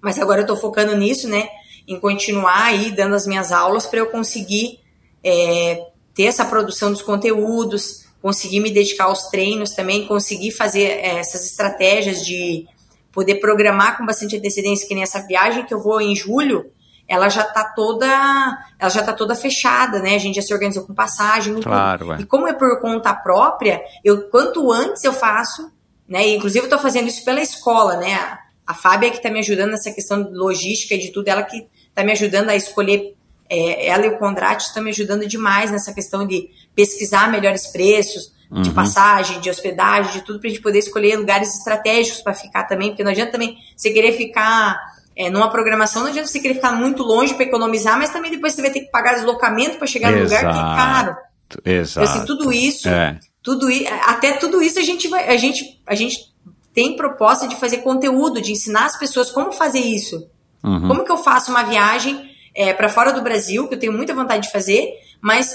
[0.00, 1.46] mas agora eu estou focando nisso, né,
[1.86, 4.80] em continuar aí dando as minhas aulas para eu conseguir
[5.22, 11.20] é, ter essa produção dos conteúdos, conseguir me dedicar aos treinos também, conseguir fazer é,
[11.20, 12.66] essas estratégias de
[13.12, 16.68] poder programar com bastante antecedência, que nem essa viagem que eu vou em julho,
[17.06, 18.04] ela já tá toda,
[18.80, 20.16] ela já tá toda fechada, né?
[20.16, 24.28] A gente já se organizou com passagem, claro, e como é por conta própria, eu
[24.28, 25.70] quanto antes eu faço,
[26.08, 26.26] né?
[26.26, 28.12] E, inclusive eu tô fazendo isso pela escola, né?
[28.14, 31.44] A, a Fábia que tá me ajudando nessa questão de logística e de tudo, ela
[31.44, 33.15] que tá me ajudando a escolher
[33.48, 38.32] é, ela e o Condrati estão me ajudando demais nessa questão de pesquisar melhores preços
[38.50, 38.62] uhum.
[38.62, 42.64] de passagem, de hospedagem, de tudo, para a gente poder escolher lugares estratégicos para ficar
[42.64, 44.78] também, porque não adianta também você querer ficar
[45.16, 48.52] é, numa programação, não adianta você querer ficar muito longe para economizar, mas também depois
[48.52, 51.16] você vai ter que pagar deslocamento para chegar no lugar que é caro.
[51.64, 52.06] Exato.
[52.06, 53.18] Então, assim, tudo isso, é.
[53.42, 53.68] tudo
[54.06, 56.34] até tudo isso a gente vai, a gente, a gente
[56.74, 60.28] tem proposta de fazer conteúdo, de ensinar as pessoas como fazer isso.
[60.62, 60.88] Uhum.
[60.88, 64.14] Como que eu faço uma viagem é, para fora do Brasil, que eu tenho muita
[64.14, 65.54] vontade de fazer, mas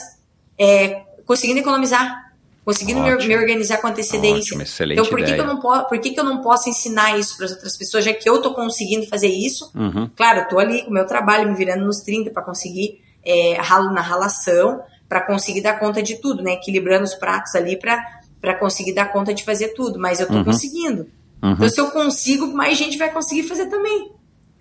[0.57, 2.31] é, conseguindo economizar,
[2.63, 4.53] conseguindo me, me, organizar com antecedência.
[4.53, 6.69] Ótimo, excelente então, por que, que eu não posso, por que, que eu não posso
[6.69, 9.71] ensinar isso para as outras pessoas, já que eu estou conseguindo fazer isso?
[9.73, 10.07] Uhum.
[10.15, 13.55] Claro, eu estou ali com o meu trabalho, me virando nos 30 para conseguir é,
[13.55, 16.53] ralo na ralação, para conseguir dar conta de tudo, né?
[16.53, 20.45] Equilibrando os pratos ali para conseguir dar conta de fazer tudo, mas eu estou uhum.
[20.45, 21.07] conseguindo.
[21.41, 21.53] Uhum.
[21.53, 24.11] Então, se eu consigo, mais gente vai conseguir fazer também.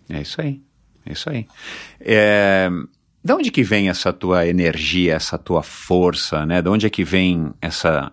[0.08, 0.62] É isso aí.
[1.06, 1.46] É isso aí.
[2.00, 2.68] É,
[3.22, 6.62] de onde que vem essa tua energia, essa tua força, né?
[6.62, 8.12] De onde é que vem essa,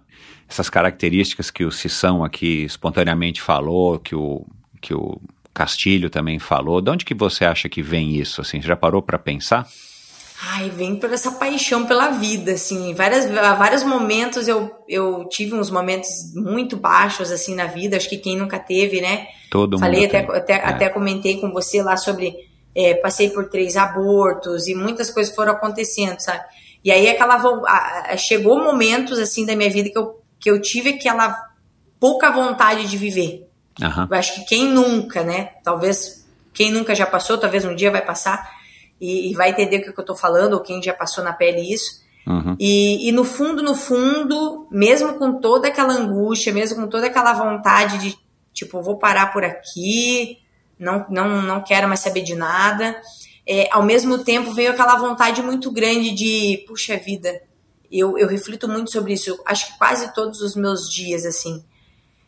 [0.50, 4.46] essas características que o Sissão aqui espontaneamente falou, que o,
[4.82, 5.20] que o
[5.54, 6.82] Castilho também falou?
[6.82, 8.42] De onde que você acha que vem isso?
[8.42, 9.68] Assim, já parou para pensar?
[10.40, 15.72] Ai, vem por essa paixão pela vida, assim, várias, vários momentos eu, eu tive uns
[15.72, 19.26] momentos muito baixos, assim, na vida, acho que quem nunca teve, né?
[19.50, 20.36] Todo Falei, mundo até, tem.
[20.36, 20.64] até, é.
[20.64, 22.36] até comentei com você lá sobre
[22.78, 26.44] é, passei por três abortos e muitas coisas foram acontecendo, sabe?
[26.84, 27.42] E aí aquela
[28.16, 31.36] chegou momentos assim da minha vida que eu, que eu tive aquela
[32.00, 33.50] pouca vontade de viver.
[33.82, 34.08] Uhum.
[34.12, 35.54] Eu acho que quem nunca, né?
[35.64, 36.24] Talvez
[36.54, 38.48] quem nunca já passou, talvez um dia vai passar
[39.02, 41.62] e, e vai entender o que eu estou falando, ou quem já passou na pele
[41.62, 42.06] isso.
[42.28, 42.56] Uhum.
[42.60, 47.34] E, e no fundo, no fundo, mesmo com toda aquela angústia, mesmo com toda aquela
[47.34, 48.18] vontade de,
[48.54, 50.38] tipo, vou parar por aqui,
[50.80, 53.00] não, não, não quero mais saber de nada.
[53.46, 57.42] É, ao mesmo tempo veio aquela vontade muito grande de, puxa vida,
[57.92, 61.64] eu, eu reflito muito sobre isso, acho que quase todos os meus dias, assim.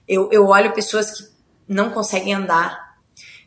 [0.08, 1.24] Eu, eu olho pessoas que
[1.68, 2.98] não conseguem andar,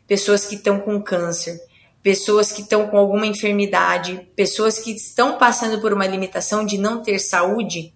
[0.07, 1.59] pessoas que estão com câncer,
[2.03, 7.01] pessoas que estão com alguma enfermidade, pessoas que estão passando por uma limitação de não
[7.01, 7.93] ter saúde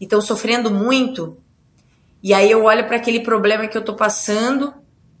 [0.00, 1.36] e estão sofrendo muito.
[2.22, 4.72] E aí eu olho para aquele problema que eu estou passando,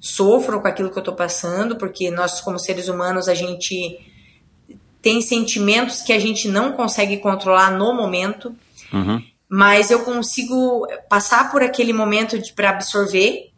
[0.02, 4.00] sofro com aquilo que eu estou passando, porque nós, como seres humanos, a gente
[5.00, 8.54] tem sentimentos que a gente não consegue controlar no momento,
[8.92, 9.22] uhum.
[9.48, 13.52] mas eu consigo passar por aquele momento para absorver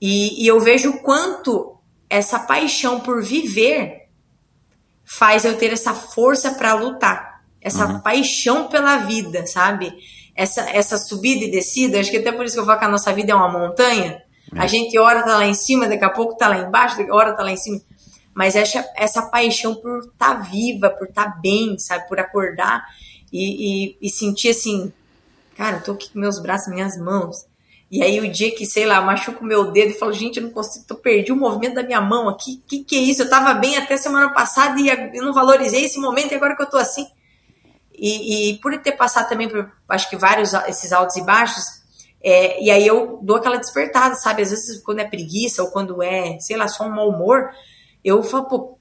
[0.00, 1.78] e, e eu vejo o quanto
[2.10, 4.06] essa paixão por viver
[5.02, 8.00] faz eu ter essa força para lutar, essa uhum.
[8.00, 9.94] paixão pela vida, sabe?
[10.34, 12.90] Essa, essa subida e descida, acho que até por isso que eu falo que a
[12.90, 14.25] nossa vida é uma montanha.
[14.54, 14.60] É.
[14.60, 17.14] A gente hora tá lá em cima, daqui a pouco tá lá embaixo, daqui a
[17.14, 17.80] hora tá lá em cima.
[18.34, 22.06] Mas essa, essa paixão por estar tá viva, por estar tá bem, sabe?
[22.08, 22.84] Por acordar
[23.32, 24.92] e, e, e sentir assim,
[25.56, 27.46] cara, eu tô aqui com meus braços, minhas mãos.
[27.90, 30.42] E aí o dia que, sei lá, machuco o meu dedo e falo, gente, eu
[30.42, 32.62] não consigo, tô perdi o movimento da minha mão aqui.
[32.66, 33.22] Que que é isso?
[33.22, 36.62] Eu tava bem até semana passada e eu não valorizei esse momento e agora que
[36.62, 37.06] eu tô assim.
[37.94, 41.64] E, e por ter passado também por, acho que vários esses altos e baixos,
[42.22, 44.42] é, e aí eu dou aquela despertada, sabe?
[44.42, 47.50] Às vezes quando é preguiça ou quando é, sei lá, só um mau humor,
[48.04, 48.78] eu falo, pô,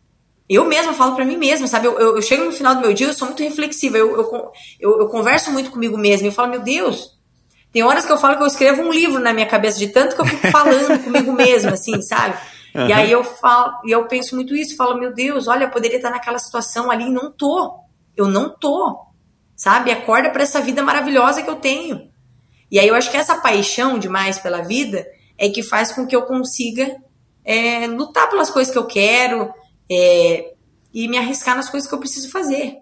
[0.47, 1.87] eu mesma falo para mim mesma, sabe?
[1.87, 4.51] Eu, eu, eu, chego no final do meu dia, eu sou muito reflexiva, eu, eu,
[4.79, 7.15] eu, eu converso muito comigo mesma, eu falo, meu Deus,
[7.71, 10.15] tem horas que eu falo que eu escrevo um livro na minha cabeça de tanto
[10.15, 12.37] que eu fico falando comigo mesma, assim, sabe?
[12.75, 12.87] Uhum.
[12.87, 15.97] E aí eu falo, e eu penso muito isso, falo, meu Deus, olha, eu poderia
[15.97, 17.79] estar naquela situação ali e não tô.
[18.15, 18.97] Eu não tô.
[19.55, 19.91] Sabe?
[19.91, 22.09] Acorda para essa vida maravilhosa que eu tenho.
[22.75, 25.07] E aí eu acho que essa paixão demais pela vida
[25.37, 26.93] é que faz com que eu consiga
[27.45, 29.49] é, lutar pelas coisas que eu quero
[29.89, 30.51] é,
[30.93, 32.73] e me arriscar nas coisas que eu preciso fazer.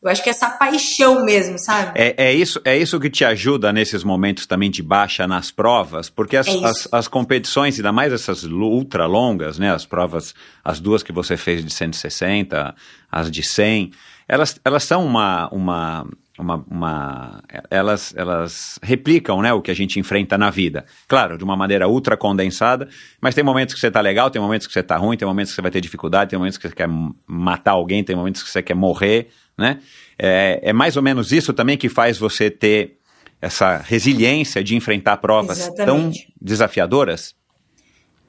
[0.00, 2.00] Eu acho que é essa paixão mesmo, sabe?
[2.00, 6.08] É, é, isso, é isso que te ajuda nesses momentos também de baixa nas provas,
[6.08, 9.72] porque as, é as, as, competições, ainda mais essas ultra longas, né?
[9.72, 12.76] As provas, as duas que você fez de 160,
[13.10, 13.90] as de 100,
[14.28, 16.06] elas, elas são uma, uma,
[16.38, 20.84] uma, uma, elas, elas replicam né, o que a gente enfrenta na vida.
[21.08, 22.88] Claro, de uma maneira ultra condensada,
[23.20, 25.52] mas tem momentos que você está legal, tem momentos que você está ruim, tem momentos
[25.52, 26.88] que você vai ter dificuldade, tem momentos que você quer
[27.26, 29.80] matar alguém, tem momentos que você quer morrer, né?
[30.18, 32.98] É, é mais ou menos isso também que faz você ter
[33.40, 35.86] essa resiliência de enfrentar provas Exatamente.
[35.86, 37.34] tão desafiadoras?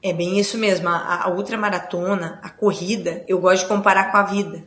[0.02, 0.88] É bem isso mesmo.
[0.88, 4.64] A, a ultramaratona, a corrida, eu gosto de comparar com a vida.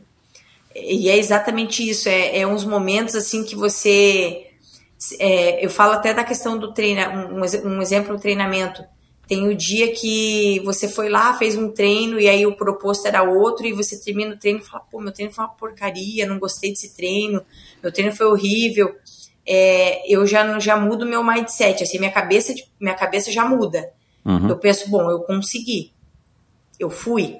[0.74, 2.08] E é exatamente isso.
[2.08, 4.46] É, é uns momentos assim que você.
[5.18, 7.00] É, eu falo até da questão do treino,
[7.34, 8.84] um, um exemplo do treinamento.
[9.26, 13.22] Tem o dia que você foi lá, fez um treino e aí o proposto era
[13.22, 16.38] outro e você termina o treino e fala, pô, meu treino foi uma porcaria, não
[16.38, 17.42] gostei desse treino,
[17.82, 18.94] meu treino foi horrível.
[19.46, 23.90] É, eu já já mudo meu mindset, assim, minha cabeça minha cabeça já muda.
[24.24, 24.48] Uhum.
[24.48, 25.92] Eu penso, bom, eu consegui,
[26.78, 27.38] eu fui,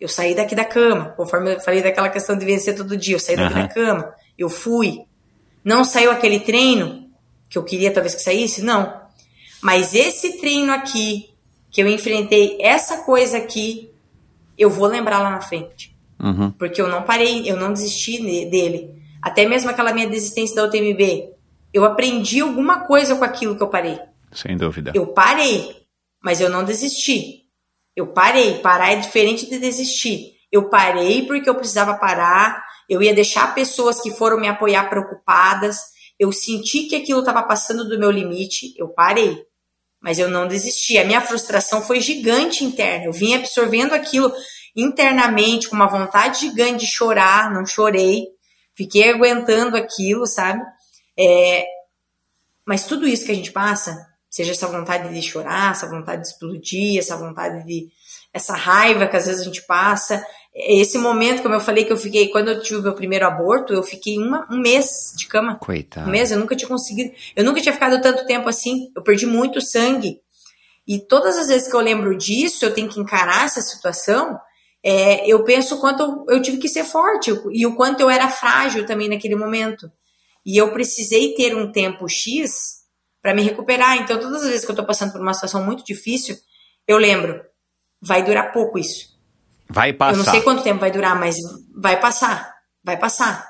[0.00, 3.20] eu saí daqui da cama, conforme eu falei daquela questão de vencer todo dia, eu
[3.20, 3.62] saí daqui uhum.
[3.62, 5.00] da cama, eu fui.
[5.62, 7.10] Não saiu aquele treino
[7.48, 9.00] que eu queria talvez que saísse, não.
[9.62, 11.30] Mas esse treino aqui
[11.70, 13.90] que eu enfrentei essa coisa aqui,
[14.56, 15.94] eu vou lembrar lá na frente.
[16.18, 16.50] Uhum.
[16.52, 18.94] Porque eu não parei, eu não desisti dele.
[19.20, 21.30] Até mesmo aquela minha desistência da UTMB,
[21.72, 23.98] eu aprendi alguma coisa com aquilo que eu parei.
[24.32, 24.92] Sem dúvida.
[24.94, 25.76] Eu parei,
[26.22, 27.39] mas eu não desisti.
[28.00, 28.58] Eu parei.
[28.58, 30.32] Parar é diferente de desistir.
[30.50, 32.64] Eu parei porque eu precisava parar.
[32.88, 35.78] Eu ia deixar pessoas que foram me apoiar preocupadas.
[36.18, 38.74] Eu senti que aquilo estava passando do meu limite.
[38.76, 39.38] Eu parei
[40.00, 40.98] mas eu não desisti.
[40.98, 43.04] A minha frustração foi gigante interna.
[43.04, 44.32] Eu vim absorvendo aquilo
[44.74, 48.26] internamente, com uma vontade gigante de chorar, não chorei,
[48.74, 50.62] fiquei aguentando aquilo, sabe?
[51.18, 51.66] É,
[52.64, 56.28] mas tudo isso que a gente passa, seja essa vontade de chorar, essa vontade de
[56.28, 57.88] explodir, essa vontade de.
[58.32, 60.24] essa raiva que às vezes a gente passa,
[60.54, 63.72] esse momento, como eu falei, que eu fiquei, quando eu tive o meu primeiro aborto,
[63.72, 65.56] eu fiquei uma, um mês de cama.
[65.56, 66.08] Coitado.
[66.08, 67.12] Um mês, eu nunca tinha conseguido.
[67.36, 68.90] Eu nunca tinha ficado tanto tempo assim.
[68.94, 70.20] Eu perdi muito sangue.
[70.86, 74.38] E todas as vezes que eu lembro disso, eu tenho que encarar essa situação.
[74.82, 78.10] É, eu penso o quanto eu, eu tive que ser forte e o quanto eu
[78.10, 79.90] era frágil também naquele momento.
[80.44, 82.79] E eu precisei ter um tempo X
[83.22, 83.98] para me recuperar.
[83.98, 86.36] Então, todas as vezes que eu tô passando por uma situação muito difícil,
[86.86, 87.40] eu lembro,
[88.00, 89.10] vai durar pouco isso
[89.70, 90.18] Vai passar.
[90.18, 91.36] Eu não sei quanto tempo vai durar, mas
[91.74, 92.52] vai passar.
[92.82, 93.48] Vai passar.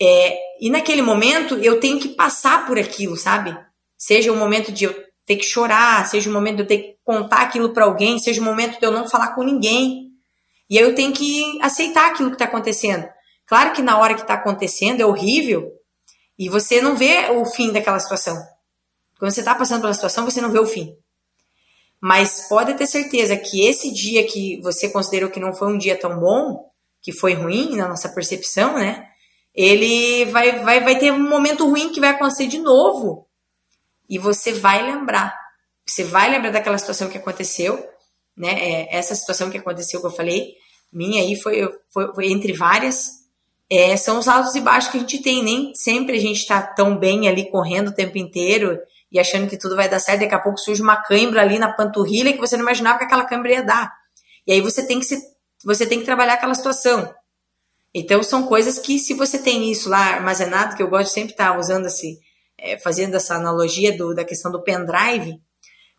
[0.00, 3.58] É, e naquele momento eu tenho que passar por aquilo, sabe?
[3.96, 4.94] Seja o momento de eu
[5.24, 8.40] ter que chorar, seja o momento de eu ter que contar aquilo para alguém, seja
[8.40, 10.10] o momento de eu não falar com ninguém.
[10.68, 13.08] E aí eu tenho que aceitar aquilo que está acontecendo.
[13.46, 15.72] Claro que na hora que está acontecendo é horrível
[16.38, 18.36] e você não vê o fim daquela situação.
[19.18, 20.96] Quando você está passando pela situação, você não vê o fim.
[22.00, 25.98] Mas pode ter certeza que esse dia que você considerou que não foi um dia
[25.98, 26.70] tão bom,
[27.02, 29.06] que foi ruim na nossa percepção, né?
[29.54, 33.26] Ele vai, vai, vai ter um momento ruim que vai acontecer de novo.
[34.08, 35.36] E você vai lembrar.
[35.84, 37.84] Você vai lembrar daquela situação que aconteceu,
[38.36, 38.52] né?
[38.52, 40.54] É, essa situação que aconteceu que eu falei,
[40.92, 43.18] minha aí foi, foi, foi entre várias.
[43.68, 45.42] É, são os altos e baixos que a gente tem.
[45.42, 48.78] Nem sempre a gente está tão bem ali correndo o tempo inteiro
[49.10, 51.72] e achando que tudo vai dar certo, daqui a pouco surge uma cãibra ali na
[51.72, 53.92] panturrilha que você não imaginava que aquela cãibra ia dar.
[54.46, 55.18] E aí você tem que se,
[55.64, 57.12] você tem que trabalhar aquela situação.
[57.94, 61.58] Então são coisas que se você tem isso lá armazenado, que eu gosto sempre estar
[61.58, 62.18] usando esse,
[62.58, 65.40] é, fazendo essa analogia do, da questão do pendrive,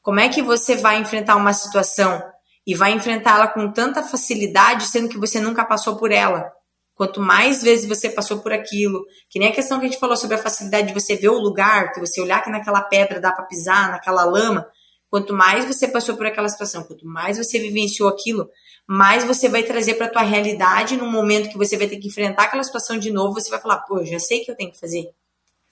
[0.02, 2.22] como é que você vai enfrentar uma situação
[2.66, 6.52] e vai enfrentá-la com tanta facilidade, sendo que você nunca passou por ela?
[7.00, 10.18] Quanto mais vezes você passou por aquilo, que nem a questão que a gente falou
[10.18, 13.32] sobre a facilidade de você ver o lugar, que você olhar que naquela pedra dá
[13.32, 14.68] para pisar, naquela lama,
[15.10, 18.50] quanto mais você passou por aquela situação, quanto mais você vivenciou aquilo,
[18.86, 22.44] mais você vai trazer para tua realidade no momento que você vai ter que enfrentar
[22.44, 24.78] aquela situação de novo, você vai falar, pô, já sei o que eu tenho que
[24.78, 25.10] fazer.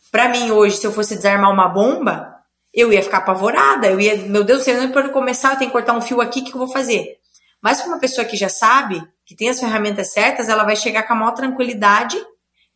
[0.09, 2.37] Para mim hoje, se eu fosse desarmar uma bomba,
[2.73, 5.75] eu ia ficar apavorada, eu ia, meu Deus do céu, para começar, eu tenho que
[5.75, 7.19] cortar um fio aqui, o que eu vou fazer?
[7.61, 11.03] Mas para uma pessoa que já sabe, que tem as ferramentas certas, ela vai chegar
[11.03, 12.17] com a maior tranquilidade,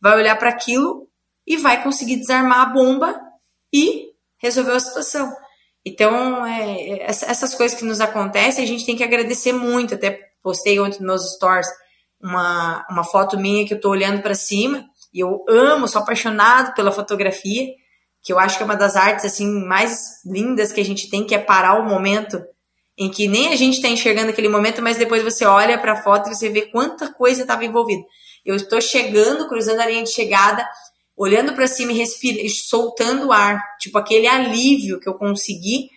[0.00, 1.08] vai olhar para aquilo
[1.46, 3.20] e vai conseguir desarmar a bomba
[3.72, 5.32] e resolver a situação.
[5.84, 9.94] Então, é, é essas coisas que nos acontecem, a gente tem que agradecer muito.
[9.94, 11.68] Até postei ontem nos meus stories
[12.20, 16.74] uma, uma foto minha que eu estou olhando para cima e eu amo, sou apaixonado
[16.74, 17.66] pela fotografia,
[18.22, 21.26] que eu acho que é uma das artes assim mais lindas que a gente tem,
[21.26, 22.42] que é parar o momento
[23.02, 26.02] em que nem a gente está enxergando aquele momento, mas depois você olha para a
[26.02, 28.02] foto e você vê quanta coisa estava envolvida.
[28.44, 30.66] Eu estou chegando, cruzando a linha de chegada,
[31.16, 35.90] olhando para cima e respirando, soltando o ar, tipo aquele alívio que eu consegui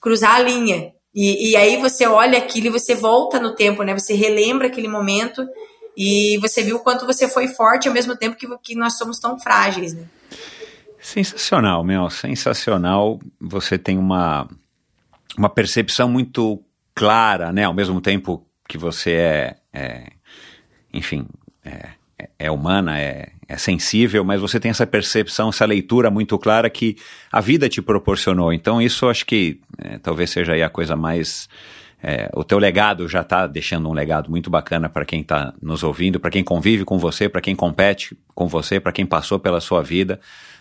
[0.00, 0.92] cruzar a linha.
[1.14, 3.92] E, e aí você olha aquilo e você volta no tempo, né?
[3.94, 5.46] Você relembra aquele momento
[5.96, 9.18] e você viu o quanto você foi forte ao mesmo tempo que, que nós somos
[9.18, 10.04] tão frágeis, né?
[11.00, 13.18] Sensacional, Mel, sensacional.
[13.40, 14.48] Você tem uma
[15.40, 16.62] uma percepção muito
[16.94, 17.64] clara, né?
[17.64, 20.06] Ao mesmo tempo que você é, é
[20.92, 21.26] enfim,
[21.64, 21.88] é,
[22.38, 26.94] é humana, é, é, sensível, mas você tem essa percepção, essa leitura muito clara que
[27.32, 28.52] a vida te proporcionou.
[28.52, 31.48] Então isso acho que é, talvez seja aí a coisa mais
[32.02, 35.82] é, o teu legado já está deixando um legado muito bacana para quem está nos
[35.82, 39.60] ouvindo, para quem convive com você, para quem compete com você, para quem passou pela
[39.60, 40.18] sua vida.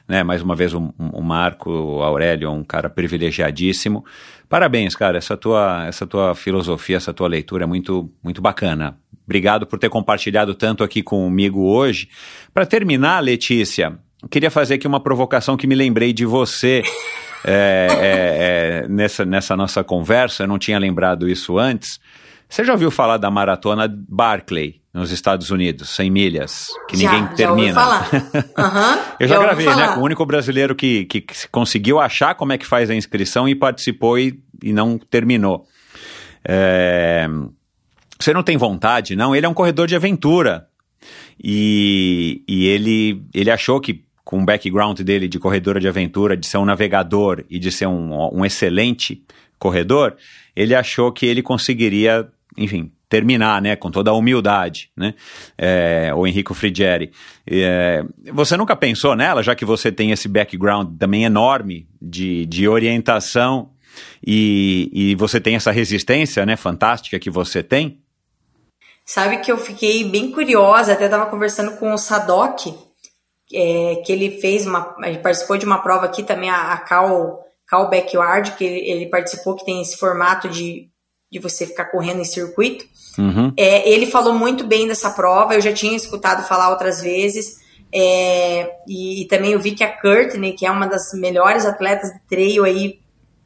[0.07, 0.23] Né?
[0.23, 0.91] Mais uma vez, o,
[1.21, 4.03] Marco o Aurélio, um cara privilegiadíssimo.
[4.49, 5.17] Parabéns, cara.
[5.17, 8.97] Essa tua, essa tua filosofia, essa tua leitura é muito, muito bacana.
[9.23, 12.09] Obrigado por ter compartilhado tanto aqui comigo hoje.
[12.51, 13.97] Para terminar, Letícia,
[14.29, 16.81] queria fazer aqui uma provocação que me lembrei de você
[17.43, 21.99] é, é, é, nessa, nessa nossa conversa, eu não tinha lembrado isso antes.
[22.47, 27.35] Você já ouviu falar da maratona Barclay nos Estados Unidos, 100 milhas, que já, ninguém
[27.35, 27.73] termina?
[27.73, 28.09] Já falar.
[28.59, 29.87] Uhum, eu já, já gravei, né?
[29.89, 33.55] Com o único brasileiro que, que conseguiu achar como é que faz a inscrição e
[33.55, 35.65] participou e, e não terminou.
[36.43, 37.27] É...
[38.19, 39.33] Você não tem vontade, não?
[39.33, 40.67] Ele é um corredor de aventura.
[41.41, 46.45] E, e ele, ele achou que com o background dele de corredor de aventura, de
[46.45, 49.23] ser um navegador e de ser um, um excelente
[49.57, 50.15] corredor,
[50.55, 55.15] ele achou que ele conseguiria, enfim, terminar, né, com toda a humildade, né,
[55.57, 57.11] é, o Henrico Frigieri.
[57.49, 62.67] É, você nunca pensou nela, já que você tem esse background também enorme de, de
[62.67, 63.71] orientação
[64.23, 67.99] e, e você tem essa resistência, né, fantástica que você tem?
[69.03, 72.88] Sabe que eu fiquei bem curiosa, até estava conversando com o Sadok,
[73.53, 77.43] é, que ele fez uma, ele participou de uma prova aqui também, a, a Cal,
[77.67, 80.89] Cal Backyard, que ele, ele, participou, que tem esse formato de,
[81.31, 82.85] de você ficar correndo em circuito.
[83.17, 83.51] Uhum.
[83.57, 87.57] É, ele falou muito bem dessa prova, eu já tinha escutado falar outras vezes.
[87.91, 92.11] É, e, e, também eu vi que a Courtney, que é uma das melhores atletas
[92.11, 92.99] de trail aí,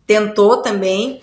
[0.06, 1.22] tentou também.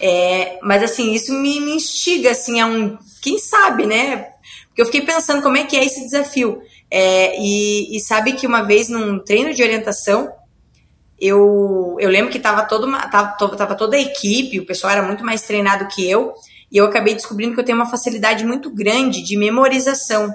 [0.00, 2.96] É, mas assim, isso me, me instiga assim a um.
[3.20, 4.28] Quem sabe, né?
[4.68, 6.62] Porque eu fiquei pensando como é que é esse desafio.
[6.90, 10.32] É, e, e, sabe que uma vez num treino de orientação,
[11.20, 15.24] eu, eu lembro que estava uma, tava, tava toda a equipe, o pessoal era muito
[15.24, 16.34] mais treinado que eu,
[16.70, 20.34] e eu acabei descobrindo que eu tenho uma facilidade muito grande de memorização.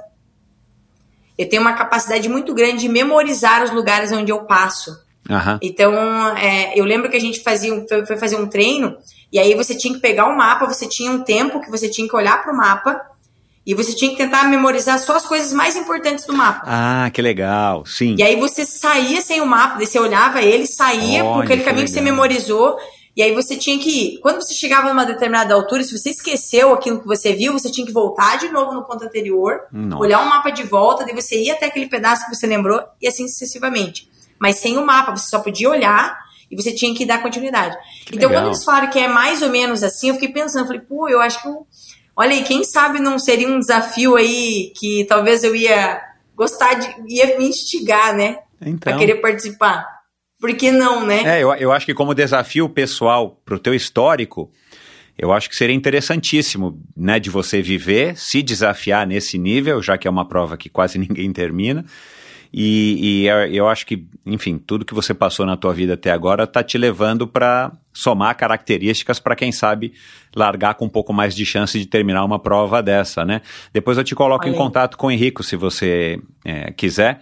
[1.37, 4.91] Eu tenho uma capacidade muito grande de memorizar os lugares onde eu passo.
[5.29, 5.59] Uhum.
[5.61, 5.93] Então,
[6.37, 8.95] é, eu lembro que a gente fazia, foi, foi fazer um treino,
[9.31, 12.07] e aí você tinha que pegar o mapa, você tinha um tempo que você tinha
[12.07, 13.01] que olhar para o mapa,
[13.65, 16.61] e você tinha que tentar memorizar só as coisas mais importantes do mapa.
[16.65, 18.15] Ah, que legal, sim.
[18.17, 21.85] E aí você saía sem o mapa, você olhava ele, saía Olha, por aquele caminho
[21.85, 22.77] que, que você memorizou,
[23.17, 24.19] E aí você tinha que ir.
[24.19, 27.87] Quando você chegava numa determinada altura, se você esqueceu aquilo que você viu, você tinha
[27.87, 30.03] que voltar de novo no ponto anterior, Nossa.
[30.03, 33.07] olhar o mapa de volta, daí você ia até aquele pedaço que você lembrou e
[33.07, 34.09] assim sucessivamente.
[34.37, 36.19] Mas sem o mapa, você só podia olhar
[36.51, 37.75] e você tinha que dar continuidade.
[38.05, 38.43] Que então, legal.
[38.43, 41.21] quando eles falaram que é mais ou menos assim, eu fiquei pensando, falei, pô, eu
[41.21, 41.65] acho que eu...
[42.15, 46.01] Olha aí, quem sabe não seria um desafio aí que talvez eu ia
[46.35, 46.87] gostar de...
[47.07, 48.39] ia me instigar, né?
[48.61, 48.93] Então.
[48.93, 49.85] Pra querer participar.
[50.39, 51.23] Por que não, né?
[51.25, 54.51] É, eu, eu acho que como desafio pessoal pro teu histórico,
[55.17, 60.07] eu acho que seria interessantíssimo, né, de você viver, se desafiar nesse nível, já que
[60.07, 61.85] é uma prova que quase ninguém termina.
[62.53, 66.11] E, e eu, eu acho que, enfim, tudo que você passou na tua vida até
[66.11, 69.93] agora tá te levando para somar características para quem sabe
[70.35, 73.41] largar com um pouco mais de chance de terminar uma prova dessa, né?
[73.73, 77.21] Depois eu te coloco em Olha contato com o Henrico, se você é, quiser,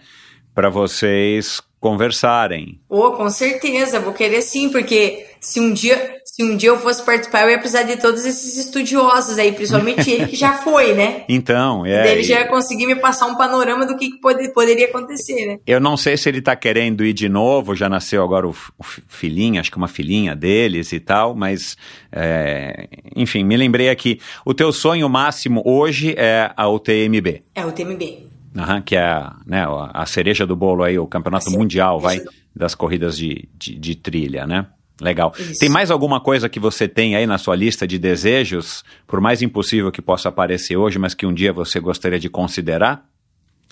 [0.54, 2.80] para vocês conversarem.
[2.88, 7.02] Pô, com certeza, vou querer sim, porque se um dia, se um dia eu fosse
[7.04, 11.24] participar, eu ia precisar de todos esses estudiosos aí, principalmente ele que já foi, né?
[11.28, 12.10] Então, é.
[12.12, 15.58] Ele já ia conseguir me passar um panorama do que, pode- poderia acontecer, né?
[15.66, 18.82] Eu não sei se ele tá querendo ir de novo, já nasceu agora o, o
[19.06, 21.76] filhinho, acho que uma filhinha deles e tal, mas,
[22.10, 24.20] é, enfim, me lembrei aqui.
[24.44, 28.26] O teu sonho máximo hoje é a UTMB, É o TMB.
[28.56, 32.00] aham, que é a, né, a a cereja do bolo aí, o campeonato A mundial,
[32.00, 32.20] vai,
[32.54, 34.66] das corridas de, de, de trilha, né?
[35.00, 35.32] Legal.
[35.38, 35.58] Isso.
[35.58, 39.42] Tem mais alguma coisa que você tem aí na sua lista de desejos, por mais
[39.42, 43.04] impossível que possa parecer hoje, mas que um dia você gostaria de considerar?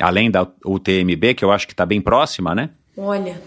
[0.00, 2.70] Além da UTMB, que eu acho que está bem próxima, né?
[2.96, 3.40] Olha,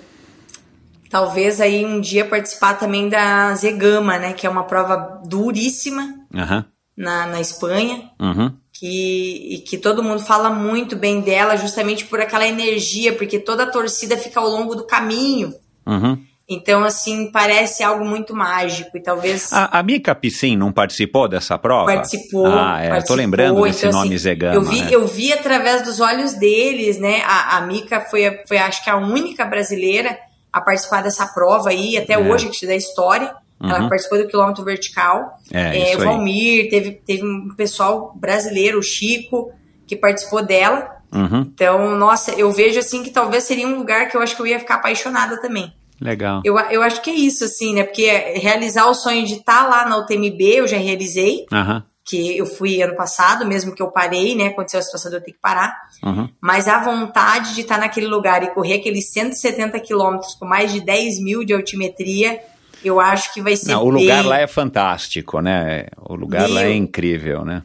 [1.09, 4.33] talvez aí um dia participar também da Zegama, né?
[4.33, 6.65] Que é uma prova duríssima Aham.
[6.95, 8.09] na, na Espanha.
[8.19, 8.53] Uhum.
[8.71, 13.63] que, e que todo mundo fala muito bem dela justamente por aquela energia, porque toda
[13.63, 15.53] a torcida fica ao longo do caminho.
[15.85, 16.21] Uhum.
[16.47, 21.57] Então, assim, parece algo muito mágico e talvez A, a Mika Piscin não participou dessa
[21.57, 21.85] prova?
[21.91, 22.45] participou.
[22.45, 23.15] Ah, é, eu tô participou.
[23.17, 24.53] lembrando desse Então, nome assim, Zegama.
[24.55, 24.89] Eu vi, né?
[24.91, 27.23] eu vi através dos olhos deles, né?
[27.25, 30.15] A, a Mika foi, foi, acho que, a única brasileira
[30.53, 32.17] a participar dessa prova aí, até É.
[32.19, 33.33] hoje, que dá história.
[33.59, 33.69] Uhum.
[33.69, 35.39] Ela participou do quilômetro vertical.
[35.51, 35.99] É, É, o.
[36.01, 39.51] Valmir, teve, teve um pessoal brasileiro, o Chico,
[39.87, 40.91] que participou dela.
[41.11, 41.41] Uhum.
[41.41, 44.47] Então, nossa, eu vejo assim que talvez seria um lugar que eu acho que eu
[44.47, 45.73] ia ficar apaixonada também.
[45.99, 46.41] Legal.
[46.43, 47.83] Eu, eu acho que é isso, assim, né?
[47.83, 51.83] Porque realizar o sonho de estar lá na UTMB, eu já realizei, Aham.
[52.03, 54.47] que eu fui ano passado, mesmo que eu parei, né?
[54.47, 55.73] Aconteceu a situação de eu ter que parar.
[56.03, 56.29] Uhum.
[56.41, 60.81] Mas a vontade de estar naquele lugar e correr aqueles 170 quilômetros com mais de
[60.81, 62.39] 10 mil de altimetria,
[62.83, 63.71] eu acho que vai ser.
[63.71, 65.85] Não, o lugar bem- lá é fantástico, né?
[65.97, 66.75] O lugar lá é Meu.
[66.75, 67.63] incrível, né?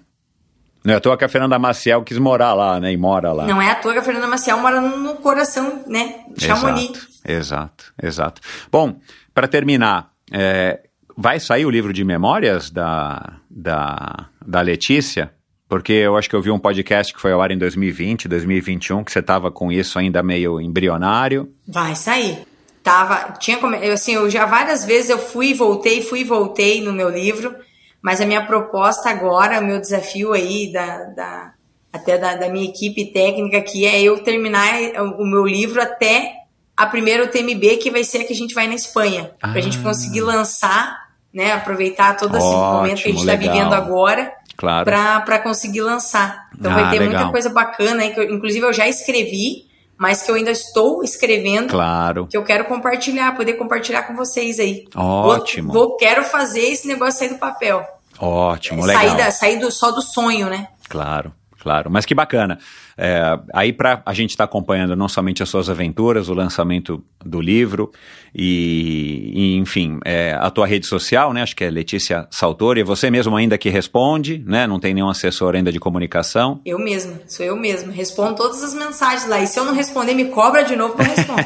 [0.83, 2.91] Não é à toa que a Fernanda Maciel quis morar lá, né?
[2.91, 3.45] E mora lá.
[3.45, 6.21] Não é à toa que a Fernanda Maciel mora no coração, né?
[6.39, 7.10] Chamonix.
[7.27, 8.41] Exato, exato.
[8.71, 8.99] Bom,
[9.35, 10.81] para terminar, é,
[11.17, 15.33] vai sair o livro de memórias da, da, da Letícia?
[15.69, 19.05] Porque eu acho que eu vi um podcast que foi ao ar em 2020, 2021,
[19.05, 21.53] que você estava com isso ainda meio embrionário.
[21.67, 22.39] Vai sair.
[22.83, 23.59] Tava, tinha
[23.93, 27.55] assim, eu já várias vezes eu fui e voltei, fui e voltei no meu livro,
[28.03, 31.55] mas a minha proposta agora, o meu desafio aí da, da
[31.93, 34.75] até da, da minha equipe técnica aqui é eu terminar
[35.19, 36.40] o meu livro até
[36.83, 39.61] a primeira UTMB, que vai ser a que a gente vai na Espanha, pra Ah.
[39.61, 43.55] gente conseguir lançar, né, aproveitar todo esse momento que a gente Ótimo, tá legal.
[43.55, 44.85] vivendo agora Claro.
[44.85, 46.49] pra, pra conseguir lançar.
[46.59, 47.15] Então Ah, vai ter legal.
[47.17, 51.05] muita coisa bacana aí, que eu- inclusive eu já escrevi, mas que eu ainda estou
[51.05, 52.27] escrevendo Claro.
[52.27, 54.87] que eu quero compartilhar, poder compartilhar com vocês aí.
[54.97, 55.73] Ótimo.
[55.73, 57.85] Vou, vou- quero fazer esse negócio sair do papel.
[58.19, 59.17] Ótimo, sair legal.
[59.17, 60.69] da, sair do, só do sonho, né?
[60.89, 61.91] Claro, claro.
[61.91, 62.59] Mas que bacana.
[63.03, 67.41] É, aí para a gente estar acompanhando não somente as suas aventuras, o lançamento do
[67.41, 67.91] livro
[68.35, 71.41] e, e, enfim, é, a tua rede social, né?
[71.41, 74.67] Acho que é Letícia Saltori, é você mesmo ainda que responde, né?
[74.67, 76.61] Não tem nenhum assessor ainda de comunicação.
[76.63, 77.91] Eu mesma, sou eu mesma.
[77.91, 79.41] Respondo todas as mensagens lá.
[79.41, 81.45] E se eu não responder, me cobra de novo que eu respondo.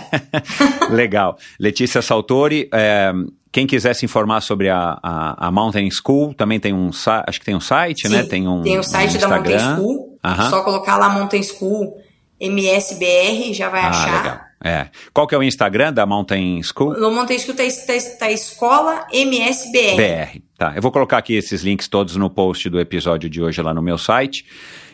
[0.90, 1.38] Legal.
[1.60, 3.12] Letícia Saltori, é,
[3.52, 7.38] quem quiser se informar sobre a, a, a Mountain School, também tem um site, acho
[7.38, 8.24] que tem um site, né?
[8.24, 9.58] Sim, Tem um tem o site um da Mountain.
[9.76, 10.13] School.
[10.24, 10.50] Aham.
[10.50, 12.00] Só colocar lá Mountain School
[12.40, 14.22] MSBR, já vai Ah, achar.
[14.22, 14.40] legal.
[14.66, 14.88] É.
[15.12, 16.98] Qual que é o Instagram da Mountain School?
[16.98, 19.96] No Mountain School tá, tá, tá escola MSBR.
[19.96, 20.40] BR.
[20.56, 23.74] Tá, eu vou colocar aqui esses links todos no post do episódio de hoje lá
[23.74, 24.46] no meu site.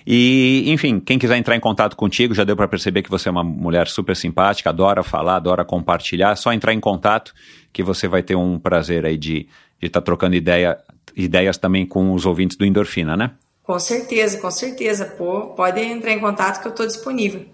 [0.05, 3.31] E, enfim, quem quiser entrar em contato contigo, já deu para perceber que você é
[3.33, 6.33] uma mulher super simpática, adora falar, adora compartilhar.
[6.33, 7.33] É só entrar em contato
[7.73, 9.47] que você vai ter um prazer aí de
[9.81, 10.79] estar trocando ideia,
[11.15, 13.31] ideias também com os ouvintes do Endorfina, né?
[13.63, 15.05] Com certeza, com certeza.
[15.05, 17.47] Pô, pode entrar em contato que eu tô disponível.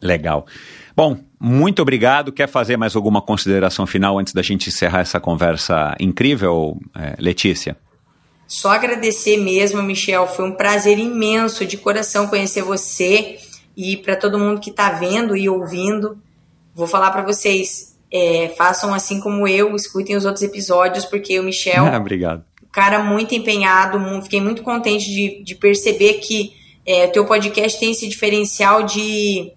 [0.00, 0.46] Legal.
[0.94, 2.32] Bom, muito obrigado.
[2.32, 7.76] Quer fazer mais alguma consideração final antes da gente encerrar essa conversa incrível, é, Letícia?
[8.46, 10.26] Só agradecer mesmo, Michel.
[10.26, 13.38] Foi um prazer imenso, de coração, conhecer você
[13.76, 16.18] e para todo mundo que está vendo e ouvindo.
[16.74, 21.42] Vou falar para vocês, é, façam assim como eu, escutem os outros episódios, porque o
[21.42, 21.84] Michel.
[21.96, 22.44] Obrigado.
[22.72, 26.54] Cara muito empenhado, fiquei muito contente de, de perceber que
[26.86, 29.52] é, o teu podcast tem esse diferencial de,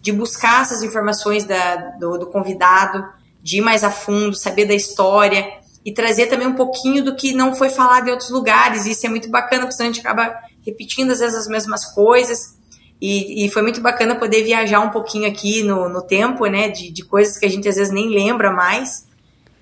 [0.00, 3.04] de buscar essas informações da, do, do convidado,
[3.42, 7.32] de ir mais a fundo, saber da história e trazer também um pouquinho do que
[7.32, 8.84] não foi falado em outros lugares.
[8.84, 12.58] Isso é muito bacana, porque a gente acaba repetindo às vezes as mesmas coisas.
[13.00, 16.68] E, e foi muito bacana poder viajar um pouquinho aqui no, no tempo, né?
[16.68, 19.07] De, de coisas que a gente às vezes nem lembra mais.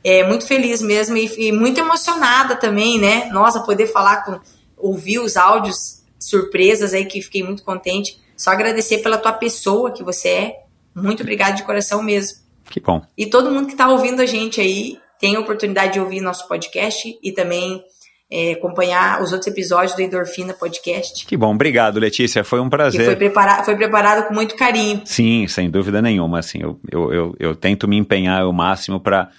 [0.09, 3.29] É muito feliz mesmo e, e muito emocionada também, né?
[3.33, 4.39] Nossa, poder falar com,
[4.77, 8.17] ouvir os áudios surpresas aí que fiquei muito contente.
[8.37, 10.57] Só agradecer pela tua pessoa que você é.
[10.95, 12.39] Muito obrigada de coração mesmo.
[12.71, 13.03] Que bom.
[13.19, 16.47] E todo mundo que está ouvindo a gente aí tem a oportunidade de ouvir nosso
[16.47, 17.83] podcast e também
[18.31, 21.27] é, acompanhar os outros episódios do Endorfina Podcast.
[21.27, 22.45] Que bom, obrigado, Letícia.
[22.45, 23.05] Foi um prazer.
[23.05, 25.03] Foi, prepara foi preparado com muito carinho.
[25.05, 26.39] Sim, sem dúvida nenhuma.
[26.39, 29.31] Assim, eu, eu, eu, eu tento me empenhar o máximo para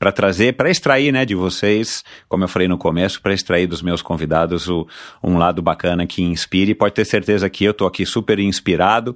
[0.00, 3.82] para trazer, para extrair, né, de vocês, como eu falei no começo, para extrair dos
[3.82, 4.88] meus convidados o,
[5.22, 6.74] um lado bacana que inspire.
[6.74, 9.14] Pode ter certeza que eu estou aqui super inspirado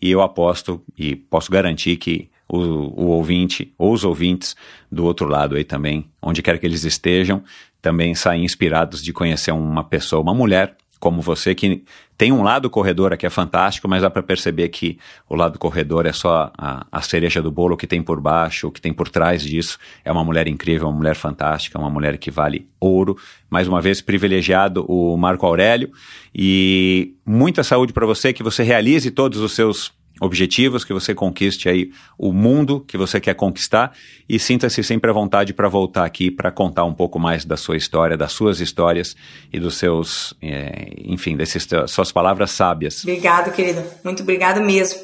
[0.00, 4.54] e eu aposto e posso garantir que o, o ouvinte ou os ouvintes
[4.92, 7.42] do outro lado aí também, onde quer que eles estejam,
[7.80, 11.84] também saem inspirados de conhecer uma pessoa, uma mulher como você, que
[12.16, 16.04] tem um lado corredor que é fantástico, mas dá para perceber que o lado corredor
[16.04, 19.08] é só a, a, cereja do bolo que tem por baixo, o que tem por
[19.08, 19.78] trás disso.
[20.04, 23.16] É uma mulher incrível, uma mulher fantástica, uma mulher que vale ouro.
[23.48, 25.92] Mais uma vez, privilegiado o Marco Aurélio.
[26.34, 31.68] E muita saúde para você, que você realize todos os seus objetivos, que você conquiste
[31.68, 33.92] aí o mundo que você quer conquistar
[34.28, 37.76] e sinta-se sempre à vontade para voltar aqui para contar um pouco mais da sua
[37.76, 39.16] história, das suas histórias
[39.52, 43.02] e dos seus, é, enfim, dessas suas palavras sábias.
[43.02, 43.82] Obrigado, querido.
[44.04, 45.00] Muito obrigado mesmo.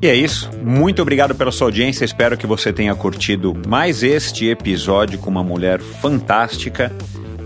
[0.00, 0.50] E é isso.
[0.62, 2.04] Muito obrigado pela sua audiência.
[2.04, 6.92] Espero que você tenha curtido mais este episódio com uma mulher fantástica.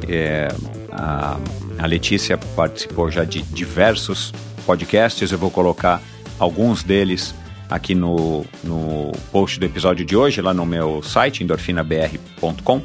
[0.09, 0.49] É,
[0.91, 1.39] a,
[1.79, 4.33] a Letícia participou já de diversos
[4.69, 5.33] podcasts.
[5.33, 6.03] Eu vou colocar
[6.39, 7.35] alguns deles
[7.71, 12.83] aqui no, no post do episódio de hoje, lá no meu site, endorfinabr.com.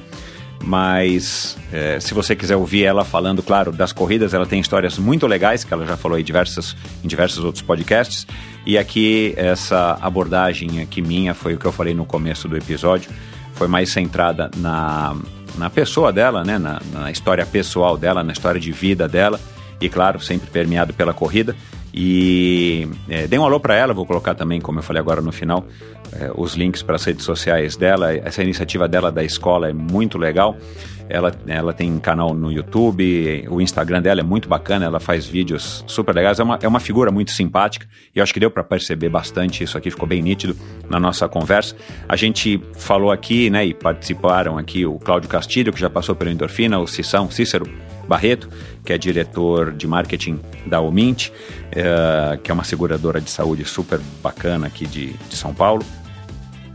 [0.63, 5.27] Mas é, se você quiser ouvir ela falando, claro, das corridas, ela tem histórias muito
[5.27, 8.25] legais, que ela já falou em diversos, em diversos outros podcasts.
[8.65, 13.11] E aqui, essa abordagem aqui minha foi o que eu falei no começo do episódio,
[13.55, 15.17] foi mais centrada na,
[15.57, 16.57] na pessoa dela, né?
[16.57, 19.37] na, na história pessoal dela, na história de vida dela
[19.83, 21.55] e claro, sempre permeado pela corrida.
[21.93, 25.31] E é, dê um alô para ela, vou colocar também, como eu falei agora no
[25.31, 25.63] final,
[26.13, 28.11] é, os links para as redes sociais dela.
[28.13, 30.57] Essa iniciativa dela da escola é muito legal.
[31.09, 35.83] Ela, ela tem canal no YouTube, o Instagram dela é muito bacana, ela faz vídeos
[35.85, 38.63] super legais, é uma, é uma figura muito simpática e eu acho que deu para
[38.63, 40.55] perceber bastante isso aqui, ficou bem nítido
[40.89, 41.75] na nossa conversa.
[42.07, 46.31] A gente falou aqui, né, e participaram aqui o Cláudio Castilho, que já passou pelo
[46.31, 47.69] Endorfina, o Cissão, Cícero
[48.07, 48.49] Barreto,
[48.83, 51.29] que é diretor de marketing da Omint,
[51.71, 55.85] é, que é uma seguradora de saúde super bacana aqui de, de São Paulo.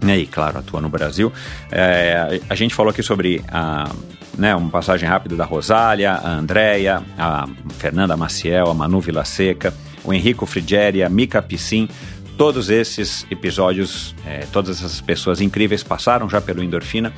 [0.03, 1.33] E, claro, atua no Brasil.
[1.71, 3.91] É, a gente falou aqui sobre a,
[4.37, 9.75] né, uma passagem rápida da Rosália, a Andréia, a Fernanda Maciel, a Manu Vila Seca,
[10.05, 11.89] o Henrico Frigeri, a Mica Piscin.
[12.39, 17.13] Todos esses episódios, é, todas essas pessoas incríveis passaram já pelo Endorfina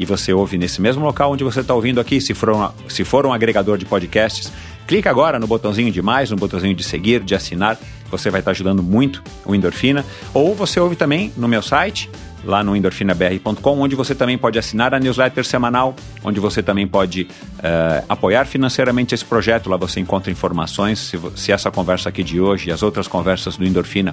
[0.00, 2.20] e você ouve nesse mesmo local onde você está ouvindo aqui.
[2.20, 4.50] Se for, um, se for um agregador de podcasts,
[4.84, 7.78] clica agora no botãozinho de mais, no botãozinho de seguir, de assinar.
[8.10, 10.04] Você vai estar ajudando muito o Endorfina.
[10.34, 12.10] Ou você ouve também no meu site,
[12.44, 17.22] lá no endorfinabr.com, onde você também pode assinar a newsletter semanal, onde você também pode
[17.22, 19.68] uh, apoiar financeiramente esse projeto.
[19.68, 20.98] Lá você encontra informações.
[20.98, 24.12] Se, se, essa conversa aqui de hoje e as outras conversas do Endorfina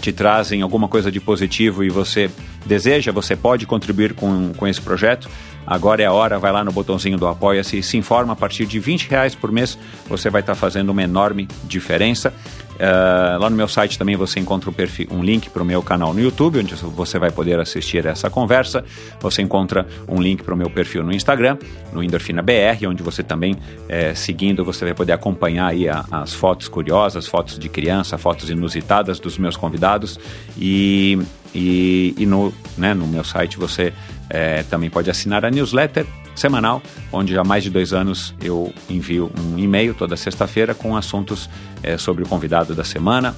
[0.00, 2.30] te trazem alguma coisa de positivo e você
[2.66, 5.28] deseja, você pode contribuir com, com esse projeto.
[5.66, 8.32] Agora é a hora, vai lá no botãozinho do Apoia-se e se informa.
[8.32, 9.78] A partir de 20 reais por mês
[10.08, 12.32] você vai estar fazendo uma enorme diferença.
[12.80, 15.82] Uh, lá no meu site também você encontra um, perfil, um link para o meu
[15.82, 18.82] canal no YouTube, onde você vai poder assistir essa conversa.
[19.20, 21.58] Você encontra um link para o meu perfil no Instagram,
[21.92, 23.54] no Endorfina BR, onde você também,
[23.86, 28.48] é, seguindo, você vai poder acompanhar aí a, as fotos curiosas, fotos de criança, fotos
[28.48, 30.18] inusitadas dos meus convidados.
[30.56, 31.18] E,
[31.54, 33.92] e, e no, né, no meu site você
[34.30, 39.30] é, também pode assinar a newsletter semanal, onde há mais de dois anos eu envio
[39.38, 41.50] um e-mail toda sexta-feira com assuntos
[41.82, 43.34] é, sobre o convidado da semana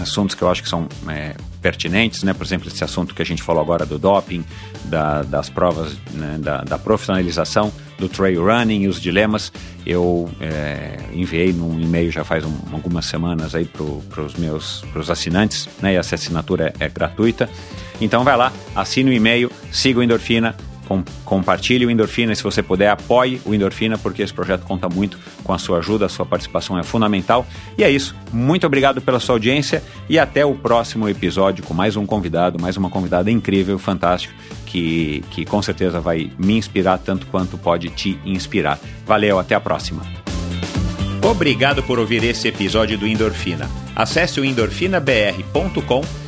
[0.00, 2.32] assuntos que eu acho que são é, pertinentes, né?
[2.32, 4.44] Por exemplo, esse assunto que a gente falou agora do doping,
[4.84, 6.38] da, das provas, né?
[6.38, 9.52] da, da, profissionalização do trail running e os dilemas.
[9.84, 15.10] Eu é, enviei num e-mail já faz um, algumas semanas aí para os meus pros
[15.10, 15.94] assinantes, né?
[15.94, 17.48] E essa assinatura é, é gratuita.
[18.00, 20.54] Então vai lá, assine o e-mail, siga o Endorfina,
[20.88, 25.18] com, compartilhe o Endorfina, se você puder, apoie o Endorfina, porque esse projeto conta muito
[25.44, 27.46] com a sua ajuda, a sua participação é fundamental.
[27.76, 28.16] E é isso.
[28.32, 32.78] Muito obrigado pela sua audiência e até o próximo episódio com mais um convidado, mais
[32.78, 34.32] uma convidada incrível, fantástico,
[34.64, 38.78] que, que com certeza vai me inspirar tanto quanto pode te inspirar.
[39.06, 40.02] Valeu, até a próxima.
[41.22, 43.68] Obrigado por ouvir esse episódio do Endorfina.
[43.94, 46.27] Acesse o endorfinabr.com